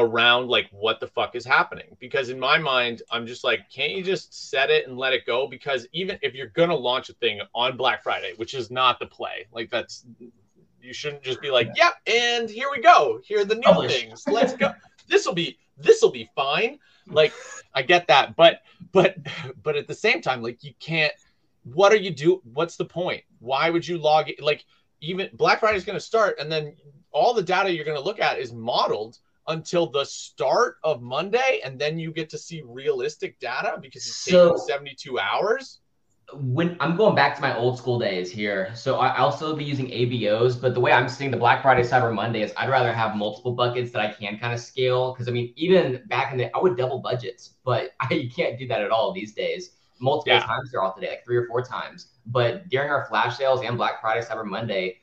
around 0.00 0.48
like 0.48 0.68
what 0.70 1.00
the 1.00 1.06
fuck 1.06 1.34
is 1.34 1.44
happening? 1.44 1.96
Because 1.98 2.28
in 2.28 2.38
my 2.38 2.58
mind, 2.58 3.02
I'm 3.10 3.26
just 3.26 3.44
like, 3.44 3.70
can't 3.70 3.92
you 3.92 4.02
just 4.02 4.50
set 4.50 4.70
it 4.70 4.88
and 4.88 4.98
let 4.98 5.12
it 5.12 5.26
go? 5.26 5.46
Because 5.46 5.86
even 5.92 6.18
if 6.22 6.34
you're 6.34 6.48
to 6.48 6.74
launch 6.74 7.08
a 7.08 7.14
thing 7.14 7.40
on 7.54 7.76
Black 7.76 8.02
Friday, 8.02 8.32
which 8.36 8.54
is 8.54 8.70
not 8.70 8.98
the 8.98 9.06
play, 9.06 9.46
like 9.52 9.70
that's 9.70 10.06
you 10.82 10.92
shouldn't 10.92 11.22
just 11.22 11.40
be 11.40 11.50
like, 11.50 11.68
yep, 11.76 11.94
and 12.06 12.48
here 12.48 12.68
we 12.70 12.80
go. 12.80 13.20
Here 13.22 13.40
are 13.40 13.44
the 13.44 13.56
new 13.56 13.88
things. 13.88 14.24
Let's 14.26 14.54
go. 14.54 14.72
This 15.08 15.26
will 15.26 15.34
be 15.34 15.58
this 15.76 16.00
will 16.02 16.12
be 16.12 16.30
fine. 16.36 16.78
Like 17.08 17.32
I 17.74 17.82
get 17.82 18.06
that, 18.06 18.36
but 18.36 18.60
but 18.92 19.16
but 19.64 19.74
at 19.74 19.88
the 19.88 19.94
same 19.94 20.22
time, 20.22 20.40
like 20.40 20.62
you 20.62 20.72
can't. 20.78 21.12
What 21.64 21.92
are 21.92 21.96
you 21.96 22.10
do? 22.10 22.40
What's 22.54 22.76
the 22.76 22.84
point? 22.84 23.24
Why 23.40 23.70
would 23.70 23.86
you 23.86 23.98
log 23.98 24.28
it? 24.28 24.40
Like 24.40 24.64
even 25.00 25.28
Black 25.32 25.58
Friday 25.58 25.76
is 25.76 25.84
going 25.84 25.98
to 25.98 26.04
start, 26.04 26.38
and 26.38 26.50
then 26.50 26.76
all 27.10 27.34
the 27.34 27.42
data 27.42 27.72
you're 27.72 27.84
going 27.84 27.98
to 27.98 28.04
look 28.04 28.20
at 28.20 28.38
is 28.38 28.52
modeled 28.52 29.18
until 29.50 29.86
the 29.86 30.04
start 30.04 30.76
of 30.82 31.02
Monday, 31.02 31.60
and 31.64 31.78
then 31.78 31.98
you 31.98 32.10
get 32.12 32.30
to 32.30 32.38
see 32.38 32.62
realistic 32.64 33.38
data 33.40 33.78
because 33.80 34.06
it's 34.06 34.16
So- 34.16 34.50
taking 34.52 34.66
72 34.66 35.18
hours. 35.18 35.80
when 36.54 36.76
I'm 36.78 36.96
going 36.96 37.16
back 37.16 37.34
to 37.34 37.42
my 37.42 37.56
old 37.58 37.76
school 37.76 37.98
days 37.98 38.30
here, 38.30 38.70
so 38.72 38.98
I, 39.00 39.08
I'll 39.18 39.32
still 39.32 39.56
be 39.56 39.64
using 39.64 39.88
ABOs, 39.90 40.54
but 40.60 40.74
the 40.74 40.80
way 40.80 40.92
I'm 40.92 41.08
seeing 41.08 41.32
the 41.32 41.36
Black 41.36 41.60
Friday 41.60 41.82
Cyber 41.82 42.14
Monday 42.14 42.42
is 42.42 42.52
I'd 42.56 42.70
rather 42.70 42.92
have 42.92 43.16
multiple 43.16 43.50
buckets 43.52 43.90
that 43.90 44.00
I 44.00 44.12
can 44.12 44.38
kind 44.38 44.54
of 44.54 44.60
scale. 44.60 45.12
Because 45.12 45.26
I 45.26 45.32
mean, 45.32 45.52
even 45.56 46.02
back 46.06 46.30
in 46.30 46.38
the, 46.38 46.56
I 46.56 46.60
would 46.62 46.76
double 46.76 47.00
budgets, 47.00 47.42
but 47.64 47.90
I 48.00 48.14
you 48.14 48.30
can't 48.30 48.56
do 48.56 48.68
that 48.68 48.80
at 48.80 48.92
all 48.92 49.12
these 49.12 49.32
days. 49.34 49.72
Multiple 49.98 50.34
Yeah. 50.34 50.46
times 50.46 50.70
throughout 50.70 50.94
the 50.94 51.02
day, 51.02 51.10
like 51.10 51.24
three 51.24 51.36
or 51.36 51.46
four 51.48 51.62
times. 51.62 52.12
But 52.26 52.68
during 52.68 52.90
our 52.90 53.06
flash 53.06 53.36
sales 53.36 53.60
and 53.62 53.76
Black 53.76 54.00
Friday 54.00 54.24
Cyber 54.24 54.46
Monday, 54.46 54.98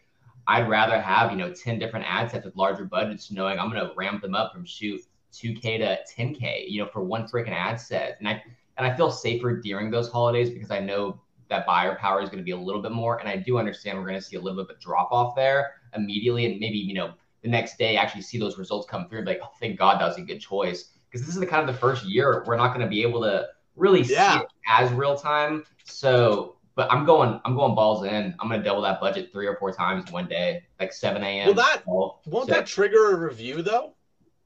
I'd 0.48 0.70
rather 0.70 1.00
have 1.02 1.32
you 1.32 1.38
know 1.38 1.54
ten 1.54 1.80
different 1.80 2.06
ad 2.08 2.32
sets 2.32 2.46
with 2.46 2.56
larger 2.56 2.86
budgets, 2.86 3.32
knowing 3.32 3.60
I'm 3.60 3.68
gonna 3.70 3.92
ramp 3.96 4.22
them 4.22 4.36
up 4.36 4.54
from 4.54 4.66
shoot 4.66 5.02
2k 5.34 5.78
to 5.80 6.00
10k, 6.16 6.66
you 6.70 6.82
know, 6.82 6.90
for 6.90 7.04
one 7.04 7.28
freaking 7.28 7.54
ad 7.54 7.80
set, 7.80 8.18
and 8.20 8.28
I 8.28 8.44
and 8.78 8.86
I 8.88 8.96
feel 8.96 9.12
safer 9.12 9.60
during 9.60 9.90
those 9.92 10.10
holidays 10.12 10.50
because 10.50 10.72
I 10.72 10.80
know 10.80 11.20
that 11.50 11.66
buyer 11.66 11.96
power 11.96 12.22
is 12.22 12.30
going 12.30 12.40
to 12.40 12.44
be 12.44 12.52
a 12.52 12.58
little 12.58 12.82
bit 12.82 12.92
more. 12.92 13.20
And 13.20 13.30
I 13.30 13.38
do 13.38 13.58
understand 13.58 13.98
we're 13.98 14.04
going 14.06 14.20
to 14.20 14.22
see 14.22 14.36
a 14.36 14.40
little 14.42 14.62
bit 14.64 14.70
of 14.72 14.78
a 14.78 14.80
drop 14.82 15.10
off 15.12 15.34
there 15.36 15.76
immediately. 15.96 16.46
And 16.46 16.60
maybe, 16.60 16.78
you 16.78 16.94
know, 16.94 17.14
the 17.42 17.48
next 17.50 17.78
day 17.78 17.96
actually 17.96 18.22
see 18.22 18.38
those 18.38 18.58
results 18.58 18.86
come 18.90 19.08
through 19.08 19.20
and 19.20 19.26
be 19.26 19.32
like, 19.34 19.42
oh, 19.44 19.50
thank 19.60 19.80
God 19.80 20.00
that 20.02 20.06
was 20.08 20.18
a 20.18 20.22
good 20.22 20.40
choice. 20.40 20.90
Because 21.10 21.26
this 21.26 21.34
is 21.34 21.40
the 21.40 21.48
kind 21.48 21.68
of 21.68 21.74
the 21.74 21.80
first 21.80 22.04
year 22.06 22.44
we're 22.46 22.58
not 22.58 22.70
going 22.70 22.82
to 22.82 22.90
be 22.90 23.02
able 23.02 23.22
to 23.22 23.48
really 23.78 24.02
Yeah. 24.02 24.40
see 24.40 24.44
it 24.44 24.48
as 24.68 24.92
real 24.92 25.16
time. 25.16 25.64
So, 25.86 26.57
but 26.78 26.90
I'm 26.94 27.06
going, 27.06 27.42
I'm 27.44 27.56
going 27.56 27.74
balls 27.74 28.06
in. 28.06 28.36
I'm 28.40 28.48
going 28.48 28.62
to 28.62 28.64
double 28.64 28.84
that 28.84 29.02
budget 29.02 29.32
three 29.34 29.48
or 29.48 29.56
four 29.58 29.74
times 29.74 30.12
one 30.12 30.28
day, 30.28 30.64
like 30.80 30.94
7 30.94 31.22
a.m. 31.24 31.48
Well, 31.48 31.56
that- 31.56 31.84
12, 31.84 32.20
Won't 32.28 32.46
six. 32.46 32.56
that 32.58 32.68
trigger 32.68 33.12
a 33.14 33.16
review 33.18 33.64
though? 33.64 33.96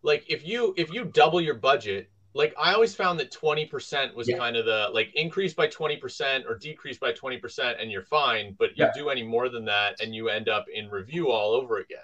Like 0.02 0.24
if 0.30 0.48
you 0.48 0.74
if 0.78 0.92
you 0.94 1.04
double 1.06 1.42
your 1.42 1.54
budget, 1.56 2.10
like 2.34 2.56
I 2.58 2.74
always 2.74 2.96
found 2.96 3.20
that 3.20 3.32
20% 3.34 4.16
was 4.16 4.30
Yeah. 4.30 4.38
kind 4.38 4.56
of 4.56 4.66
the 4.66 4.90
like 4.94 5.12
increase 5.14 5.54
by 5.54 5.68
20% 5.68 6.46
or 6.50 6.58
decrease 6.58 6.98
by 6.98 7.12
20% 7.12 7.76
and 7.82 7.92
you're 7.92 8.02
fine, 8.06 8.56
but 8.58 8.70
you 8.78 8.86
Yeah. 8.86 8.92
do 8.96 9.10
any 9.10 9.24
more 9.24 9.50
than 9.50 9.66
that 9.66 10.00
and 10.02 10.16
you 10.16 10.30
end 10.30 10.48
up 10.48 10.66
in 10.74 10.90
review 10.90 11.30
all 11.30 11.52
over 11.52 11.80
again. 11.80 12.00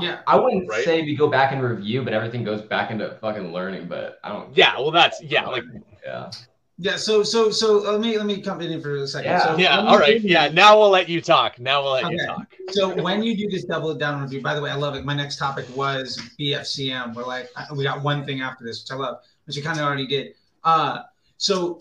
Yeah. 0.00 0.20
I 0.28 0.36
wouldn't 0.36 0.68
Right? 0.68 0.84
say 0.84 1.02
we 1.02 1.14
go 1.16 1.28
back 1.28 1.52
and 1.52 1.60
review, 1.60 2.02
but 2.04 2.12
everything 2.12 2.44
goes 2.44 2.62
back 2.62 2.90
into 2.92 3.10
fucking 3.20 3.52
learning. 3.52 3.86
But 3.88 4.20
I 4.24 4.28
don't. 4.30 4.56
Yeah, 4.56 4.78
well 4.78 4.92
that's 4.92 5.20
yeah, 5.22 5.44
like 5.46 5.64
yeah. 6.06 6.30
Yeah, 6.76 6.96
so 6.96 7.22
so 7.22 7.50
so 7.50 7.78
let 7.78 8.00
me 8.00 8.16
let 8.16 8.26
me 8.26 8.40
come 8.40 8.60
in 8.60 8.80
for 8.82 8.96
a 8.96 9.06
second. 9.06 9.30
Yeah. 9.30 9.38
So 9.44 9.56
Yeah. 9.56 9.76
when 9.78 9.86
All 9.86 10.08
you 10.08 10.18
do- 10.18 10.28
Yeah. 10.28 10.48
Now 10.48 10.78
we'll 10.78 10.90
let 10.90 11.08
you 11.08 11.20
talk. 11.20 11.60
Now 11.60 11.82
we'll 11.82 11.92
let 11.92 12.10
you 12.10 12.18
talk. 12.26 12.52
So 12.70 13.00
when 13.00 13.22
you 13.22 13.36
do 13.36 13.48
this 13.48 13.64
double 13.64 13.90
it 13.92 13.98
down 13.98 14.20
review, 14.22 14.42
by 14.42 14.54
the 14.54 14.60
way, 14.60 14.70
I 14.70 14.74
love 14.74 14.96
it. 14.96 15.04
My 15.04 15.14
next 15.14 15.36
topic 15.36 15.66
was 15.76 16.18
BFCM. 16.38 17.14
We're 17.14 17.24
like, 17.24 17.48
we 17.72 17.84
got 17.84 18.02
one 18.02 18.24
thing 18.26 18.40
after 18.40 18.64
this, 18.64 18.82
which 18.82 18.90
I 18.90 18.96
love, 19.00 19.18
which 19.46 19.56
you 19.56 19.62
kind 19.62 19.78
of 19.78 19.84
already 19.84 20.06
did. 20.06 20.34
Uh, 20.64 21.02
so 21.36 21.78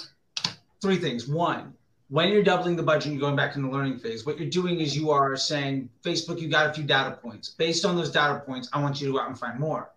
three 0.79 0.97
things. 0.97 1.27
One, 1.27 1.73
when 2.09 2.29
you're 2.29 2.43
doubling 2.43 2.75
the 2.75 2.83
budget 2.83 3.13
and 3.13 3.19
going 3.19 3.35
back 3.35 3.55
in 3.55 3.63
the 3.63 3.69
learning 3.69 3.97
phase, 3.97 4.27
what 4.27 4.39
you're 4.39 4.49
doing 4.49 4.79
is 4.79 4.95
you 4.95 5.09
are 5.09 5.35
saying, 5.35 5.89
Facebook, 6.03 6.39
you 6.39 6.49
got 6.49 6.69
a 6.69 6.73
few 6.73 6.83
data 6.83 7.17
points. 7.19 7.49
Based 7.49 7.83
on 7.85 7.95
those 7.95 8.11
data 8.11 8.43
points, 8.45 8.69
I 8.73 8.79
want 8.81 9.01
you 9.01 9.07
to 9.07 9.13
go 9.13 9.19
out 9.19 9.29
and 9.29 9.39
find 9.39 9.59
more. 9.59 9.89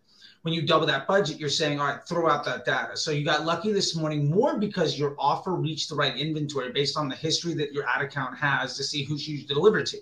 When 0.47 0.55
you 0.55 0.63
double 0.63 0.87
that 0.87 1.09
budget, 1.09 1.41
you're 1.41 1.49
saying, 1.49 1.81
all 1.81 1.89
right, 1.89 2.07
throw 2.07 2.31
out 2.31 2.45
that 2.45 2.65
data. 2.65 2.97
So 2.97 3.11
you 3.11 3.25
got 3.25 3.45
lucky 3.45 3.73
this 3.73 3.97
morning 3.97 4.31
more 4.31 4.57
because 4.61 4.97
your 4.97 5.17
offer 5.19 5.57
reached 5.57 5.89
the 5.89 5.97
right 5.97 6.17
inventory 6.17 6.71
based 6.71 6.97
on 6.97 7.09
the 7.09 7.17
history 7.17 7.53
that 7.55 7.73
your 7.73 7.85
ad 7.89 8.01
account 8.01 8.39
has 8.39 8.77
to 8.77 8.85
see 8.85 9.03
who 9.03 9.17
you 9.17 9.45
deliver 9.45 9.83
to. 9.83 9.99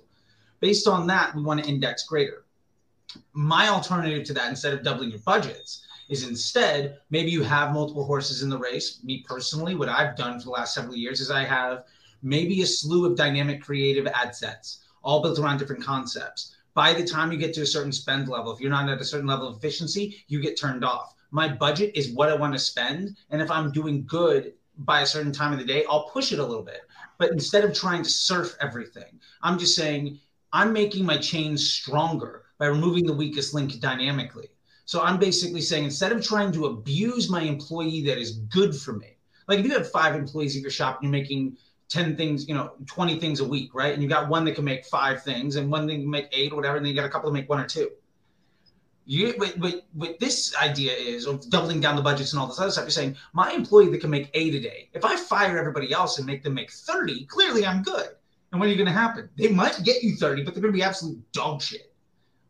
Based 0.60 0.86
on 0.86 1.06
that, 1.06 1.34
we 1.34 1.42
want 1.42 1.64
to 1.64 1.70
index 1.70 2.04
greater. 2.04 2.44
My 3.32 3.68
alternative 3.68 4.22
to 4.24 4.34
that, 4.34 4.50
instead 4.50 4.74
of 4.74 4.82
doubling 4.82 5.08
your 5.08 5.20
budgets, 5.20 5.86
is 6.10 6.28
instead 6.28 6.98
maybe 7.08 7.30
you 7.30 7.42
have 7.42 7.72
multiple 7.72 8.04
horses 8.04 8.42
in 8.42 8.50
the 8.50 8.58
race. 8.58 9.00
Me 9.02 9.24
personally, 9.26 9.74
what 9.74 9.88
I've 9.88 10.14
done 10.14 10.38
for 10.38 10.44
the 10.44 10.50
last 10.50 10.74
several 10.74 10.94
years 10.94 11.22
is 11.22 11.30
I 11.30 11.44
have 11.44 11.84
maybe 12.22 12.60
a 12.60 12.66
slew 12.66 13.06
of 13.06 13.16
dynamic 13.16 13.62
creative 13.62 14.06
ad 14.08 14.34
sets, 14.34 14.84
all 15.02 15.22
built 15.22 15.38
around 15.38 15.56
different 15.56 15.82
concepts. 15.82 16.54
By 16.74 16.92
the 16.92 17.04
time 17.04 17.30
you 17.30 17.38
get 17.38 17.54
to 17.54 17.62
a 17.62 17.66
certain 17.66 17.92
spend 17.92 18.28
level, 18.28 18.52
if 18.52 18.60
you're 18.60 18.70
not 18.70 18.88
at 18.88 19.00
a 19.00 19.04
certain 19.04 19.28
level 19.28 19.48
of 19.48 19.56
efficiency, 19.56 20.24
you 20.26 20.40
get 20.40 20.58
turned 20.58 20.84
off. 20.84 21.14
My 21.30 21.48
budget 21.48 21.92
is 21.96 22.10
what 22.10 22.28
I 22.28 22.34
want 22.34 22.52
to 22.52 22.58
spend. 22.58 23.16
And 23.30 23.40
if 23.40 23.50
I'm 23.50 23.72
doing 23.72 24.04
good 24.06 24.54
by 24.78 25.02
a 25.02 25.06
certain 25.06 25.32
time 25.32 25.52
of 25.52 25.58
the 25.58 25.64
day, 25.64 25.84
I'll 25.88 26.08
push 26.08 26.32
it 26.32 26.38
a 26.38 26.44
little 26.44 26.64
bit. 26.64 26.82
But 27.18 27.30
instead 27.30 27.64
of 27.64 27.72
trying 27.72 28.02
to 28.02 28.10
surf 28.10 28.56
everything, 28.60 29.20
I'm 29.42 29.58
just 29.58 29.76
saying 29.76 30.18
I'm 30.52 30.72
making 30.72 31.04
my 31.04 31.16
chain 31.16 31.56
stronger 31.56 32.44
by 32.58 32.66
removing 32.66 33.06
the 33.06 33.12
weakest 33.12 33.54
link 33.54 33.80
dynamically. 33.80 34.48
So 34.84 35.02
I'm 35.02 35.18
basically 35.18 35.60
saying 35.60 35.84
instead 35.84 36.12
of 36.12 36.24
trying 36.24 36.52
to 36.52 36.66
abuse 36.66 37.30
my 37.30 37.42
employee 37.42 38.02
that 38.02 38.18
is 38.18 38.38
good 38.38 38.76
for 38.76 38.92
me, 38.92 39.16
like 39.48 39.58
if 39.58 39.66
you 39.66 39.72
have 39.72 39.90
five 39.90 40.14
employees 40.14 40.56
at 40.56 40.62
your 40.62 40.70
shop 40.70 40.96
and 40.96 41.04
you're 41.04 41.20
making 41.22 41.56
10 41.88 42.16
things, 42.16 42.48
you 42.48 42.54
know, 42.54 42.72
20 42.86 43.20
things 43.20 43.40
a 43.40 43.44
week, 43.44 43.74
right? 43.74 43.92
And 43.92 44.02
you 44.02 44.08
got 44.08 44.28
one 44.28 44.44
that 44.44 44.54
can 44.54 44.64
make 44.64 44.84
five 44.86 45.22
things 45.22 45.56
and 45.56 45.70
one 45.70 45.86
thing 45.86 46.00
can 46.02 46.10
make 46.10 46.28
eight 46.32 46.52
or 46.52 46.56
whatever, 46.56 46.76
and 46.76 46.84
then 46.84 46.90
you 46.90 46.98
got 46.98 47.06
a 47.06 47.10
couple 47.10 47.30
that 47.30 47.34
make 47.34 47.48
one 47.48 47.60
or 47.60 47.66
two. 47.66 47.90
You, 49.06 49.34
but, 49.38 49.84
but, 49.94 50.18
this 50.18 50.56
idea 50.56 50.92
is 50.92 51.26
of 51.26 51.50
doubling 51.50 51.78
down 51.80 51.94
the 51.94 52.00
budgets 52.00 52.32
and 52.32 52.40
all 52.40 52.46
this 52.46 52.58
other 52.58 52.70
stuff. 52.70 52.84
You're 52.84 52.90
saying 52.90 53.16
my 53.34 53.52
employee 53.52 53.90
that 53.90 54.00
can 54.00 54.08
make 54.08 54.30
eight 54.32 54.54
a 54.54 54.60
day, 54.60 54.88
if 54.94 55.04
I 55.04 55.16
fire 55.16 55.58
everybody 55.58 55.92
else 55.92 56.16
and 56.16 56.26
make 56.26 56.42
them 56.42 56.54
make 56.54 56.70
30, 56.70 57.26
clearly 57.26 57.66
I'm 57.66 57.82
good. 57.82 58.08
And 58.50 58.60
what 58.60 58.68
are 58.68 58.70
you 58.72 58.76
going 58.76 58.86
to 58.86 58.92
happen? 58.92 59.28
They 59.36 59.48
might 59.48 59.82
get 59.84 60.02
you 60.02 60.16
30, 60.16 60.44
but 60.44 60.54
they're 60.54 60.62
going 60.62 60.72
to 60.72 60.78
be 60.78 60.82
absolute 60.82 61.20
dog 61.32 61.60
shit. 61.60 61.92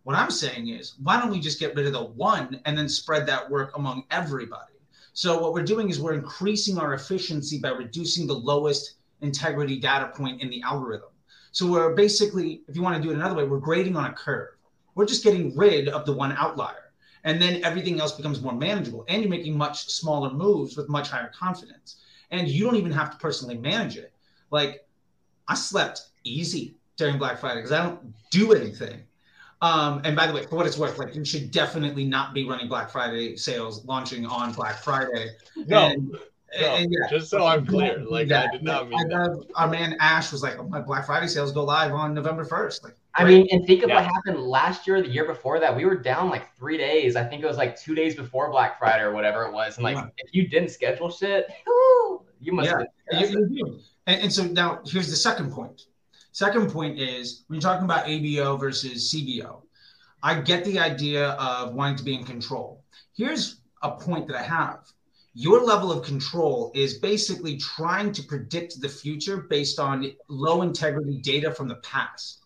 What 0.04 0.16
I'm 0.16 0.30
saying 0.30 0.68
is, 0.68 0.94
why 1.02 1.18
don't 1.18 1.30
we 1.30 1.40
just 1.40 1.58
get 1.58 1.74
rid 1.74 1.86
of 1.86 1.94
the 1.94 2.04
one 2.04 2.60
and 2.66 2.78
then 2.78 2.88
spread 2.88 3.26
that 3.26 3.50
work 3.50 3.76
among 3.76 4.04
everybody? 4.10 4.74
So 5.14 5.40
what 5.40 5.54
we're 5.54 5.62
doing 5.62 5.88
is 5.88 6.00
we're 6.00 6.14
increasing 6.14 6.76
our 6.76 6.92
efficiency 6.94 7.58
by 7.58 7.70
reducing 7.70 8.26
the 8.26 8.34
lowest 8.34 8.96
integrity 9.24 9.78
data 9.78 10.12
point 10.14 10.40
in 10.40 10.50
the 10.50 10.62
algorithm. 10.62 11.08
So 11.52 11.70
we're 11.70 11.94
basically, 11.94 12.62
if 12.68 12.76
you 12.76 12.82
want 12.82 12.96
to 12.96 13.02
do 13.02 13.12
it 13.12 13.14
another 13.14 13.36
way, 13.36 13.44
we're 13.44 13.58
grading 13.58 13.96
on 13.96 14.06
a 14.06 14.12
curve. 14.12 14.50
We're 14.94 15.06
just 15.06 15.24
getting 15.24 15.56
rid 15.56 15.88
of 15.88 16.04
the 16.04 16.12
one 16.12 16.32
outlier. 16.32 16.92
And 17.24 17.40
then 17.40 17.64
everything 17.64 18.00
else 18.00 18.12
becomes 18.12 18.42
more 18.42 18.52
manageable. 18.52 19.04
And 19.08 19.22
you're 19.22 19.30
making 19.30 19.56
much 19.56 19.88
smaller 19.88 20.30
moves 20.30 20.76
with 20.76 20.88
much 20.88 21.08
higher 21.10 21.32
confidence. 21.36 22.02
And 22.30 22.48
you 22.48 22.64
don't 22.64 22.76
even 22.76 22.92
have 22.92 23.10
to 23.12 23.16
personally 23.18 23.56
manage 23.56 23.96
it. 23.96 24.12
Like 24.50 24.86
I 25.48 25.54
slept 25.54 26.02
easy 26.24 26.76
during 26.96 27.18
Black 27.18 27.38
Friday 27.38 27.60
because 27.60 27.72
I 27.72 27.84
don't 27.84 28.12
do 28.30 28.52
anything. 28.52 29.00
Um, 29.62 30.02
and 30.04 30.14
by 30.14 30.26
the 30.26 30.32
way, 30.32 30.42
for 30.42 30.56
what 30.56 30.66
it's 30.66 30.76
worth, 30.76 30.98
like 30.98 31.14
you 31.14 31.24
should 31.24 31.50
definitely 31.50 32.04
not 32.04 32.34
be 32.34 32.46
running 32.46 32.68
Black 32.68 32.90
Friday 32.90 33.36
sales 33.36 33.84
launching 33.86 34.26
on 34.26 34.52
Black 34.52 34.82
Friday. 34.82 35.30
No. 35.56 35.86
And, 35.86 36.18
No, 36.60 36.66
and 36.76 36.92
yeah, 36.92 37.08
just 37.10 37.30
so 37.30 37.44
I'm 37.46 37.66
clear, 37.66 37.98
like 38.04 38.30
I 38.30 38.50
did 38.50 38.62
not 38.62 38.88
mean 38.88 38.98
I 39.00 39.04
that. 39.08 39.28
got- 39.28 39.46
Our 39.56 39.68
man 39.68 39.96
Ash 40.00 40.30
was 40.32 40.42
like, 40.42 40.58
oh, 40.58 40.64
"My 40.64 40.80
Black 40.80 41.06
Friday 41.06 41.26
sales 41.26 41.52
go 41.52 41.64
live 41.64 41.92
on 41.92 42.14
November 42.14 42.44
1st. 42.44 42.84
Like, 42.84 42.94
I 43.14 43.24
mean, 43.24 43.46
and 43.50 43.66
think 43.66 43.82
of 43.82 43.88
Yeah. 43.88 43.96
what 43.96 44.04
happened 44.04 44.38
last 44.40 44.86
year, 44.86 45.00
the 45.02 45.08
year 45.08 45.24
before 45.24 45.58
that. 45.60 45.74
We 45.74 45.84
were 45.84 45.96
down 45.96 46.30
like 46.30 46.54
three 46.56 46.76
days. 46.76 47.16
I 47.16 47.24
think 47.24 47.42
it 47.42 47.46
was 47.46 47.56
like 47.56 47.78
two 47.78 47.94
days 47.94 48.14
before 48.14 48.50
Black 48.50 48.78
Friday 48.78 49.02
or 49.02 49.12
whatever 49.12 49.44
it 49.44 49.52
was. 49.52 49.76
And 49.76 49.84
like, 49.84 49.96
Yeah. 49.96 50.06
if 50.18 50.34
you 50.34 50.48
didn't 50.48 50.70
schedule 50.70 51.10
shit, 51.10 51.46
whoo, 51.66 52.22
you 52.40 52.52
must 52.52 52.70
Yeah. 52.70 52.78
have 53.18 53.30
And 53.30 53.30
you- 53.32 53.48
you. 53.66 53.80
And, 54.06 54.22
and 54.22 54.32
so 54.32 54.44
now 54.44 54.80
here's 54.86 55.08
the 55.10 55.16
second 55.16 55.50
point. 55.52 55.82
Second 56.32 56.70
point 56.72 56.98
is 56.98 57.44
when 57.46 57.56
you're 57.56 57.62
talking 57.62 57.84
about 57.84 58.06
ABO 58.06 58.58
versus 58.58 59.10
CBO, 59.12 59.62
I 60.22 60.40
get 60.40 60.64
the 60.64 60.78
idea 60.78 61.30
of 61.32 61.74
wanting 61.74 61.96
to 61.96 62.02
be 62.04 62.14
in 62.14 62.24
control. 62.24 62.82
Here's 63.16 63.60
a 63.82 63.92
point 63.92 64.26
that 64.28 64.36
I 64.36 64.42
have. 64.42 64.80
Your 65.34 65.64
level 65.64 65.90
of 65.90 66.04
control 66.04 66.70
is 66.74 66.98
basically 66.98 67.56
trying 67.56 68.12
to 68.12 68.22
predict 68.22 68.80
the 68.80 68.88
future 68.88 69.38
based 69.38 69.80
on 69.80 70.12
low 70.28 70.62
integrity 70.62 71.18
data 71.18 71.52
from 71.52 71.66
the 71.66 71.76
past. 71.76 72.44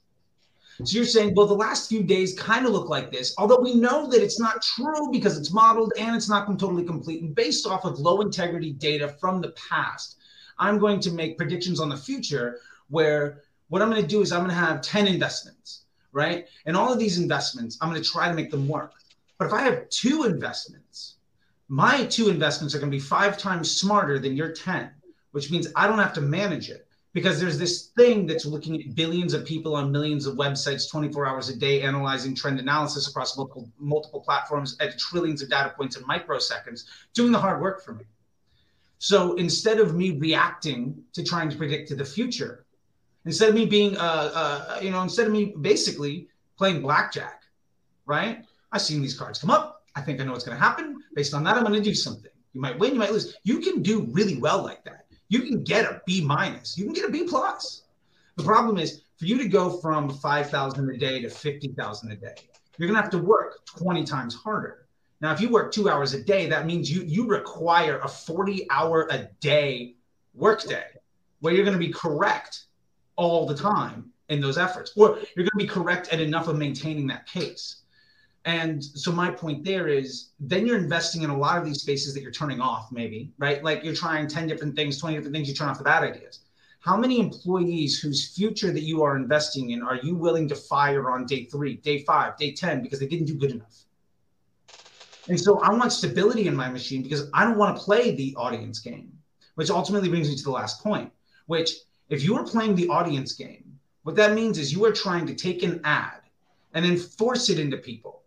So 0.84 0.96
you're 0.96 1.04
saying, 1.04 1.34
well, 1.34 1.46
the 1.46 1.54
last 1.54 1.88
few 1.88 2.02
days 2.02 2.38
kind 2.38 2.64
of 2.64 2.72
look 2.72 2.88
like 2.88 3.10
this, 3.10 3.34
although 3.36 3.60
we 3.60 3.74
know 3.74 4.08
that 4.08 4.22
it's 4.22 4.40
not 4.40 4.62
true 4.62 5.10
because 5.10 5.36
it's 5.36 5.52
modeled 5.52 5.92
and 5.98 6.16
it's 6.16 6.28
not 6.28 6.46
totally 6.58 6.84
complete. 6.84 7.20
And 7.20 7.34
based 7.34 7.66
off 7.66 7.84
of 7.84 7.98
low 7.98 8.20
integrity 8.20 8.72
data 8.72 9.08
from 9.20 9.40
the 9.40 9.50
past, 9.50 10.16
I'm 10.58 10.78
going 10.78 11.00
to 11.00 11.10
make 11.10 11.36
predictions 11.36 11.80
on 11.80 11.88
the 11.88 11.96
future 11.96 12.60
where 12.88 13.42
what 13.68 13.82
I'm 13.82 13.90
going 13.90 14.02
to 14.02 14.08
do 14.08 14.22
is 14.22 14.32
I'm 14.32 14.40
going 14.40 14.50
to 14.50 14.56
have 14.56 14.80
10 14.80 15.06
investments, 15.06 15.84
right? 16.12 16.46
And 16.64 16.76
all 16.76 16.92
of 16.92 16.98
these 16.98 17.18
investments, 17.18 17.76
I'm 17.80 17.90
going 17.90 18.02
to 18.02 18.08
try 18.08 18.28
to 18.28 18.34
make 18.34 18.50
them 18.50 18.66
work. 18.66 18.94
But 19.36 19.46
if 19.46 19.52
I 19.52 19.62
have 19.62 19.88
two 19.90 20.24
investments, 20.24 20.87
my 21.68 22.04
two 22.06 22.30
investments 22.30 22.74
are 22.74 22.78
going 22.78 22.90
to 22.90 22.96
be 22.96 23.00
five 23.00 23.36
times 23.36 23.70
smarter 23.70 24.18
than 24.18 24.36
your 24.36 24.52
10, 24.52 24.90
which 25.32 25.50
means 25.50 25.68
I 25.76 25.86
don't 25.86 25.98
have 25.98 26.14
to 26.14 26.20
manage 26.20 26.70
it 26.70 26.86
because 27.12 27.40
there's 27.40 27.58
this 27.58 27.88
thing 27.96 28.26
that's 28.26 28.46
looking 28.46 28.80
at 28.80 28.94
billions 28.94 29.34
of 29.34 29.44
people 29.44 29.74
on 29.76 29.92
millions 29.92 30.26
of 30.26 30.36
websites 30.36 30.90
24 30.90 31.26
hours 31.26 31.48
a 31.48 31.56
day 31.56 31.82
analyzing 31.82 32.34
trend 32.34 32.58
analysis 32.58 33.08
across 33.08 33.36
multiple 33.36 33.68
multiple 33.78 34.20
platforms 34.20 34.76
at 34.80 34.98
trillions 34.98 35.42
of 35.42 35.50
data 35.50 35.72
points 35.76 35.96
in 35.96 36.02
microseconds 36.04 36.84
doing 37.14 37.32
the 37.32 37.38
hard 37.38 37.60
work 37.60 37.84
for 37.84 37.92
me. 37.92 38.04
So 38.98 39.34
instead 39.34 39.78
of 39.78 39.94
me 39.94 40.18
reacting 40.18 41.02
to 41.12 41.22
trying 41.22 41.50
to 41.50 41.56
predict 41.56 41.88
to 41.88 41.96
the 41.96 42.04
future 42.04 42.64
instead 43.24 43.50
of 43.50 43.54
me 43.54 43.66
being 43.66 43.96
uh, 43.96 44.30
uh 44.34 44.80
you 44.80 44.90
know 44.90 45.02
instead 45.02 45.26
of 45.26 45.32
me 45.32 45.54
basically 45.60 46.28
playing 46.56 46.80
blackjack 46.82 47.42
right? 48.06 48.44
I've 48.72 48.80
seen 48.80 49.00
these 49.00 49.16
cards 49.16 49.38
come 49.38 49.50
up 49.50 49.77
i 49.98 50.00
think 50.00 50.20
i 50.20 50.24
know 50.24 50.32
what's 50.32 50.44
going 50.44 50.56
to 50.56 50.62
happen 50.62 50.96
based 51.14 51.34
on 51.34 51.44
that 51.44 51.56
i'm 51.56 51.64
going 51.64 51.74
to 51.74 51.80
do 51.80 51.94
something 51.94 52.30
you 52.54 52.60
might 52.60 52.78
win 52.78 52.94
you 52.94 52.98
might 52.98 53.12
lose 53.12 53.36
you 53.44 53.58
can 53.60 53.82
do 53.82 54.06
really 54.12 54.38
well 54.38 54.62
like 54.62 54.82
that 54.84 55.04
you 55.28 55.42
can 55.42 55.62
get 55.62 55.84
a 55.84 56.00
B 56.06 56.22
minus. 56.22 56.76
You 56.76 56.84
can 56.84 56.94
get 56.94 57.08
a 57.08 57.10
B 57.10 57.24
plus. 57.24 57.82
The 58.36 58.44
problem 58.44 58.78
is 58.78 59.02
for 59.16 59.26
you 59.26 59.38
to 59.38 59.48
go 59.48 59.78
from 59.80 60.08
5,000 60.08 60.90
a 60.90 60.96
day 60.96 61.20
to 61.22 61.28
50,000 61.28 62.12
a 62.12 62.16
day, 62.16 62.34
you're 62.76 62.88
going 62.88 62.96
to 62.96 63.02
have 63.02 63.10
to 63.10 63.18
work 63.18 63.66
20 63.66 64.04
times 64.04 64.34
harder. 64.34 64.86
Now, 65.20 65.32
if 65.32 65.40
you 65.40 65.48
work 65.48 65.72
two 65.72 65.90
hours 65.90 66.14
a 66.14 66.22
day, 66.22 66.46
that 66.46 66.64
means 66.64 66.90
you, 66.90 67.02
you 67.02 67.26
require 67.26 67.98
a 67.98 68.08
40 68.08 68.70
hour 68.70 69.08
a 69.10 69.28
day 69.40 69.96
workday 70.34 70.84
where 71.40 71.52
you're 71.52 71.64
going 71.64 71.78
to 71.78 71.84
be 71.84 71.92
correct 71.92 72.66
all 73.16 73.44
the 73.46 73.54
time 73.54 74.10
in 74.28 74.40
those 74.40 74.58
efforts, 74.58 74.92
or 74.96 75.18
you're 75.34 75.44
going 75.44 75.50
to 75.50 75.56
be 75.56 75.66
correct 75.66 76.08
at 76.12 76.20
enough 76.20 76.46
of 76.46 76.56
maintaining 76.56 77.08
that 77.08 77.26
pace. 77.26 77.82
And 78.48 78.82
so 78.82 79.12
my 79.12 79.30
point 79.30 79.62
there 79.62 79.88
is 79.88 80.30
then 80.40 80.66
you're 80.66 80.78
investing 80.78 81.20
in 81.20 81.28
a 81.28 81.36
lot 81.36 81.58
of 81.58 81.66
these 81.66 81.82
spaces 81.82 82.14
that 82.14 82.22
you're 82.22 82.32
turning 82.32 82.62
off, 82.62 82.90
maybe, 82.90 83.30
right? 83.36 83.62
Like 83.62 83.84
you're 83.84 83.94
trying 83.94 84.26
10 84.26 84.46
different 84.46 84.74
things, 84.74 84.98
20 84.98 85.16
different 85.16 85.34
things, 85.34 85.50
you 85.50 85.54
turn 85.54 85.68
off 85.68 85.76
the 85.76 85.84
bad 85.84 86.02
ideas. 86.02 86.40
How 86.80 86.96
many 86.96 87.20
employees 87.20 88.00
whose 88.00 88.34
future 88.34 88.72
that 88.72 88.84
you 88.84 89.02
are 89.02 89.18
investing 89.18 89.72
in 89.72 89.82
are 89.82 89.96
you 89.96 90.14
willing 90.14 90.48
to 90.48 90.54
fire 90.54 91.10
on 91.10 91.26
day 91.26 91.44
three, 91.44 91.76
day 91.76 92.04
five, 92.04 92.38
day 92.38 92.52
10 92.52 92.82
because 92.82 92.98
they 92.98 93.06
didn't 93.06 93.26
do 93.26 93.34
good 93.34 93.50
enough? 93.50 93.84
And 95.26 95.38
so 95.38 95.60
I 95.60 95.70
want 95.74 95.92
stability 95.92 96.46
in 96.46 96.56
my 96.56 96.70
machine 96.70 97.02
because 97.02 97.28
I 97.34 97.44
don't 97.44 97.58
want 97.58 97.76
to 97.76 97.82
play 97.82 98.14
the 98.14 98.34
audience 98.38 98.78
game, 98.78 99.12
which 99.56 99.68
ultimately 99.68 100.08
brings 100.08 100.30
me 100.30 100.36
to 100.36 100.42
the 100.42 100.50
last 100.50 100.82
point, 100.82 101.12
which 101.48 101.72
if 102.08 102.24
you 102.24 102.34
are 102.36 102.44
playing 102.44 102.76
the 102.76 102.88
audience 102.88 103.34
game, 103.34 103.78
what 104.04 104.16
that 104.16 104.32
means 104.32 104.56
is 104.56 104.72
you 104.72 104.86
are 104.86 104.92
trying 104.92 105.26
to 105.26 105.34
take 105.34 105.62
an 105.62 105.82
ad 105.84 106.22
and 106.72 106.82
then 106.82 106.96
force 106.96 107.50
it 107.50 107.58
into 107.58 107.76
people. 107.76 108.17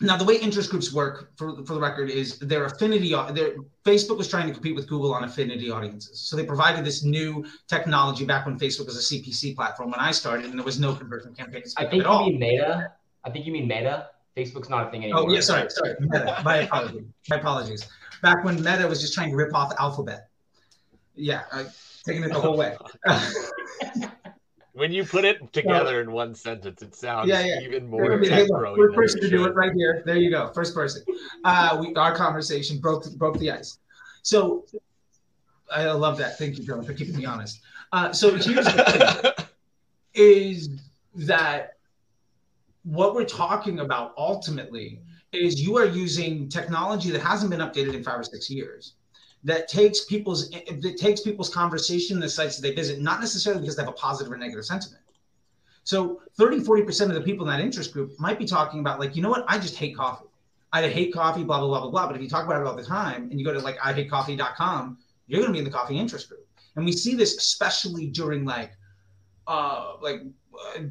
Now, 0.00 0.16
the 0.16 0.24
way 0.24 0.36
interest 0.36 0.70
groups 0.70 0.92
work, 0.92 1.36
for, 1.36 1.56
for 1.64 1.74
the 1.74 1.80
record, 1.80 2.08
is 2.08 2.38
their 2.38 2.66
affinity. 2.66 3.10
Their 3.32 3.56
Facebook 3.84 4.16
was 4.16 4.28
trying 4.28 4.46
to 4.46 4.52
compete 4.52 4.76
with 4.76 4.86
Google 4.86 5.12
on 5.12 5.24
affinity 5.24 5.70
audiences. 5.70 6.20
So 6.20 6.36
they 6.36 6.44
provided 6.44 6.84
this 6.84 7.02
new 7.02 7.44
technology 7.66 8.24
back 8.24 8.46
when 8.46 8.58
Facebook 8.58 8.86
was 8.86 8.96
a 8.96 9.14
CPC 9.14 9.56
platform 9.56 9.90
when 9.90 9.98
I 9.98 10.12
started, 10.12 10.46
and 10.46 10.58
there 10.58 10.64
was 10.64 10.78
no 10.78 10.94
conversion 10.94 11.34
campaigns 11.34 11.74
I 11.76 11.86
think 11.86 12.04
you 12.04 12.08
all. 12.08 12.26
mean 12.26 12.38
Meta. 12.38 12.92
I 13.24 13.30
think 13.30 13.44
you 13.44 13.52
mean 13.52 13.66
Meta. 13.66 14.10
Facebook's 14.36 14.70
not 14.70 14.86
a 14.86 14.90
thing 14.92 15.02
anymore. 15.02 15.24
Oh 15.26 15.32
yeah, 15.32 15.40
sorry, 15.40 15.68
sorry. 15.68 15.96
Meta. 15.98 16.40
My 16.44 16.58
apologies. 16.58 17.04
My 17.28 17.36
apologies. 17.36 17.88
Back 18.22 18.44
when 18.44 18.62
Meta 18.62 18.86
was 18.86 19.00
just 19.00 19.14
trying 19.14 19.30
to 19.30 19.36
rip 19.36 19.52
off 19.52 19.72
Alphabet. 19.80 20.28
Yeah, 21.16 21.42
I, 21.52 21.66
taking 22.04 22.22
it 22.22 22.32
the 22.32 22.40
whole 22.40 22.56
way. 22.56 22.76
when 24.78 24.92
you 24.92 25.04
put 25.04 25.24
it 25.24 25.52
together 25.52 26.00
in 26.00 26.12
one 26.12 26.34
sentence, 26.34 26.82
it 26.82 26.94
sounds 26.94 27.28
Yeah, 27.28 27.44
yeah. 27.44 27.60
even 27.60 27.88
more 27.88 28.18
Hey, 28.18 28.28
tech 28.28 28.48
look, 28.48 28.76
First 28.76 28.94
person 28.94 29.20
to 29.22 29.28
do 29.28 29.44
it 29.44 29.54
right 29.54 29.72
here. 29.74 30.02
There 30.06 30.16
you 30.16 30.30
go. 30.30 30.52
First 30.54 30.74
person. 30.74 31.02
Uh, 31.44 31.76
we 31.80 31.94
our 31.94 32.14
conversation 32.14 32.78
broke 32.78 33.10
broke 33.16 33.38
the 33.38 33.50
ice. 33.50 33.78
So 34.22 34.64
I 35.70 35.90
love 35.90 36.16
that. 36.18 36.38
Thank 36.38 36.58
you, 36.58 36.64
Dylan, 36.64 36.86
for 36.86 36.94
keeping 36.94 37.16
me 37.16 37.24
honest. 37.24 37.60
Uh, 37.92 38.12
so 38.12 38.30
here's 38.30 38.64
the 38.64 39.34
thing: 39.34 39.46
is 40.14 40.70
that 41.14 41.72
what 42.84 43.14
we're 43.14 43.24
talking 43.24 43.80
about 43.80 44.14
ultimately 44.16 45.00
is 45.32 45.60
you 45.60 45.76
are 45.76 45.84
using 45.84 46.48
technology 46.48 47.10
that 47.10 47.20
hasn't 47.20 47.50
been 47.50 47.60
updated 47.60 47.94
in 47.94 48.02
five 48.02 48.20
or 48.20 48.24
six 48.24 48.48
years 48.48 48.94
that 49.44 49.68
takes 49.68 50.04
people's 50.04 50.50
that 50.50 50.96
takes 50.98 51.20
people's 51.20 51.48
conversation 51.48 52.18
the 52.20 52.28
sites 52.28 52.56
that 52.56 52.62
they 52.62 52.74
visit 52.74 53.00
not 53.00 53.20
necessarily 53.20 53.60
because 53.60 53.76
they 53.76 53.82
have 53.82 53.88
a 53.88 53.96
positive 53.96 54.32
or 54.32 54.36
negative 54.36 54.64
sentiment. 54.64 55.02
So 55.84 56.20
30 56.36 56.60
40% 56.60 57.02
of 57.08 57.14
the 57.14 57.20
people 57.20 57.48
in 57.48 57.56
that 57.56 57.64
interest 57.64 57.92
group 57.92 58.18
might 58.18 58.38
be 58.38 58.44
talking 58.44 58.80
about 58.80 59.00
like 59.00 59.16
you 59.16 59.22
know 59.22 59.30
what? 59.30 59.44
I 59.48 59.58
just 59.58 59.76
hate 59.76 59.96
coffee. 59.96 60.26
I 60.72 60.86
hate 60.88 61.14
coffee 61.14 61.44
blah 61.44 61.60
blah 61.60 61.68
blah 61.68 61.80
blah 61.80 61.90
blah. 61.90 62.06
But 62.08 62.16
if 62.16 62.22
you 62.22 62.28
talk 62.28 62.44
about 62.44 62.60
it 62.60 62.66
all 62.66 62.76
the 62.76 62.84
time 62.84 63.30
and 63.30 63.38
you 63.38 63.44
go 63.44 63.52
to 63.52 63.60
like 63.60 63.78
i 63.82 63.92
hate 63.92 64.10
coffee.com 64.10 64.98
you're 65.28 65.40
going 65.40 65.48
to 65.48 65.52
be 65.52 65.58
in 65.58 65.64
the 65.64 65.70
coffee 65.70 65.98
interest 65.98 66.28
group. 66.28 66.46
And 66.74 66.84
we 66.84 66.92
see 66.92 67.14
this 67.14 67.36
especially 67.36 68.06
during 68.06 68.44
like 68.44 68.72
uh 69.46 69.94
like 70.02 70.22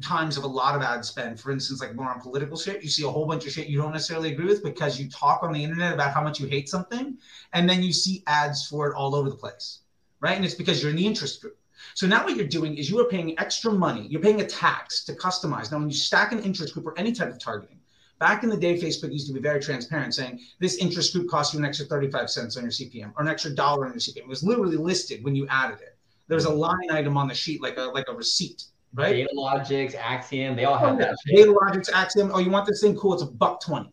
times 0.02 0.36
of 0.36 0.44
a 0.44 0.46
lot 0.46 0.74
of 0.74 0.82
ad 0.82 1.04
spend. 1.04 1.38
For 1.40 1.50
instance, 1.50 1.80
like 1.80 1.94
more 1.94 2.08
on 2.08 2.20
political 2.20 2.56
shit, 2.56 2.82
you 2.82 2.88
see 2.88 3.04
a 3.04 3.08
whole 3.08 3.26
bunch 3.26 3.46
of 3.46 3.52
shit 3.52 3.68
you 3.68 3.80
don't 3.80 3.92
necessarily 3.92 4.32
agree 4.32 4.46
with 4.46 4.62
because 4.62 4.98
you 4.98 5.08
talk 5.10 5.42
on 5.42 5.52
the 5.52 5.62
internet 5.62 5.94
about 5.94 6.12
how 6.12 6.22
much 6.22 6.40
you 6.40 6.46
hate 6.46 6.68
something, 6.68 7.18
and 7.52 7.68
then 7.68 7.82
you 7.82 7.92
see 7.92 8.22
ads 8.26 8.66
for 8.66 8.88
it 8.88 8.94
all 8.94 9.14
over 9.14 9.30
the 9.30 9.36
place, 9.36 9.80
right? 10.20 10.36
And 10.36 10.44
it's 10.44 10.54
because 10.54 10.82
you're 10.82 10.90
in 10.90 10.96
the 10.96 11.06
interest 11.06 11.40
group. 11.40 11.58
So 11.94 12.06
now 12.06 12.24
what 12.24 12.36
you're 12.36 12.46
doing 12.46 12.76
is 12.76 12.90
you 12.90 12.98
are 13.00 13.08
paying 13.08 13.38
extra 13.38 13.72
money. 13.72 14.06
You're 14.08 14.20
paying 14.20 14.40
a 14.40 14.46
tax 14.46 15.04
to 15.04 15.12
customize. 15.14 15.70
Now, 15.70 15.78
when 15.78 15.88
you 15.88 15.96
stack 15.96 16.32
an 16.32 16.40
interest 16.40 16.74
group 16.74 16.86
or 16.86 16.98
any 16.98 17.12
type 17.12 17.30
of 17.30 17.38
targeting, 17.38 17.78
back 18.18 18.42
in 18.42 18.48
the 18.50 18.56
day, 18.56 18.78
Facebook 18.78 19.12
used 19.12 19.28
to 19.28 19.32
be 19.32 19.40
very 19.40 19.60
transparent, 19.60 20.14
saying 20.14 20.40
this 20.58 20.78
interest 20.78 21.12
group 21.12 21.28
costs 21.28 21.54
you 21.54 21.60
an 21.60 21.64
extra 21.64 21.86
35 21.86 22.30
cents 22.30 22.56
on 22.56 22.64
your 22.64 22.72
CPM 22.72 23.12
or 23.16 23.22
an 23.22 23.28
extra 23.28 23.54
dollar 23.54 23.86
on 23.86 23.92
your 23.92 24.00
CPM. 24.00 24.22
It 24.22 24.28
was 24.28 24.42
literally 24.42 24.76
listed 24.76 25.22
when 25.22 25.36
you 25.36 25.46
added 25.48 25.80
it. 25.80 25.96
There 26.26 26.34
was 26.36 26.44
a 26.44 26.52
line 26.52 26.90
item 26.90 27.16
on 27.16 27.28
the 27.28 27.34
sheet, 27.34 27.62
like 27.62 27.78
a 27.78 27.82
like 27.82 28.08
a 28.08 28.14
receipt 28.14 28.64
right? 28.94 29.12
Data 29.12 29.30
Logix, 29.34 29.94
Acxiom, 29.94 30.56
they 30.56 30.64
all 30.64 30.78
have 30.78 30.94
oh, 30.94 30.98
that. 30.98 31.16
Data 31.26 31.50
Logix, 31.50 31.90
Acxiom. 31.90 32.30
Oh, 32.32 32.38
you 32.38 32.50
want 32.50 32.66
this 32.66 32.80
thing? 32.80 32.96
Cool. 32.96 33.14
It's 33.14 33.22
a 33.22 33.26
buck 33.26 33.60
twenty. 33.60 33.92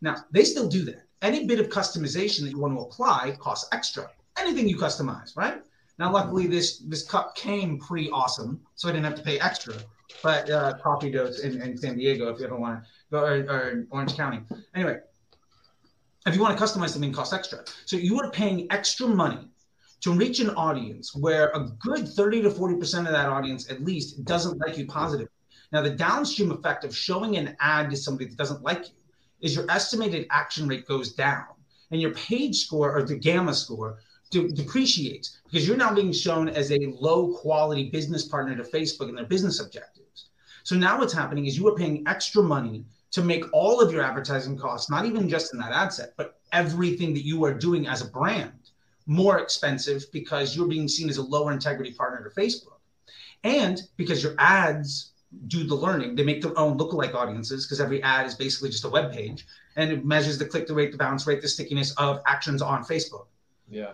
Now 0.00 0.16
they 0.30 0.44
still 0.44 0.68
do 0.68 0.84
that. 0.84 1.02
Any 1.22 1.46
bit 1.46 1.60
of 1.60 1.68
customization 1.68 2.40
that 2.42 2.50
you 2.50 2.58
want 2.58 2.74
to 2.74 2.80
apply 2.80 3.36
costs 3.38 3.68
extra. 3.72 4.10
Anything 4.38 4.68
you 4.68 4.78
customize, 4.78 5.36
right? 5.36 5.62
Now, 5.98 6.10
luckily, 6.10 6.46
this 6.46 6.78
this 6.78 7.02
cup 7.06 7.34
came 7.34 7.78
pretty 7.78 8.10
awesome, 8.10 8.58
so 8.74 8.88
I 8.88 8.92
didn't 8.92 9.04
have 9.04 9.16
to 9.16 9.22
pay 9.22 9.38
extra. 9.38 9.74
But 10.22 10.48
uh, 10.48 10.78
coffee 10.82 11.10
dose 11.10 11.40
in, 11.40 11.60
in 11.60 11.76
San 11.76 11.98
Diego, 11.98 12.32
if 12.32 12.40
you 12.40 12.46
ever 12.46 12.56
want 12.56 12.82
to 12.82 12.88
go, 13.10 13.20
or, 13.22 13.34
or 13.50 13.86
Orange 13.90 14.16
County. 14.16 14.40
Anyway, 14.74 14.98
if 16.26 16.34
you 16.34 16.40
want 16.40 16.56
to 16.56 16.64
customize 16.64 16.88
something, 16.88 17.12
costs 17.12 17.34
extra. 17.34 17.64
So 17.84 17.98
you 17.98 18.18
are 18.18 18.30
paying 18.30 18.66
extra 18.72 19.06
money 19.06 19.49
to 20.00 20.12
reach 20.12 20.40
an 20.40 20.50
audience 20.50 21.14
where 21.14 21.48
a 21.50 21.68
good 21.78 22.08
30 22.08 22.42
to 22.42 22.50
40% 22.50 23.06
of 23.06 23.12
that 23.12 23.28
audience 23.28 23.70
at 23.70 23.82
least 23.82 24.24
doesn't 24.24 24.58
like 24.58 24.78
you 24.78 24.86
positively. 24.86 25.32
Now, 25.72 25.82
the 25.82 25.90
downstream 25.90 26.50
effect 26.50 26.84
of 26.84 26.96
showing 26.96 27.36
an 27.36 27.56
ad 27.60 27.90
to 27.90 27.96
somebody 27.96 28.26
that 28.26 28.36
doesn't 28.36 28.62
like 28.62 28.88
you 28.88 28.94
is 29.40 29.54
your 29.54 29.70
estimated 29.70 30.26
action 30.30 30.66
rate 30.66 30.86
goes 30.86 31.12
down 31.12 31.46
and 31.90 32.00
your 32.00 32.12
page 32.14 32.56
score 32.56 32.96
or 32.96 33.02
the 33.02 33.16
gamma 33.16 33.54
score 33.54 33.98
de- 34.30 34.48
depreciates 34.48 35.38
because 35.44 35.66
you're 35.66 35.76
now 35.76 35.94
being 35.94 36.12
shown 36.12 36.48
as 36.48 36.72
a 36.72 36.92
low 36.98 37.34
quality 37.34 37.90
business 37.90 38.26
partner 38.26 38.56
to 38.56 38.62
Facebook 38.62 39.08
and 39.08 39.18
their 39.18 39.26
business 39.26 39.60
objectives. 39.60 40.30
So 40.64 40.76
now 40.76 40.98
what's 40.98 41.12
happening 41.12 41.46
is 41.46 41.58
you 41.58 41.68
are 41.68 41.76
paying 41.76 42.04
extra 42.06 42.42
money 42.42 42.84
to 43.12 43.22
make 43.22 43.44
all 43.52 43.80
of 43.80 43.92
your 43.92 44.02
advertising 44.02 44.56
costs, 44.56 44.90
not 44.90 45.04
even 45.04 45.28
just 45.28 45.52
in 45.52 45.60
that 45.60 45.72
ad 45.72 45.92
set, 45.92 46.12
but 46.16 46.40
everything 46.52 47.12
that 47.14 47.24
you 47.24 47.44
are 47.44 47.54
doing 47.54 47.86
as 47.86 48.02
a 48.02 48.10
brand 48.10 48.52
more 49.06 49.38
expensive 49.38 50.04
because 50.12 50.56
you're 50.56 50.68
being 50.68 50.88
seen 50.88 51.08
as 51.08 51.16
a 51.16 51.22
lower 51.22 51.52
integrity 51.52 51.92
partner 51.92 52.28
to 52.28 52.40
Facebook. 52.40 52.78
And 53.44 53.80
because 53.96 54.22
your 54.22 54.34
ads 54.38 55.12
do 55.46 55.64
the 55.64 55.74
learning, 55.74 56.16
they 56.16 56.24
make 56.24 56.42
their 56.42 56.58
own 56.58 56.76
lookalike 56.78 57.14
audiences 57.14 57.66
because 57.66 57.80
every 57.80 58.02
ad 58.02 58.26
is 58.26 58.34
basically 58.34 58.68
just 58.68 58.84
a 58.84 58.88
web 58.88 59.12
page 59.12 59.46
and 59.76 59.90
it 59.90 60.04
measures 60.04 60.38
the 60.38 60.44
click 60.44 60.66
through 60.66 60.76
rate, 60.76 60.92
the 60.92 60.98
bounce 60.98 61.26
rate, 61.26 61.40
the 61.40 61.48
stickiness 61.48 61.92
of 61.92 62.20
actions 62.26 62.60
on 62.60 62.84
Facebook. 62.84 63.26
Yeah. 63.68 63.92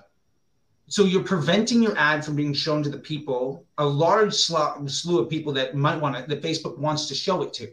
So 0.88 1.04
you're 1.04 1.24
preventing 1.24 1.82
your 1.82 1.96
ad 1.98 2.24
from 2.24 2.36
being 2.36 2.52
shown 2.54 2.82
to 2.84 2.88
the 2.88 2.98
people, 2.98 3.64
a 3.78 3.84
large 3.84 4.34
slew 4.34 5.18
of 5.18 5.28
people 5.28 5.52
that 5.52 5.74
might 5.74 6.00
want 6.00 6.16
it, 6.16 6.28
that 6.28 6.42
Facebook 6.42 6.78
wants 6.78 7.06
to 7.06 7.14
show 7.14 7.42
it 7.42 7.52
to. 7.54 7.70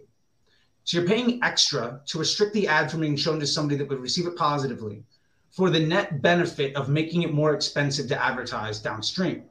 So 0.83 0.97
you're 0.97 1.07
paying 1.07 1.41
extra 1.43 2.01
to 2.07 2.19
restrict 2.19 2.53
the 2.53 2.67
ad 2.67 2.91
from 2.91 2.99
being 3.01 3.15
shown 3.15 3.39
to 3.39 3.47
somebody 3.47 3.77
that 3.77 3.87
would 3.87 3.99
receive 3.99 4.27
it 4.27 4.35
positively 4.35 5.03
for 5.53 5.69
the 5.69 5.79
net 5.79 6.21
benefit 6.21 6.75
of 6.75 6.89
making 6.89 7.21
it 7.21 7.31
more 7.31 7.53
expensive 7.53 8.07
to 8.07 8.21
advertise 8.21 8.79
downstream. 8.79 9.43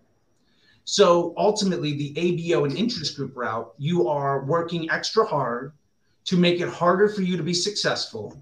So 0.84 1.32
ultimately, 1.36 1.96
the 1.96 2.12
ABO 2.14 2.66
and 2.66 2.76
interest 2.76 3.16
group 3.16 3.36
route, 3.36 3.72
you 3.78 4.08
are 4.08 4.44
working 4.44 4.90
extra 4.90 5.24
hard 5.24 5.72
to 6.24 6.36
make 6.36 6.60
it 6.60 6.68
harder 6.68 7.08
for 7.08 7.22
you 7.22 7.36
to 7.36 7.42
be 7.44 7.54
successful 7.54 8.36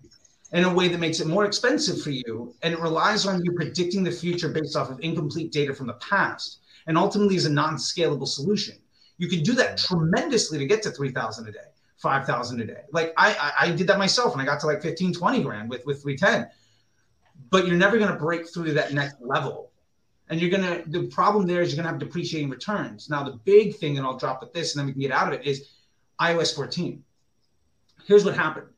in 0.53 0.65
a 0.65 0.73
way 0.73 0.89
that 0.89 0.99
makes 0.99 1.21
it 1.21 1.27
more 1.27 1.45
expensive 1.45 2.01
for 2.01 2.11
you. 2.11 2.55
And 2.63 2.73
it 2.73 2.81
relies 2.81 3.27
on 3.27 3.45
you 3.45 3.53
predicting 3.53 4.03
the 4.05 4.11
future 4.11 4.49
based 4.49 4.75
off 4.75 4.91
of 4.91 4.99
incomplete 5.01 5.53
data 5.53 5.75
from 5.75 5.87
the 5.87 5.95
past. 5.95 6.61
And 6.87 6.97
ultimately, 6.97 7.37
is 7.37 7.45
a 7.45 7.51
non 7.51 7.77
scalable 7.77 8.27
solution. 8.27 8.79
You 9.19 9.29
can 9.29 9.43
do 9.43 9.53
that 9.53 9.77
tremendously 9.77 10.57
to 10.57 10.65
get 10.65 10.83
to 10.85 10.91
3,000 10.91 11.47
a 11.47 11.53
day, 11.53 11.59
5,000 11.99 12.61
a 12.63 12.65
day. 12.65 12.83
Like 12.91 13.13
I, 13.19 13.53
I, 13.61 13.71
did 13.71 13.87
that 13.89 13.99
myself 13.99 14.33
and 14.33 14.41
I 14.41 14.47
got 14.47 14.61
to 14.61 14.67
like 14.67 14.81
15, 14.81 15.13
20 15.13 15.43
grand 15.43 15.69
with, 15.69 15.85
with 15.85 16.01
310 16.01 16.51
but 17.51 17.67
you're 17.67 17.77
never 17.77 17.99
going 17.99 18.11
to 18.11 18.19
break 18.19 18.49
through 18.49 18.67
to 18.67 18.73
that 18.73 18.93
next 18.93 19.17
level. 19.21 19.71
And 20.29 20.41
you're 20.41 20.51
going 20.51 20.63
to, 20.63 20.89
the 20.89 21.09
problem 21.09 21.47
there 21.47 21.61
is 21.61 21.71
you're 21.71 21.83
going 21.83 21.93
to 21.93 21.99
have 21.99 21.99
depreciating 21.99 22.51
returns. 22.51 23.11
Now, 23.11 23.25
the 23.25 23.39
big 23.45 23.77
thing, 23.77 23.99
and 23.99 24.07
I'll 24.07 24.17
drop 24.17 24.41
with 24.41 24.53
this 24.53 24.75
and 24.75 24.81
then 24.81 24.87
we 24.87 24.93
can 24.93 25.01
get 25.01 25.11
out 25.11 25.33
of 25.33 25.41
it, 25.41 25.45
is 25.45 25.71
iOS 26.21 26.55
14. 26.55 27.03
Here's 28.07 28.25
what 28.25 28.35
happened 28.35 28.69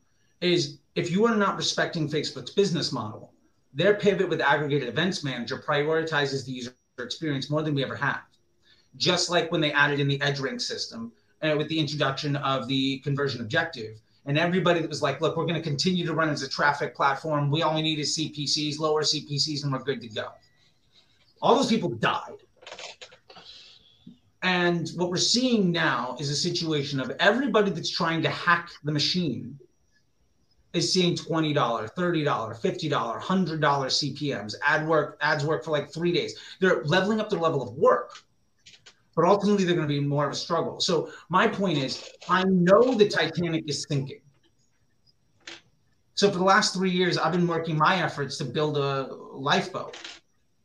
is 0.41 0.79
if 0.95 1.11
you 1.11 1.25
are 1.25 1.35
not 1.35 1.55
respecting 1.55 2.09
Facebook's 2.09 2.51
business 2.51 2.91
model, 2.91 3.31
their 3.73 3.95
pivot 3.95 4.29
with 4.29 4.41
aggregated 4.41 4.89
events 4.89 5.23
manager 5.23 5.57
prioritizes 5.57 6.45
the 6.45 6.51
user 6.51 6.75
experience 6.99 7.49
more 7.49 7.61
than 7.61 7.73
we 7.73 7.83
ever 7.83 7.95
have. 7.95 8.21
Just 8.97 9.29
like 9.29 9.51
when 9.51 9.61
they 9.61 9.71
added 9.71 9.99
in 9.99 10.07
the 10.07 10.19
EdgeRank 10.19 10.61
system 10.61 11.11
uh, 11.41 11.55
with 11.57 11.67
the 11.69 11.79
introduction 11.79 12.35
of 12.35 12.67
the 12.67 12.99
conversion 12.99 13.41
objective, 13.41 13.99
and 14.25 14.37
everybody 14.37 14.79
that 14.79 14.89
was 14.89 15.01
like, 15.01 15.19
look, 15.21 15.35
we're 15.35 15.45
going 15.45 15.55
to 15.55 15.61
continue 15.61 16.05
to 16.05 16.13
run 16.13 16.29
as 16.29 16.43
a 16.43 16.49
traffic 16.49 16.95
platform. 16.95 17.51
We 17.51 17.63
only 17.63 17.81
need 17.81 17.99
is 17.99 18.17
CPCs, 18.17 18.79
lower 18.79 19.01
CPCs, 19.01 19.63
and 19.63 19.73
we're 19.73 19.79
good 19.79 20.01
to 20.01 20.07
go. 20.07 20.29
All 21.41 21.55
those 21.55 21.67
people 21.67 21.89
died. 21.89 22.37
And 24.41 24.89
what 24.95 25.09
we're 25.09 25.17
seeing 25.17 25.71
now 25.71 26.17
is 26.19 26.29
a 26.29 26.35
situation 26.35 26.99
of 26.99 27.11
everybody 27.19 27.71
that's 27.71 27.89
trying 27.89 28.21
to 28.23 28.29
hack 28.29 28.69
the 28.83 28.91
machine 28.91 29.57
is 30.73 30.91
seeing 30.91 31.15
$20, 31.15 31.53
$30, 31.53 31.93
$50, 31.95 33.21
$100 33.21 33.59
CPMs. 33.59 34.55
Ad 34.63 34.87
work, 34.87 35.17
ads 35.21 35.45
work 35.45 35.63
for 35.63 35.71
like 35.71 35.91
three 35.91 36.11
days. 36.11 36.35
They're 36.59 36.83
leveling 36.83 37.19
up 37.19 37.29
their 37.29 37.39
level 37.39 37.61
of 37.61 37.73
work 37.75 38.23
but 39.15 39.25
ultimately 39.25 39.63
they're 39.63 39.75
going 39.75 39.87
to 39.87 39.93
be 39.93 39.99
more 39.99 40.25
of 40.25 40.31
a 40.31 40.35
struggle. 40.35 40.79
So 40.79 41.11
my 41.29 41.47
point 41.47 41.77
is, 41.77 42.09
I 42.29 42.43
know 42.45 42.95
the 42.95 43.07
Titanic 43.07 43.65
is 43.67 43.85
sinking. 43.87 44.21
So 46.15 46.29
for 46.31 46.37
the 46.37 46.43
last 46.43 46.73
three 46.73 46.91
years, 46.91 47.17
I've 47.17 47.31
been 47.31 47.47
working 47.47 47.77
my 47.77 48.01
efforts 48.01 48.37
to 48.37 48.45
build 48.45 48.77
a 48.77 49.09
lifeboat 49.33 49.97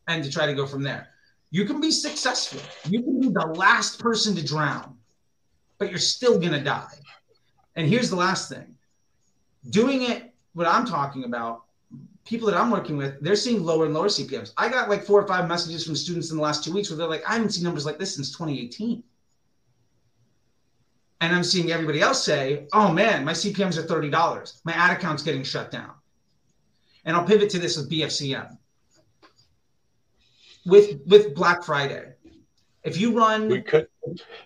and 0.07 0.23
to 0.23 0.31
try 0.31 0.47
to 0.47 0.55
go 0.55 0.67
from 0.67 0.83
there. 0.83 1.09
You 1.51 1.65
can 1.65 1.81
be 1.81 1.91
successful. 1.91 2.61
You 2.91 3.03
can 3.03 3.21
be 3.21 3.29
the 3.29 3.47
last 3.57 3.99
person 3.99 4.35
to 4.37 4.45
drown, 4.45 4.97
but 5.79 5.89
you're 5.91 5.99
still 5.99 6.39
going 6.39 6.53
to 6.53 6.61
die. 6.63 6.93
And 7.77 7.89
here's 7.89 8.11
the 8.11 8.17
last 8.17 8.49
thing 8.51 8.75
doing 9.71 10.03
it, 10.03 10.35
what 10.53 10.67
I'm 10.67 10.87
talking 10.87 11.25
about, 11.25 11.65
people 12.29 12.47
that 12.47 12.61
I'm 12.61 12.71
working 12.71 12.99
with, 12.99 13.19
they're 13.23 13.35
seeing 13.35 13.65
lower 13.65 13.87
and 13.87 13.95
lower 13.95 14.09
CPMs. 14.09 14.53
I 14.59 14.69
got 14.69 14.91
like 14.91 15.03
four 15.03 15.19
or 15.19 15.27
five 15.27 15.49
messages 15.49 15.87
from 15.87 15.97
students 15.97 16.31
in 16.31 16.37
the 16.37 16.43
last 16.43 16.63
two 16.63 16.73
weeks 16.73 16.91
where 16.91 16.99
they're 16.99 17.09
like, 17.09 17.27
I 17.27 17.33
haven't 17.33 17.51
seen 17.51 17.65
numbers 17.65 17.87
like 17.87 17.99
this 17.99 18.15
since 18.15 18.31
2018. 18.33 19.03
And 21.23 21.35
I'm 21.35 21.43
seeing 21.43 21.73
everybody 21.73 22.03
else 22.03 22.23
say, 22.23 22.67
oh 22.75 22.93
man, 22.93 23.25
my 23.25 23.33
CPMs 23.33 23.79
are 23.79 23.83
$30. 23.83 24.61
My 24.65 24.73
ad 24.73 24.95
account's 24.95 25.23
getting 25.23 25.43
shut 25.43 25.71
down. 25.71 25.91
And 27.07 27.17
I'll 27.17 27.25
pivot 27.25 27.49
to 27.51 27.59
this 27.59 27.79
with 27.79 27.91
BFCM. 27.91 28.59
With 30.67 31.01
with 31.07 31.35
Black 31.35 31.65
Friday. 31.65 32.13
If 32.85 33.01
you 33.01 33.17
run 33.17 33.49
we 33.49 33.63
could 33.63 33.89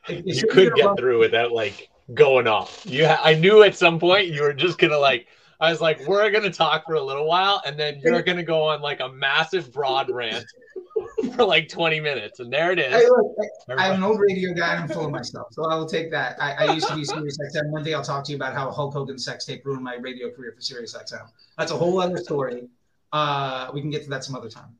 you 0.08 0.46
could 0.46 0.72
get 0.76 0.86
run, 0.86 0.96
through 0.96 1.18
without 1.18 1.50
like 1.50 1.90
going 2.14 2.46
off. 2.46 2.86
You 2.86 3.08
ha- 3.08 3.20
I 3.22 3.34
knew 3.34 3.64
at 3.64 3.74
some 3.74 3.98
point 3.98 4.28
you 4.28 4.42
were 4.42 4.52
just 4.52 4.78
gonna 4.78 4.98
like 4.98 5.26
I 5.62 5.70
was 5.70 5.80
like, 5.80 6.04
we're 6.08 6.28
gonna 6.32 6.50
talk 6.50 6.86
for 6.86 6.94
a 6.94 7.00
little 7.00 7.24
while, 7.24 7.62
and 7.64 7.78
then 7.78 8.00
you're 8.02 8.20
gonna 8.22 8.42
go 8.42 8.62
on 8.62 8.82
like 8.82 8.98
a 8.98 9.08
massive 9.08 9.72
broad 9.72 10.10
rant 10.10 10.44
for 11.36 11.44
like 11.44 11.68
20 11.68 12.00
minutes, 12.00 12.40
and 12.40 12.52
there 12.52 12.72
it 12.72 12.80
is. 12.80 12.92
Hey, 12.92 13.08
look, 13.08 13.36
I'm 13.78 13.92
an 13.94 14.02
old 14.02 14.18
radio 14.18 14.52
guy 14.54 14.74
and 14.74 14.82
I'm 14.82 14.88
full 14.88 15.04
of 15.04 15.12
myself, 15.12 15.52
so 15.52 15.70
I 15.70 15.76
will 15.76 15.86
take 15.86 16.10
that. 16.10 16.36
I, 16.42 16.66
I 16.66 16.72
used 16.72 16.88
to 16.88 16.96
be 16.96 17.04
Sirius 17.04 17.38
XM. 17.38 17.70
One 17.70 17.84
day 17.84 17.94
I'll 17.94 18.02
talk 18.02 18.24
to 18.24 18.32
you 18.32 18.36
about 18.36 18.54
how 18.54 18.72
Hulk 18.72 18.92
Hogan's 18.92 19.24
sex 19.24 19.44
tape 19.44 19.64
ruined 19.64 19.84
my 19.84 19.94
radio 19.94 20.32
career 20.32 20.50
for 20.50 20.60
Sirius 20.60 20.96
XM. 20.96 21.28
That's 21.56 21.70
a 21.70 21.76
whole 21.76 22.00
other 22.00 22.16
story. 22.16 22.64
Uh, 23.12 23.70
we 23.72 23.80
can 23.80 23.90
get 23.90 24.02
to 24.02 24.10
that 24.10 24.24
some 24.24 24.34
other 24.34 24.50
time. 24.50 24.74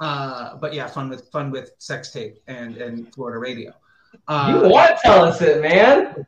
Uh, 0.00 0.56
but 0.56 0.72
yeah, 0.72 0.86
fun 0.86 1.10
with 1.10 1.30
fun 1.30 1.50
with 1.50 1.72
sex 1.76 2.12
tape 2.12 2.38
and 2.46 2.78
and 2.78 3.14
Florida 3.14 3.38
radio. 3.38 3.74
Uh, 4.26 4.62
you 4.64 4.70
want 4.70 4.96
to 4.96 5.02
tell 5.02 5.22
us 5.22 5.42
it, 5.42 5.60
man? 5.60 6.24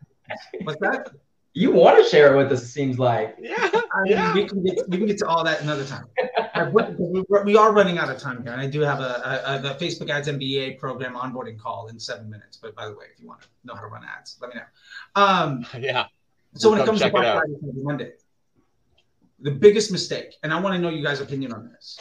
What's 0.65 0.81
that? 0.81 1.13
You 1.55 1.73
want 1.73 2.03
to 2.03 2.09
share 2.09 2.33
it 2.33 2.37
with 2.37 2.53
us? 2.53 2.63
It 2.63 2.67
seems 2.69 2.99
like. 2.99 3.37
Yeah, 3.41 3.57
I 3.59 4.03
mean, 4.03 4.13
yeah. 4.13 4.35
we 4.35 4.47
can 4.47 4.63
get 4.63 4.79
we 4.89 4.99
can 4.99 5.07
get 5.07 5.19
to 5.19 5.27
all 5.27 5.43
that 5.45 5.61
another 5.63 5.85
time. 5.85 6.05
We- 6.73 7.25
we 7.45 7.57
are 7.57 7.73
running 7.73 7.99
out 7.99 8.11
of 8.11 8.19
time 8.19 8.43
here, 8.43 8.53
and 8.53 8.61
I 8.61 8.67
do 8.67 8.81
have 8.81 9.01
a, 9.01 9.43
a, 9.47 9.57
a 9.57 9.63
the 9.63 9.69
Facebook 9.85 10.11
Ads 10.11 10.29
MBA 10.29 10.79
program 10.79 11.15
onboarding 11.15 11.59
call 11.59 11.89
in 11.89 11.99
seven 11.99 12.29
minutes. 12.29 12.59
But 12.61 12.75
by 12.77 12.87
the 12.87 12.93
way, 12.93 13.07
if 13.13 13.21
you 13.21 13.27
want 13.27 13.41
to 13.43 13.49
know 13.65 13.75
how 13.75 13.81
to 13.81 13.87
run 13.87 14.03
ads, 14.05 14.37
let 14.41 14.51
me 14.55 14.57
know. 14.61 15.23
Um, 15.23 15.65
Yeah. 15.79 16.07
so 16.55 16.71
when 16.71 16.81
it 16.81 16.87
comes 16.87 17.01
to 17.01 17.11
Black 17.11 17.25
out. 17.25 17.39
Friday 17.39 17.55
Cyber 17.63 17.83
Monday, 17.83 18.13
the 19.41 19.51
biggest 19.53 19.91
mistake, 19.93 20.35
and 20.43 20.53
I 20.53 20.61
want 20.61 20.75
to 20.75 20.81
know 20.81 20.91
you 20.91 21.03
guys' 21.03 21.21
opinion 21.21 21.53
on 21.53 21.71
this. 21.73 21.99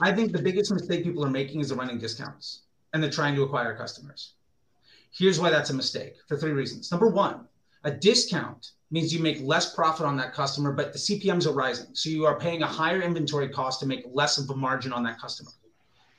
I 0.00 0.10
think 0.12 0.32
the 0.32 0.42
biggest 0.42 0.72
mistake 0.72 1.04
people 1.04 1.24
are 1.24 1.30
making 1.30 1.60
is 1.60 1.68
they're 1.68 1.78
running 1.78 1.98
discounts 1.98 2.62
and 2.92 3.02
they're 3.02 3.10
trying 3.10 3.34
to 3.36 3.42
acquire 3.42 3.76
customers. 3.76 4.34
Here's 5.12 5.38
why 5.38 5.50
that's 5.50 5.70
a 5.70 5.74
mistake 5.74 6.14
for 6.28 6.36
three 6.36 6.52
reasons. 6.52 6.90
Number 6.90 7.08
one, 7.08 7.46
a 7.84 7.90
discount 7.90 8.72
means 8.90 9.12
you 9.12 9.20
make 9.20 9.40
less 9.42 9.74
profit 9.74 10.06
on 10.06 10.16
that 10.18 10.34
customer, 10.34 10.72
but 10.72 10.92
the 10.92 10.98
CPMs 10.98 11.46
are 11.46 11.52
rising. 11.52 11.86
So 11.94 12.10
you 12.10 12.26
are 12.26 12.38
paying 12.38 12.62
a 12.62 12.66
higher 12.66 13.00
inventory 13.00 13.48
cost 13.48 13.80
to 13.80 13.86
make 13.86 14.04
less 14.12 14.38
of 14.38 14.48
a 14.50 14.54
margin 14.54 14.92
on 14.92 15.02
that 15.04 15.18
customer. 15.18 15.50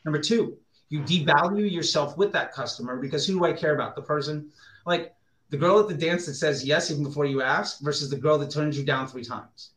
Number 0.05 0.19
two, 0.19 0.57
you 0.89 1.01
devalue 1.01 1.71
yourself 1.71 2.17
with 2.17 2.31
that 2.33 2.51
customer 2.51 2.97
because 2.97 3.25
who 3.25 3.39
do 3.39 3.45
I 3.45 3.53
care 3.53 3.73
about? 3.73 3.95
The 3.95 4.01
person, 4.01 4.51
like 4.85 5.13
the 5.49 5.57
girl 5.57 5.79
at 5.79 5.87
the 5.87 5.93
dance 5.93 6.25
that 6.25 6.33
says 6.33 6.65
yes 6.65 6.91
even 6.91 7.03
before 7.03 7.25
you 7.25 7.41
ask 7.41 7.79
versus 7.81 8.09
the 8.09 8.17
girl 8.17 8.37
that 8.39 8.49
turns 8.51 8.77
you 8.77 8.83
down 8.83 9.07
three 9.07 9.23
times. 9.23 9.71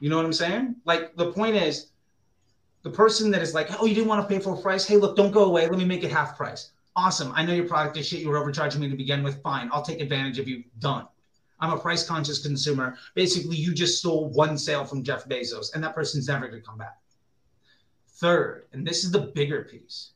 You 0.00 0.10
know 0.10 0.16
what 0.16 0.24
I'm 0.24 0.32
saying? 0.32 0.76
Like 0.84 1.14
the 1.16 1.32
point 1.32 1.56
is, 1.56 1.90
the 2.82 2.90
person 2.90 3.30
that 3.30 3.42
is 3.42 3.54
like, 3.54 3.68
oh, 3.80 3.86
you 3.86 3.94
didn't 3.94 4.08
want 4.08 4.22
to 4.22 4.32
pay 4.32 4.42
full 4.42 4.60
price. 4.60 4.86
Hey, 4.86 4.96
look, 4.96 5.16
don't 5.16 5.30
go 5.30 5.44
away. 5.44 5.68
Let 5.68 5.78
me 5.78 5.84
make 5.84 6.02
it 6.02 6.10
half 6.10 6.36
price. 6.36 6.72
Awesome. 6.94 7.32
I 7.34 7.44
know 7.44 7.54
your 7.54 7.68
product 7.68 7.96
is 7.96 8.06
shit. 8.06 8.20
You 8.20 8.28
were 8.28 8.38
overcharging 8.38 8.80
me 8.80 8.90
to 8.90 8.96
begin 8.96 9.22
with. 9.22 9.42
Fine. 9.42 9.70
I'll 9.72 9.82
take 9.82 10.00
advantage 10.00 10.38
of 10.38 10.46
you. 10.46 10.62
Done. 10.78 11.06
I'm 11.58 11.72
a 11.72 11.78
price 11.78 12.04
conscious 12.04 12.42
consumer. 12.42 12.96
Basically, 13.14 13.56
you 13.56 13.72
just 13.72 13.98
stole 13.98 14.28
one 14.30 14.58
sale 14.58 14.84
from 14.84 15.04
Jeff 15.04 15.28
Bezos, 15.28 15.74
and 15.74 15.82
that 15.82 15.94
person's 15.94 16.28
never 16.28 16.48
going 16.48 16.60
to 16.60 16.68
come 16.68 16.76
back. 16.76 16.98
Third, 18.08 18.66
and 18.72 18.86
this 18.86 19.04
is 19.04 19.10
the 19.10 19.20
bigger 19.20 19.62
piece. 19.62 20.10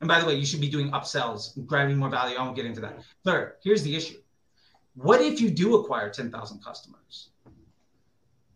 And 0.00 0.08
by 0.08 0.20
the 0.20 0.26
way, 0.26 0.34
you 0.34 0.46
should 0.46 0.60
be 0.60 0.68
doing 0.68 0.90
upsells, 0.92 1.64
grabbing 1.66 1.98
more 1.98 2.08
value. 2.08 2.36
I 2.36 2.42
won't 2.42 2.56
get 2.56 2.66
into 2.66 2.80
that. 2.80 2.98
Third, 3.24 3.54
here's 3.62 3.82
the 3.82 3.94
issue. 3.94 4.18
What 4.94 5.20
if 5.20 5.40
you 5.40 5.50
do 5.50 5.76
acquire 5.76 6.10
10,000 6.10 6.62
customers? 6.64 7.30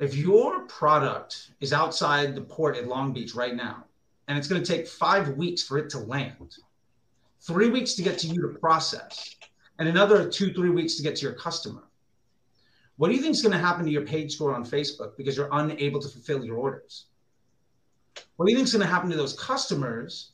If 0.00 0.16
your 0.16 0.66
product 0.66 1.50
is 1.60 1.72
outside 1.72 2.34
the 2.34 2.40
port 2.40 2.76
at 2.76 2.88
Long 2.88 3.12
Beach 3.12 3.34
right 3.34 3.54
now, 3.54 3.84
and 4.28 4.38
it's 4.38 4.48
going 4.48 4.62
to 4.62 4.66
take 4.66 4.88
five 4.88 5.36
weeks 5.36 5.62
for 5.62 5.78
it 5.78 5.90
to 5.90 5.98
land, 5.98 6.56
three 7.42 7.70
weeks 7.70 7.94
to 7.94 8.02
get 8.02 8.18
to 8.20 8.26
you 8.26 8.40
to 8.42 8.58
process, 8.58 9.36
and 9.78 9.88
another 9.88 10.28
two, 10.28 10.52
three 10.52 10.70
weeks 10.70 10.96
to 10.96 11.02
get 11.02 11.16
to 11.16 11.22
your 11.22 11.34
customer, 11.34 11.82
what 12.96 13.08
do 13.08 13.14
you 13.14 13.22
think 13.22 13.34
is 13.34 13.42
going 13.42 13.52
to 13.52 13.58
happen 13.58 13.84
to 13.84 13.90
your 13.90 14.06
page 14.06 14.34
score 14.34 14.54
on 14.54 14.64
Facebook 14.64 15.16
because 15.16 15.36
you're 15.36 15.48
unable 15.52 16.00
to 16.00 16.08
fulfill 16.08 16.44
your 16.44 16.56
orders? 16.56 17.06
What 18.36 18.46
do 18.46 18.52
you 18.52 18.58
think 18.58 18.66
is 18.66 18.72
going 18.72 18.86
to 18.86 18.92
happen 18.92 19.10
to 19.10 19.16
those 19.16 19.38
customers 19.38 20.32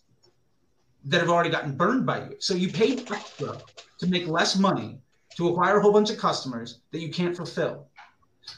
that 1.04 1.20
have 1.20 1.30
already 1.30 1.50
gotten 1.50 1.76
burned 1.76 2.04
by 2.04 2.24
you? 2.28 2.36
So 2.40 2.54
you 2.54 2.70
paid 2.70 3.10
extra 3.10 3.56
to 3.98 4.06
make 4.06 4.26
less 4.26 4.56
money 4.56 4.98
to 5.36 5.48
acquire 5.48 5.78
a 5.78 5.80
whole 5.80 5.92
bunch 5.92 6.10
of 6.10 6.18
customers 6.18 6.80
that 6.90 7.00
you 7.00 7.10
can't 7.10 7.36
fulfill. 7.36 7.86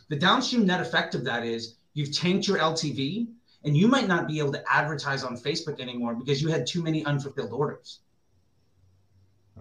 The 0.09 0.17
downstream 0.17 0.67
net 0.67 0.81
effect 0.81 1.15
of 1.15 1.25
that 1.25 1.45
is 1.45 1.77
you've 1.95 2.13
tanked 2.13 2.49
your 2.49 2.59
LTV 2.59 3.29
and 3.65 3.77
you 3.77 3.87
might 3.87 4.09
not 4.09 4.27
be 4.27 4.39
able 4.39 4.53
to 4.53 4.65
advertise 4.73 5.23
on 5.23 5.37
Facebook 5.37 5.81
anymore 5.81 6.15
because 6.15 6.41
you 6.41 6.49
had 6.49 6.67
too 6.67 6.83
many 6.83 7.05
unfulfilled 7.05 7.53
orders. 7.53 8.01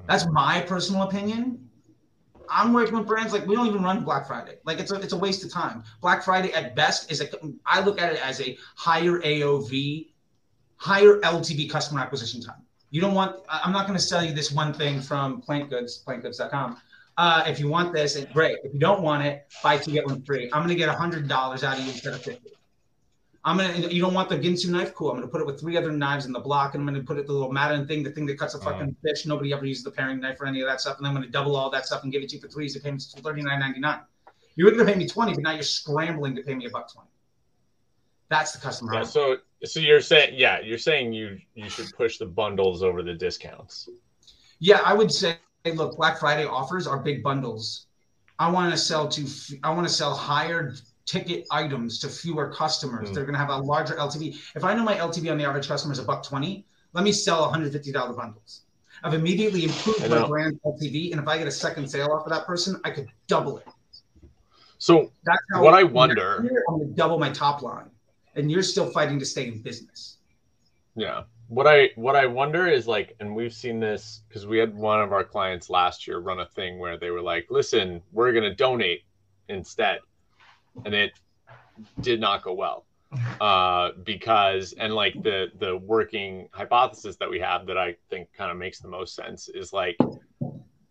That's 0.08 0.26
my 0.28 0.62
personal 0.62 1.04
opinion. 1.04 1.70
I'm 2.50 2.74
working 2.74 2.98
with 2.98 3.06
brands 3.06 3.32
like 3.32 3.46
we 3.46 3.56
don't 3.56 3.68
even 3.68 3.84
run 3.84 4.04
Black 4.04 4.28
Friday. 4.28 4.58
Like 4.66 4.80
it's 4.80 4.92
a 4.92 4.96
it's 4.96 5.14
a 5.14 5.18
waste 5.18 5.44
of 5.44 5.52
time. 5.52 5.84
Black 6.02 6.24
Friday 6.24 6.52
at 6.54 6.76
best 6.76 7.12
is 7.12 7.22
a 7.22 7.30
I 7.66 7.82
look 7.82 8.02
at 8.02 8.14
it 8.14 8.26
as 8.26 8.42
a 8.42 8.58
higher 8.76 9.20
AOV, 9.20 10.08
higher 10.78 11.20
LTV 11.20 11.70
customer 11.70 12.02
acquisition 12.02 12.42
time. 12.42 12.64
You 12.90 13.02
don't 13.02 13.14
want 13.14 13.36
I'm 13.48 13.72
not 13.72 13.86
going 13.86 13.98
to 13.98 14.04
sell 14.04 14.24
you 14.24 14.34
this 14.34 14.52
one 14.52 14.74
thing 14.74 15.00
from 15.00 15.42
Plant 15.42 15.70
Goods, 15.70 16.04
plantgoods.com. 16.06 16.78
Uh, 17.18 17.44
if 17.46 17.60
you 17.60 17.68
want 17.68 17.94
this, 17.94 18.18
great. 18.34 18.58
If 18.64 18.74
you 18.74 18.80
don't 18.80 19.02
want 19.02 19.26
it, 19.26 19.46
buy 19.62 19.78
two 19.78 19.92
get 19.92 20.08
one 20.08 20.24
free. 20.24 20.50
I'm 20.54 20.62
going 20.62 20.70
to 20.70 20.76
get 20.76 20.90
hundred 20.90 21.28
dollars 21.28 21.64
out 21.64 21.78
of 21.78 21.84
you 21.84 21.92
instead 21.92 22.14
of 22.14 22.24
fifty. 22.24 22.52
I'm 23.46 23.58
gonna. 23.58 23.88
You 23.88 24.02
don't 24.02 24.14
want 24.14 24.30
the 24.30 24.38
Ginsu 24.38 24.70
knife? 24.70 24.94
Cool. 24.94 25.12
I'm 25.12 25.18
gonna 25.18 25.28
put 25.28 25.42
it 25.42 25.48
with 25.48 25.60
three 25.60 25.78
other 25.78 25.92
knives 25.92 26.26
in 26.26 26.34
the 26.34 26.40
block, 26.40 26.76
and 26.76 26.82
I'm 26.82 26.94
gonna 26.94 27.04
put 27.04 27.18
it 27.18 27.26
the 27.26 27.34
little 27.34 27.52
Madden 27.52 27.88
thing, 27.88 28.04
the 28.04 28.12
thing 28.12 28.26
that 28.26 28.38
cuts 28.38 28.54
a 28.54 28.58
uh-huh. 28.58 28.72
fucking 28.72 28.96
fish. 29.02 29.26
Nobody 29.26 29.54
ever 29.54 29.66
uses 29.66 29.84
the 29.84 29.92
paring 29.92 30.20
knife 30.20 30.42
or 30.42 30.46
any 30.46 30.62
of 30.62 30.68
that 30.68 30.82
stuff, 30.82 30.98
and 30.98 31.08
I'm 31.08 31.14
gonna 31.14 31.28
double 31.28 31.56
all 31.56 31.70
that 31.70 31.86
stuff 31.86 32.04
and 32.04 32.12
give 32.12 32.22
it 32.22 32.30
to 32.30 32.36
you 32.36 32.42
for 32.42 32.50
three 32.50 32.66
easy 32.66 32.80
payments 32.80 33.14
for 33.14 33.22
thirty 33.22 33.42
nine 33.42 33.60
ninety 33.60 33.80
nine. 33.80 34.02
You 34.56 34.66
were 34.66 34.72
gonna 34.72 34.86
pay 34.86 34.96
me 34.96 35.08
twenty, 35.08 35.34
but 35.34 35.44
now 35.44 35.54
you're 35.54 35.64
scrambling 35.64 36.36
to 36.36 36.42
pay 36.42 36.54
me 36.54 36.66
a 36.66 36.70
buck 36.70 36.92
twenty. 36.92 37.10
That's 38.30 38.52
the 38.52 38.60
customer. 38.60 38.94
Yeah, 38.94 39.04
so 39.04 39.38
so 39.64 39.80
you're 39.80 40.02
saying 40.02 40.34
yeah, 40.36 40.60
you're 40.60 40.78
saying 40.78 41.14
you 41.14 41.40
you 41.56 41.70
should 41.70 41.92
push 41.96 42.18
the 42.18 42.26
bundles 42.26 42.84
over 42.84 43.04
the 43.04 43.14
discounts. 43.14 43.90
Yeah, 44.60 44.82
I 44.84 44.94
would 44.94 45.12
say, 45.12 45.38
hey, 45.64 45.72
look, 45.72 45.96
Black 45.96 46.20
Friday 46.20 46.46
offers 46.46 46.86
are 46.86 47.00
big 47.00 47.24
bundles. 47.24 47.88
I 48.38 48.50
want 48.50 48.72
to 48.72 48.78
sell 48.78 49.08
to, 49.08 49.26
I 49.64 49.72
want 49.72 49.88
to 49.88 49.94
sell 49.94 50.14
higher 50.14 50.74
ticket 51.10 51.48
items 51.50 51.98
to 52.00 52.08
fewer 52.08 52.50
customers. 52.54 53.10
Mm. 53.10 53.14
They're 53.16 53.26
going 53.26 53.34
to 53.34 53.40
have 53.40 53.50
a 53.50 53.58
larger 53.58 53.96
LTV. 53.96 54.38
If 54.56 54.64
I 54.64 54.76
know 54.76 54.84
my 54.84 54.96
LTV 54.96 55.32
on 55.32 55.38
the 55.38 55.46
average 55.46 55.68
customer 55.68 55.92
is 55.92 56.00
a 56.00 56.04
buck 56.04 56.24
twenty, 56.24 56.66
let 56.94 57.04
me 57.04 57.12
sell 57.12 57.42
150 57.42 57.92
dollar 57.92 58.14
bundles. 58.14 58.62
I've 59.04 59.14
immediately 59.14 59.64
improved 59.64 60.08
my 60.10 60.28
brand 60.28 60.60
LTV, 60.66 61.12
and 61.12 61.22
if 61.22 61.28
I 61.28 61.38
get 61.38 61.48
a 61.48 61.52
second 61.52 61.90
sale 61.90 62.12
off 62.12 62.26
of 62.26 62.32
that 62.32 62.46
person, 62.46 62.80
I 62.84 62.92
could 62.92 63.08
double 63.28 63.58
it. 63.58 63.68
So 64.78 65.12
That's 65.24 65.40
how. 65.54 65.64
What 65.64 65.74
I 65.74 65.84
wonder- 65.84 66.42
year, 66.44 66.64
I'm 66.70 66.78
going 66.78 66.90
to 66.90 66.96
double 66.96 67.18
my 67.18 67.30
top 67.32 67.62
line, 67.62 67.90
and 68.36 68.52
you're 68.52 68.64
still 68.64 68.92
fighting 68.92 69.18
to 69.20 69.26
stay 69.26 69.48
in 69.48 69.62
business. 69.62 70.18
Yeah. 70.96 71.24
What 71.48 71.66
I 71.66 71.90
what 71.96 72.16
I 72.16 72.28
wonder 72.28 72.68
is 72.68 72.88
like, 72.88 73.16
and 73.20 73.36
we've 73.36 73.54
seen 73.54 73.80
this 73.80 74.22
because 74.28 74.46
we 74.46 74.60
had 74.60 74.76
one 74.76 75.02
of 75.02 75.12
our 75.12 75.24
clients 75.24 75.70
last 75.70 76.06
year 76.08 76.20
run 76.20 76.42
a 76.42 76.46
thing 76.46 76.78
where 76.78 76.98
they 76.98 77.10
were 77.10 77.22
like, 77.22 77.48
"Listen, 77.50 78.04
we're 78.12 78.32
gonna 78.32 78.54
donate 78.54 79.02
instead," 79.48 80.00
and 80.86 80.94
it 80.94 81.12
did 82.00 82.20
not 82.20 82.44
go 82.44 82.54
well 82.54 82.86
uh, 83.42 83.92
because 84.04 84.74
and 84.74 84.94
like 84.94 85.14
the 85.24 85.48
the 85.60 85.78
working 85.78 86.48
hypothesis 86.52 87.16
that 87.18 87.30
we 87.30 87.40
have 87.40 87.66
that 87.68 87.78
I 87.78 87.96
think 88.10 88.30
kind 88.34 88.52
of 88.52 88.58
makes 88.58 88.80
the 88.80 88.88
most 88.88 89.16
sense 89.16 89.48
is 89.50 89.74
like 89.74 89.98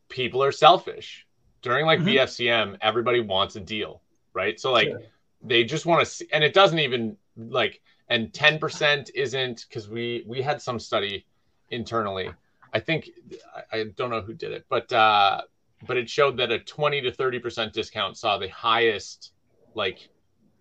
people 0.08 0.42
are 0.42 0.52
selfish 0.52 1.26
during 1.62 1.86
like 1.86 2.00
Mhm. 2.00 2.06
BFCM. 2.06 2.78
Everybody 2.80 3.20
wants 3.20 3.56
a 3.56 3.60
deal, 3.60 4.02
right? 4.32 4.58
So 4.58 4.72
like 4.72 4.88
Sure. 4.88 5.02
they 5.42 5.64
just 5.64 5.86
want 5.86 6.00
to 6.00 6.06
see, 6.06 6.26
and 6.32 6.42
it 6.42 6.54
doesn't 6.54 6.78
even 6.78 7.16
like 7.36 7.80
and 8.08 8.32
10% 8.32 9.10
isn't 9.14 9.66
because 9.68 9.88
we 9.88 10.24
we 10.26 10.42
had 10.42 10.60
some 10.60 10.78
study 10.78 11.26
internally 11.70 12.30
i 12.72 12.80
think 12.80 13.10
I, 13.54 13.80
I 13.80 13.84
don't 13.96 14.10
know 14.10 14.22
who 14.22 14.32
did 14.32 14.52
it 14.52 14.64
but 14.70 14.90
uh 14.92 15.42
but 15.86 15.96
it 15.98 16.08
showed 16.08 16.38
that 16.38 16.50
a 16.50 16.58
20 16.58 17.02
to 17.02 17.12
30% 17.12 17.72
discount 17.72 18.16
saw 18.16 18.38
the 18.38 18.48
highest 18.48 19.32
like 19.78 20.08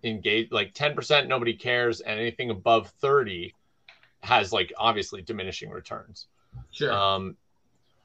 engage 0.04 0.50
like 0.52 0.72
10% 0.74 1.26
nobody 1.26 1.52
cares 1.54 2.00
and 2.00 2.18
anything 2.20 2.50
above 2.50 2.88
30 3.00 3.52
has 4.22 4.52
like 4.52 4.72
obviously 4.78 5.20
diminishing 5.22 5.70
returns 5.70 6.26
Sure. 6.70 6.92
um, 6.92 7.36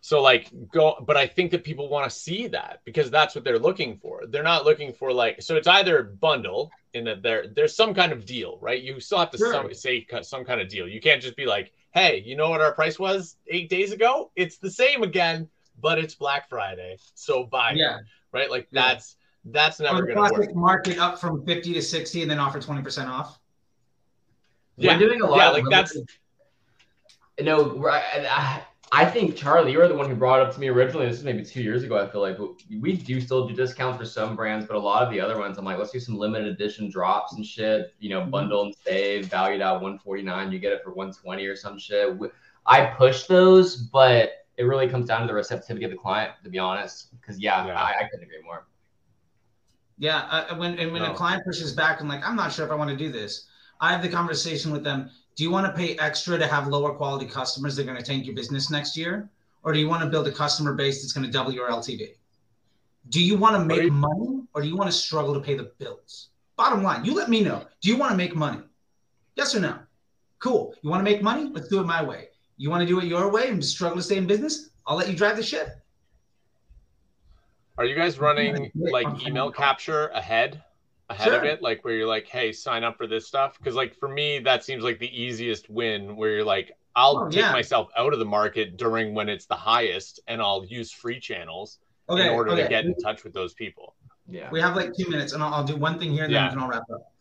so 0.01 0.22
like 0.22 0.51
go, 0.70 0.97
but 1.07 1.16
I 1.16 1.26
think 1.28 1.51
that 1.51 1.64
people 1.64 1.88
want 1.88 2.03
to 2.09 2.14
see 2.26 2.47
that 2.47 2.82
because 2.84 3.09
that's 3.09 3.36
what 3.36 3.45
they're 3.45 3.57
looking 3.57 3.95
for. 3.95 4.24
They're 4.28 4.43
not 4.43 4.66
looking 4.66 4.91
for 4.91 5.14
like 5.14 5.41
so 5.41 5.55
it's 5.55 5.66
either 5.80 6.03
bundle 6.03 6.72
in 6.93 7.05
that 7.05 7.24
there 7.24 7.47
there's 7.47 7.74
some 7.74 7.93
kind 7.93 8.11
of 8.11 8.26
deal, 8.26 8.57
right? 8.59 8.82
You 8.84 8.99
still 8.99 9.20
have 9.20 9.32
to 9.32 9.38
Sure. 9.38 9.53
some, 9.53 9.74
say 9.74 10.05
some 10.24 10.43
kind 10.43 10.59
of 10.59 10.68
deal. 10.68 10.89
You 10.89 10.99
can't 10.99 11.22
just 11.22 11.38
be 11.38 11.45
like, 11.45 11.72
hey, 11.91 12.22
you 12.26 12.36
know 12.36 12.49
what 12.49 12.59
our 12.59 12.74
price 12.74 12.99
was 12.99 13.38
eight 13.47 13.70
days 13.70 13.93
ago? 13.93 14.30
It's 14.36 14.57
the 14.57 14.70
same 14.70 15.03
again, 15.03 15.47
but 15.80 15.99
it's 15.99 16.16
Black 16.16 16.49
Friday, 16.49 16.97
so 17.16 17.45
buy 17.45 17.72
it, 17.72 17.78
yeah. 17.78 17.99
right? 18.34 18.51
Like 18.51 18.68
Yeah. 18.72 18.82
that's 18.89 19.16
that's 19.46 19.80
Or 19.80 19.84
never 19.84 20.02
the 20.08 20.14
gonna 20.14 20.34
work. 20.34 20.56
mark 20.56 20.88
it 20.88 20.98
up 21.00 21.20
from 21.20 21.46
50 21.46 21.74
to 21.74 21.82
60 21.82 22.22
and 22.22 22.32
then 22.32 22.39
offer 22.39 22.60
20% 22.60 23.08
off. 23.08 23.39
Yeah, 24.78 24.94
We're 24.94 25.08
doing 25.08 25.22
a 25.22 25.28
lot 25.28 25.38
yeah, 25.38 25.48
of 25.50 25.54
like 25.56 25.64
that's 25.70 25.96
limited- 25.96 26.16
no, 27.41 27.64
we're- 27.76 27.94
I, 27.94 28.26
I, 28.30 28.64
I 28.91 29.06
think 29.06 29.36
Charlie, 29.36 29.72
you 29.72 29.80
were 29.80 29.88
the 29.88 29.96
one 29.96 30.08
who 30.08 30.16
brought 30.16 30.39
it 30.39 30.48
up 30.48 30.54
to 30.54 30.60
me 30.60 30.68
originally. 30.70 31.08
This 31.08 31.18
is 31.18 31.24
maybe 31.24 31.44
two 31.44 31.62
years 31.64 31.84
ago. 31.84 31.98
I 31.98 32.08
feel 32.08 32.22
like, 32.22 32.38
but 32.38 32.52
we 32.80 32.96
do 32.96 33.20
still 33.20 33.48
do 33.48 33.56
discounts 33.56 33.98
for 33.98 34.06
some 34.06 34.36
brands, 34.36 34.68
but 34.68 34.76
a 34.76 34.80
lot 34.80 35.02
of 35.04 35.10
the 35.12 35.20
other 35.20 35.39
ones, 35.39 35.58
I'm 35.58 35.66
like, 35.66 35.80
let's 35.80 35.91
do 35.91 36.00
some 36.00 36.16
limited 36.16 36.48
edition 36.48 36.89
drops 36.91 37.34
and 37.34 37.44
shit. 37.46 37.94
You 38.00 38.10
know, 38.10 38.22
Mhm. 38.22 38.30
bundle 38.32 38.62
and 38.66 38.76
save, 38.76 39.26
valued 39.28 39.62
at 39.62 39.72
149. 39.74 40.52
You 40.52 40.60
get 40.60 40.74
it 40.74 40.84
for 40.84 40.91
120 40.94 41.46
or 41.48 41.56
some 41.56 41.78
shit. 41.80 42.16
I 42.68 42.86
push 42.86 43.24
those, 43.24 43.78
but 43.78 44.46
it 44.58 44.64
really 44.66 44.88
comes 44.88 45.08
down 45.08 45.22
to 45.22 45.28
the 45.28 45.34
receptivity 45.34 45.86
of 45.86 45.91
the 45.91 45.98
client, 45.98 46.34
to 46.44 46.50
be 46.52 46.60
honest. 46.60 47.20
Because 47.20 47.39
yeah, 47.39 47.66
Yeah. 47.66 47.74
I, 47.82 48.02
I 48.02 48.04
couldn't 48.10 48.24
agree 48.26 48.44
more. 48.44 48.68
Yeah, 49.98 50.20
uh, 50.32 50.56
when 50.56 50.78
and 50.80 50.91
when 50.91 51.02
No. 51.04 51.12
a 51.12 51.16
client 51.16 51.44
pushes 51.46 51.72
back 51.72 52.00
and 52.00 52.10
like, 52.10 52.26
I'm 52.28 52.36
not 52.36 52.52
sure 52.52 52.66
if 52.66 52.72
I 52.72 52.76
want 52.76 52.89
to 52.89 52.98
do 52.98 53.12
this. 53.12 53.46
I 53.80 53.91
have 53.91 54.02
the 54.02 54.10
conversation 54.10 54.72
with 54.72 54.84
them. 54.84 55.10
Do 55.36 55.44
you 55.44 55.52
want 55.52 55.66
to 55.68 55.74
pay 55.74 55.98
extra 55.98 56.38
to 56.38 56.48
have 56.48 56.68
lower 56.68 56.94
quality 56.94 57.26
customers 57.26 57.76
that 57.76 57.84
are 57.84 57.86
going 57.86 57.98
to 57.98 58.04
tank 58.04 58.26
your 58.26 58.36
business 58.36 58.70
next 58.70 58.96
year, 58.98 59.30
or 59.64 59.74
do 59.74 59.80
you 59.80 59.88
want 59.89 60.04
to 60.04 60.10
build 60.10 60.28
a 60.28 60.32
customer 60.32 60.74
base 60.74 61.02
that's 61.02 61.14
going 61.14 61.26
to 61.26 61.32
double 61.32 61.52
your 61.52 61.70
LTV? 61.70 62.16
Do 63.10 63.24
you 63.24 63.38
want 63.38 63.56
to 63.56 63.66
make 63.66 63.84
you- 63.84 63.91
money, 63.91 64.44
or 64.54 64.62
do 64.62 64.68
you 64.68 64.76
want 64.76 64.89
to 64.89 64.96
struggle 64.98 65.34
to 65.34 65.39
pay 65.39 65.56
the 65.56 65.72
bills? 65.80 66.30
Bottom 66.56 66.84
line, 66.84 67.04
you 67.04 67.14
let 67.16 67.30
me 67.30 67.41
know. 67.44 67.66
Do 67.82 67.89
you 67.89 67.98
want 67.98 68.12
to 68.12 68.18
make 68.18 68.36
money? 68.36 68.62
Yes 69.36 69.56
or 69.56 69.60
no? 69.60 69.80
Cool. 70.39 70.76
You 70.82 70.89
want 70.89 71.00
to 71.00 71.04
make 71.04 71.22
money? 71.24 71.50
Let's 71.52 71.68
do 71.68 71.80
it 71.80 71.86
my 71.86 72.04
way. 72.04 72.30
You 72.58 72.70
want 72.70 72.82
to 72.82 72.88
do 72.88 73.00
it 73.00 73.06
your 73.06 73.30
way 73.32 73.50
and 73.50 73.64
struggle 73.64 73.98
to 73.98 74.04
stay 74.04 74.18
in 74.18 74.28
business? 74.28 74.70
I'll 74.86 74.96
let 74.96 75.10
you 75.10 75.16
drive 75.16 75.38
the 75.38 75.44
ship. 75.44 75.83
Are 77.78 77.86
you 77.86 77.95
guys 77.95 78.19
running 78.19 78.71
like 78.76 79.07
email 79.26 79.51
capture 79.51 80.07
ahead 80.09 80.63
ahead 81.09 81.34
of 81.34 81.43
it 81.43 81.61
like 81.61 81.84
where 81.84 81.93
you're 81.93 82.07
like 82.07 82.26
hey 82.28 82.51
sign 82.51 82.84
up 82.84 82.97
for 82.97 83.07
this 83.07 83.28
stuff 83.28 83.57
because 83.57 83.76
like 83.76 83.93
for 83.99 84.07
me 84.07 84.39
that 84.39 84.63
seems 84.63 84.84
like 84.84 84.99
the 84.99 85.21
easiest 85.21 85.69
win 85.69 86.15
where 86.15 86.30
you're 86.32 86.45
like 86.45 86.71
i'll 86.95 87.17
Oh, 87.17 87.30
take 87.30 87.41
yeah. 87.41 87.51
myself 87.51 87.89
out 87.97 88.13
of 88.13 88.19
the 88.19 88.26
market 88.26 88.78
during 88.78 89.13
when 89.13 89.28
it's 89.28 89.45
the 89.45 89.55
highest 89.55 90.21
and 90.28 90.41
i'll 90.41 90.63
use 90.65 90.91
free 90.91 91.19
channels 91.19 91.80
Okay. 92.09 92.24
in 92.28 92.30
order 92.30 92.51
okay. 92.51 92.63
to 92.63 92.69
get 92.69 92.86
in 92.86 92.95
touch 92.95 93.24
with 93.26 93.34
those 93.34 93.53
people 93.53 93.95
Yeah. 94.30 94.49
We 94.49 94.61
have 94.61 94.76
like 94.78 94.93
two 94.97 95.09
minutes, 95.09 95.34
and 95.34 95.43
I'll, 95.43 95.53
I'll 95.53 95.63
do 95.65 95.76
one 95.76 95.99
thing 95.99 96.11
here, 96.13 96.24
and 96.24 96.32
Yeah. 96.34 96.49
then 96.49 96.59
I'll 96.59 96.69
wrap 96.69 96.89
up. 96.93 97.11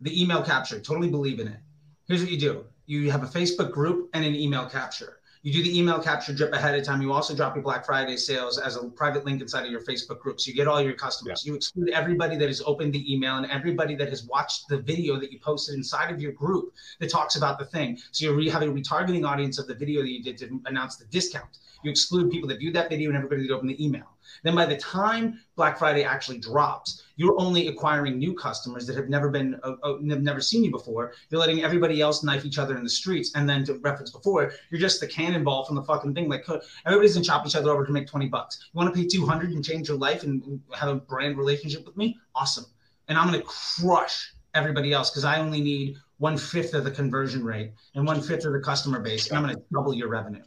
The 0.00 0.20
email 0.20 0.42
capture, 0.42 0.80
totally 0.80 1.08
believe 1.08 1.38
in 1.38 1.46
it. 1.48 1.60
Here's 2.08 2.20
what 2.20 2.30
you 2.30 2.38
do: 2.38 2.64
you 2.86 3.10
have 3.12 3.22
a 3.22 3.26
Facebook 3.26 3.70
group 3.70 4.10
and 4.14 4.24
an 4.24 4.34
email 4.34 4.66
capture. 4.68 5.17
You 5.42 5.52
do 5.52 5.62
the 5.62 5.78
email 5.78 6.00
capture 6.00 6.34
drip 6.34 6.52
ahead 6.52 6.74
of 6.74 6.84
time. 6.84 7.00
You 7.00 7.12
also 7.12 7.34
drop 7.34 7.54
your 7.54 7.62
Black 7.62 7.86
Friday 7.86 8.16
sales 8.16 8.58
as 8.58 8.74
a 8.76 8.88
private 8.88 9.24
link 9.24 9.40
inside 9.40 9.64
of 9.64 9.70
your 9.70 9.82
Facebook 9.82 10.18
group, 10.18 10.40
so 10.40 10.48
you 10.48 10.56
get 10.56 10.66
all 10.66 10.80
your 10.80 10.94
customers. 10.94 11.46
You 11.46 11.54
exclude 11.54 11.90
everybody 11.90 12.36
that 12.36 12.48
has 12.48 12.60
opened 12.66 12.92
the 12.92 13.12
email 13.12 13.36
and 13.36 13.46
everybody 13.46 13.94
that 13.96 14.08
has 14.08 14.24
watched 14.24 14.68
the 14.68 14.78
video 14.78 15.16
that 15.20 15.30
you 15.30 15.38
posted 15.38 15.76
inside 15.76 16.10
of 16.10 16.20
your 16.20 16.32
group 16.32 16.72
that 16.98 17.08
talks 17.10 17.36
about 17.36 17.58
the 17.58 17.66
thing. 17.66 17.98
So 18.10 18.24
you're 18.24 18.34
re- 18.34 18.48
having 18.48 18.70
a 18.70 18.72
retargeting 18.72 19.24
audience 19.24 19.60
of 19.60 19.68
the 19.68 19.74
video 19.74 20.02
that 20.02 20.10
you 20.10 20.22
did 20.24 20.38
to 20.38 20.60
announce 20.66 20.96
the 20.96 21.04
discount. 21.06 21.58
You 21.84 21.90
exclude 21.92 22.32
people 22.32 22.48
that 22.48 22.58
viewed 22.58 22.74
that 22.74 22.88
video 22.88 23.08
and 23.08 23.16
everybody 23.16 23.46
that 23.46 23.54
opened 23.54 23.70
the 23.70 23.84
email. 23.84 24.08
Then 24.42 24.56
by 24.56 24.66
the 24.66 24.76
time 24.76 25.40
Black 25.54 25.78
Friday 25.78 26.02
actually 26.02 26.38
drops, 26.38 27.04
you're 27.18 27.38
only 27.38 27.66
acquiring 27.66 28.16
new 28.16 28.32
customers 28.32 28.86
that 28.86 28.96
have 28.96 29.08
never 29.08 29.28
been, 29.28 29.58
uh, 29.64 29.74
uh, 29.82 29.94
have 30.08 30.22
never 30.22 30.40
seen 30.40 30.62
you 30.64 30.70
before. 30.70 31.12
You're 31.28 31.40
letting 31.40 31.62
everybody 31.62 32.00
else 32.00 32.22
knife 32.22 32.44
each 32.44 32.58
other 32.58 32.76
in 32.76 32.84
the 32.84 32.88
streets. 32.88 33.32
And 33.34 33.46
then 33.50 33.64
to 33.64 33.74
reference 33.74 34.12
before, 34.12 34.52
you're 34.70 34.80
just 34.80 35.00
the 35.00 35.06
cannonball 35.08 35.64
from 35.64 35.74
the 35.74 35.82
fucking 35.82 36.14
thing. 36.14 36.28
Like 36.28 36.48
uh, 36.48 36.60
everybody's 36.86 37.14
gonna 37.14 37.26
chop 37.26 37.44
each 37.44 37.56
other 37.56 37.70
over 37.70 37.84
to 37.84 37.92
make 37.92 38.06
20 38.06 38.28
bucks. 38.28 38.70
You 38.72 38.78
want 38.78 38.94
to 38.94 38.98
pay 38.98 39.06
200 39.06 39.50
and 39.50 39.64
change 39.64 39.88
your 39.88 39.98
life 39.98 40.22
and 40.22 40.60
have 40.74 40.88
a 40.88 40.94
brand 40.94 41.36
relationship 41.36 41.84
with 41.84 41.96
me? 41.96 42.16
Awesome. 42.36 42.66
And 43.08 43.18
I'm 43.18 43.26
gonna 43.26 43.42
crush 43.42 44.32
everybody 44.54 44.92
else 44.92 45.10
because 45.10 45.24
I 45.24 45.40
only 45.40 45.60
need 45.60 45.96
one 46.18 46.38
fifth 46.38 46.74
of 46.74 46.84
the 46.84 46.90
conversion 46.90 47.44
rate 47.44 47.72
and 47.96 48.06
one 48.06 48.22
fifth 48.22 48.44
of 48.44 48.52
the 48.52 48.60
customer 48.60 49.00
base, 49.00 49.28
and 49.28 49.38
I'm 49.38 49.44
gonna 49.44 49.58
double 49.72 49.92
your 49.92 50.08
revenue, 50.08 50.42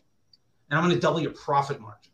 and 0.69 0.79
I'm 0.79 0.87
gonna 0.87 0.99
double 0.99 1.19
your 1.19 1.31
profit 1.31 1.81
margin. 1.81 2.10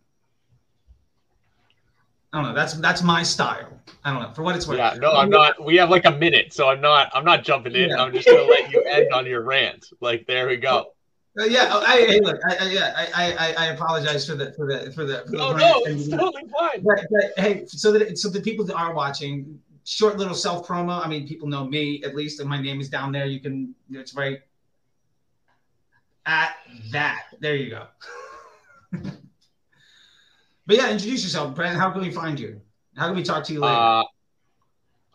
I 2.34 2.42
don't 2.42 2.50
know. 2.50 2.56
That's 2.56 2.74
that's 2.76 3.02
my 3.04 3.24
style. 3.24 3.70
I 4.04 4.12
don't 4.14 4.22
know. 4.22 4.34
For 4.34 4.44
what 4.44 4.56
it's 4.56 4.68
worth. 4.68 4.78
yeah 4.78 4.96
no 5.00 5.12
i'm 5.14 5.30
not 5.30 5.64
we 5.64 5.76
have 5.78 5.90
like 5.90 6.06
a 6.06 6.12
minute 6.12 6.54
so 6.54 6.68
i'm 6.70 6.82
not 6.82 7.10
i'm 7.14 7.24
not 7.26 7.44
jumping 7.44 7.74
in 7.76 7.90
Yeah. 7.90 8.02
i'm 8.02 8.14
just 8.14 8.28
gonna 8.28 8.44
let 8.44 8.72
you 8.72 8.82
end 8.84 9.12
on 9.14 9.26
your 9.26 9.42
rant 9.44 9.86
like 10.02 10.26
there 10.28 10.48
we 10.48 10.58
go 10.58 10.92
Uh, 11.40 11.44
yeah. 11.46 11.70
oh, 11.72 11.84
I, 11.86 11.98
hey, 12.06 12.20
look. 12.20 12.40
I, 12.50 12.56
I, 12.66 12.70
yeah. 12.70 12.94
I, 13.16 13.32
I, 13.34 13.54
I 13.58 13.66
apologize 13.68 14.26
for 14.28 14.36
the 14.36 14.52
for 14.54 14.66
the 14.66 14.92
for 14.92 15.06
the. 15.06 15.24
For 15.26 15.32
the 15.32 15.38
no 15.38 15.54
rant 15.54 15.60
no 15.60 15.84
and- 15.86 16.00
it's 16.00 16.10
totally 16.10 16.44
fine 16.58 16.84
But, 16.84 17.06
but 17.12 17.26
hey, 17.44 17.66
so 17.68 17.92
that 17.94 18.18
so 18.18 18.30
the 18.30 18.42
people 18.42 18.66
that 18.66 18.76
are 18.76 18.94
watching, 18.94 19.60
short 19.86 20.18
little 20.18 20.34
self 20.36 20.68
promo. 20.68 21.04
I 21.06 21.08
mean, 21.08 21.28
people 21.28 21.48
know 21.48 21.66
me 21.66 22.02
at 22.04 22.16
least, 22.16 22.40
and 22.40 22.50
my 22.50 22.60
name 22.62 22.82
is 22.82 22.90
down 22.90 23.12
there. 23.12 23.26
You 23.28 23.40
can, 23.40 23.76
it's 23.92 24.16
right 24.16 24.40
at 26.26 26.56
that. 26.92 27.24
There 27.40 27.56
you 27.56 27.70
go. 27.70 27.88
but 30.68 30.76
yeah, 30.76 30.92
introduce 30.92 31.24
yourself, 31.24 31.56
Brent. 31.56 31.78
How 31.78 31.90
can 31.90 32.02
we 32.02 32.12
find 32.12 32.40
you? 32.40 32.62
How 32.96 33.08
can 33.08 33.16
we 33.16 33.24
talk 33.24 33.44
to 33.46 33.54
you 33.54 33.62
later? 33.62 33.74
Uh, 33.74 34.04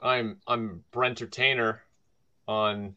I'm 0.03 0.40
I'm 0.48 0.82
Brent 0.90 1.20
Entertainer 1.20 1.82
on 2.48 2.96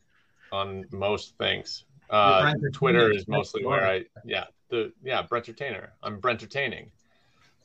on 0.52 0.86
most 0.92 1.38
things. 1.38 1.84
Uh. 2.10 2.54
Twitter 2.74 3.12
is 3.12 3.28
mostly 3.28 3.66
where. 3.66 3.86
I 3.86 4.06
yeah 4.24 4.46
the 4.70 4.94
yeah 5.04 5.24
Brentertainer. 5.24 5.90
I'm 6.02 6.20
Brent 6.20 6.42
Entertaining. 6.42 6.92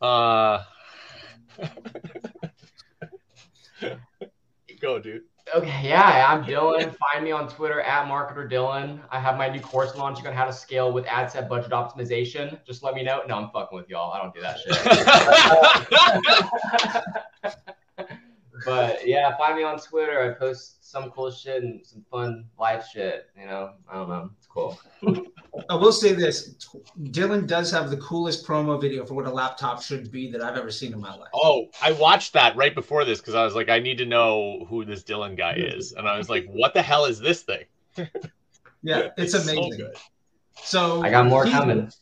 Uh, 0.01 0.65
go 4.81 4.99
dude. 4.99 5.23
Okay, 5.53 5.89
yeah, 5.89 6.27
I'm 6.29 6.45
Dylan. 6.45 6.95
Find 7.13 7.25
me 7.25 7.33
on 7.33 7.49
Twitter 7.49 7.81
at 7.81 8.07
marketer 8.07 8.49
Dylan. 8.49 9.01
I 9.11 9.19
have 9.19 9.37
my 9.37 9.49
new 9.49 9.61
course 9.61 9.97
launching 9.97 10.27
on 10.29 10.33
how 10.33 10.45
to 10.45 10.53
scale 10.53 10.93
with 10.93 11.05
ad 11.07 11.31
set 11.31 11.49
budget 11.49 11.73
optimization. 11.73 12.65
Just 12.65 12.85
let 12.85 12.95
me 12.95 13.03
know. 13.03 13.23
No, 13.27 13.37
I'm 13.37 13.51
fucking 13.51 13.77
with 13.77 13.89
y'all. 13.89 14.13
I 14.13 14.23
don't 14.23 14.33
do 14.33 14.41
that 14.43 14.59
shit. 17.43 17.75
but 18.65 19.07
yeah, 19.07 19.37
find 19.37 19.57
me 19.57 19.63
on 19.63 19.79
Twitter. 19.79 20.21
I 20.21 20.39
post 20.39 20.91
some 20.91 21.11
cool 21.11 21.31
shit 21.31 21.63
and 21.63 21.85
some 21.87 22.05
fun 22.11 22.47
live 22.59 22.85
shit. 22.87 23.29
You 23.39 23.47
know, 23.47 23.75
I 23.89 23.95
don't 23.95 24.09
know. 24.09 24.31
It's 24.37 24.47
cool. 24.47 24.79
I 25.69 25.75
will 25.75 25.93
say 25.93 26.13
this: 26.13 26.55
Dylan 27.01 27.47
does 27.47 27.71
have 27.71 27.91
the 27.91 27.97
coolest 27.99 28.47
promo 28.47 28.81
video 28.81 29.05
for 29.07 29.15
what 29.15 29.27
a 29.27 29.31
laptop 29.31 29.83
should 29.83 30.11
be 30.11 30.31
that 30.33 30.43
I've 30.43 30.57
ever 30.57 30.71
seen 30.71 30.93
in 30.93 31.01
my 31.01 31.15
life. 31.15 31.31
oh, 31.35 31.69
I 31.83 31.93
watched 31.93 32.33
that 32.33 32.57
right 32.57 32.75
before 32.75 33.05
this 33.05 33.21
because 33.21 33.35
I 33.35 33.45
was 33.45 33.55
like, 33.55 33.69
I 33.69 33.79
need 33.79 33.99
to 33.99 34.07
know 34.07 34.67
who 34.69 34.85
this 34.85 35.03
Dylan 35.03 35.37
guy 35.37 35.55
is, 35.55 35.93
and 35.93 36.09
I 36.09 36.19
was 36.19 36.29
like, 36.29 36.47
what 36.49 36.75
the 36.75 36.83
hell 36.83 37.05
is 37.05 37.19
this 37.19 37.43
thing? 37.43 37.65
Yeah, 38.83 39.09
it's 39.17 39.33
so 39.33 39.41
amazing. 39.41 39.77
good. 39.77 39.97
So 40.63 41.03
I 41.03 41.11
got 41.11 41.27
more 41.27 41.45
teaser- 41.45 41.57
coming. 41.59 41.93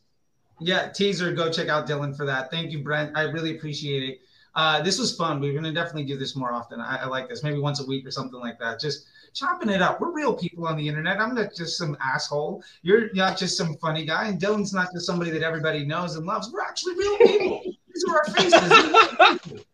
Yeah, 0.61 0.89
teaser. 0.89 1.33
Go 1.33 1.51
check 1.53 1.69
out 1.69 1.87
Dylan 1.87 2.17
for 2.17 2.27
that. 2.27 2.51
Thank 2.51 2.73
you, 2.73 2.83
Brent. 2.83 3.17
I 3.17 3.23
really 3.23 3.57
appreciate 3.57 4.03
it. 4.03 4.19
Uh, 4.59 4.83
this 4.83 4.99
was 4.99 5.15
fun. 5.15 5.39
We're 5.41 5.55
gonna 5.55 5.73
definitely 5.73 6.03
do 6.03 6.19
this 6.19 6.35
more 6.35 6.53
often. 6.53 6.81
I, 6.81 7.03
I 7.03 7.07
like 7.07 7.29
this. 7.29 7.45
Maybe 7.45 7.61
once 7.61 7.79
a 7.79 7.87
week 7.87 8.05
or 8.05 8.11
something 8.11 8.41
like 8.41 8.59
that. 8.59 8.81
Just 8.81 9.07
chopping 9.33 9.69
it 9.69 9.81
up. 9.81 10.01
We're 10.01 10.11
real 10.11 10.35
people 10.35 10.67
on 10.67 10.77
the 10.77 10.89
internet. 10.89 11.21
I'm 11.21 11.37
not 11.37 11.55
just 11.55 11.79
some 11.79 11.97
asshole. 12.03 12.65
You're 12.83 13.13
not 13.15 13.39
just 13.39 13.57
some 13.57 13.77
funny 13.77 14.05
guy, 14.05 14.27
and 14.27 14.41
Dylan's 14.41 14.75
not 14.75 14.89
just 14.93 15.07
somebody 15.07 15.31
that 15.31 15.45
everybody 15.45 15.87
knows 15.87 16.17
and 16.17 16.27
loves. 16.27 16.51
We're 16.53 16.63
actually 16.63 16.97
real 16.97 17.19
people. 17.19 17.63
These 17.95 18.05
are 18.09 18.17
our 18.17 18.25
faces. 18.35 19.65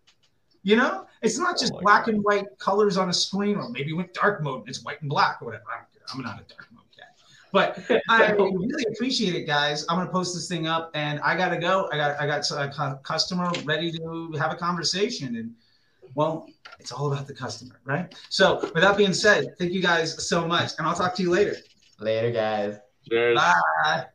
You 0.62 0.76
know, 0.76 1.06
it's 1.22 1.38
not 1.38 1.58
just 1.58 1.72
Oh 1.74 1.80
black 1.80 2.04
God. 2.04 2.14
and 2.16 2.22
white 2.22 2.44
colors 2.58 2.98
on 2.98 3.08
a 3.08 3.12
screen, 3.14 3.56
or 3.56 3.70
maybe 3.70 3.94
with 3.94 4.12
dark 4.12 4.42
mode 4.42 4.60
and 4.60 4.68
it's 4.68 4.84
white 4.84 5.00
and 5.00 5.08
black 5.08 5.40
or 5.40 5.46
whatever. 5.46 5.64
I 5.72 5.78
don't 5.78 5.92
care. 5.94 6.02
I'm 6.12 6.22
not 6.22 6.40
a 6.40 6.54
dark. 6.54 6.68
But 7.54 7.78
I 8.08 8.32
really 8.32 8.84
appreciate 8.92 9.36
it, 9.36 9.46
guys. 9.46 9.86
I'm 9.88 9.96
gonna 9.96 10.10
post 10.10 10.34
this 10.34 10.48
thing 10.48 10.66
up, 10.66 10.90
and 10.94 11.20
I 11.20 11.36
gotta 11.36 11.56
go. 11.56 11.88
I 11.92 11.96
got 11.96 12.20
I 12.20 12.26
got 12.26 12.50
a 12.50 12.98
customer 13.04 13.50
ready 13.64 13.92
to 13.92 14.32
have 14.40 14.52
a 14.52 14.56
conversation, 14.56 15.36
and 15.36 15.54
well, 16.16 16.50
it's 16.80 16.90
all 16.90 17.10
about 17.10 17.28
the 17.28 17.34
customer, 17.34 17.80
right? 17.84 18.12
So, 18.28 18.60
with 18.60 18.82
that 18.82 18.96
being 18.96 19.14
said, 19.14 19.56
thank 19.56 19.72
you 19.72 19.80
guys 19.80 20.26
so 20.26 20.46
much, 20.46 20.72
and 20.78 20.86
I'll 20.86 20.96
talk 20.96 21.14
to 21.14 21.22
you 21.22 21.30
later. 21.30 21.56
Later, 22.00 22.32
guys. 22.32 22.76
Cheers. 23.08 23.38
Bye. 23.38 24.06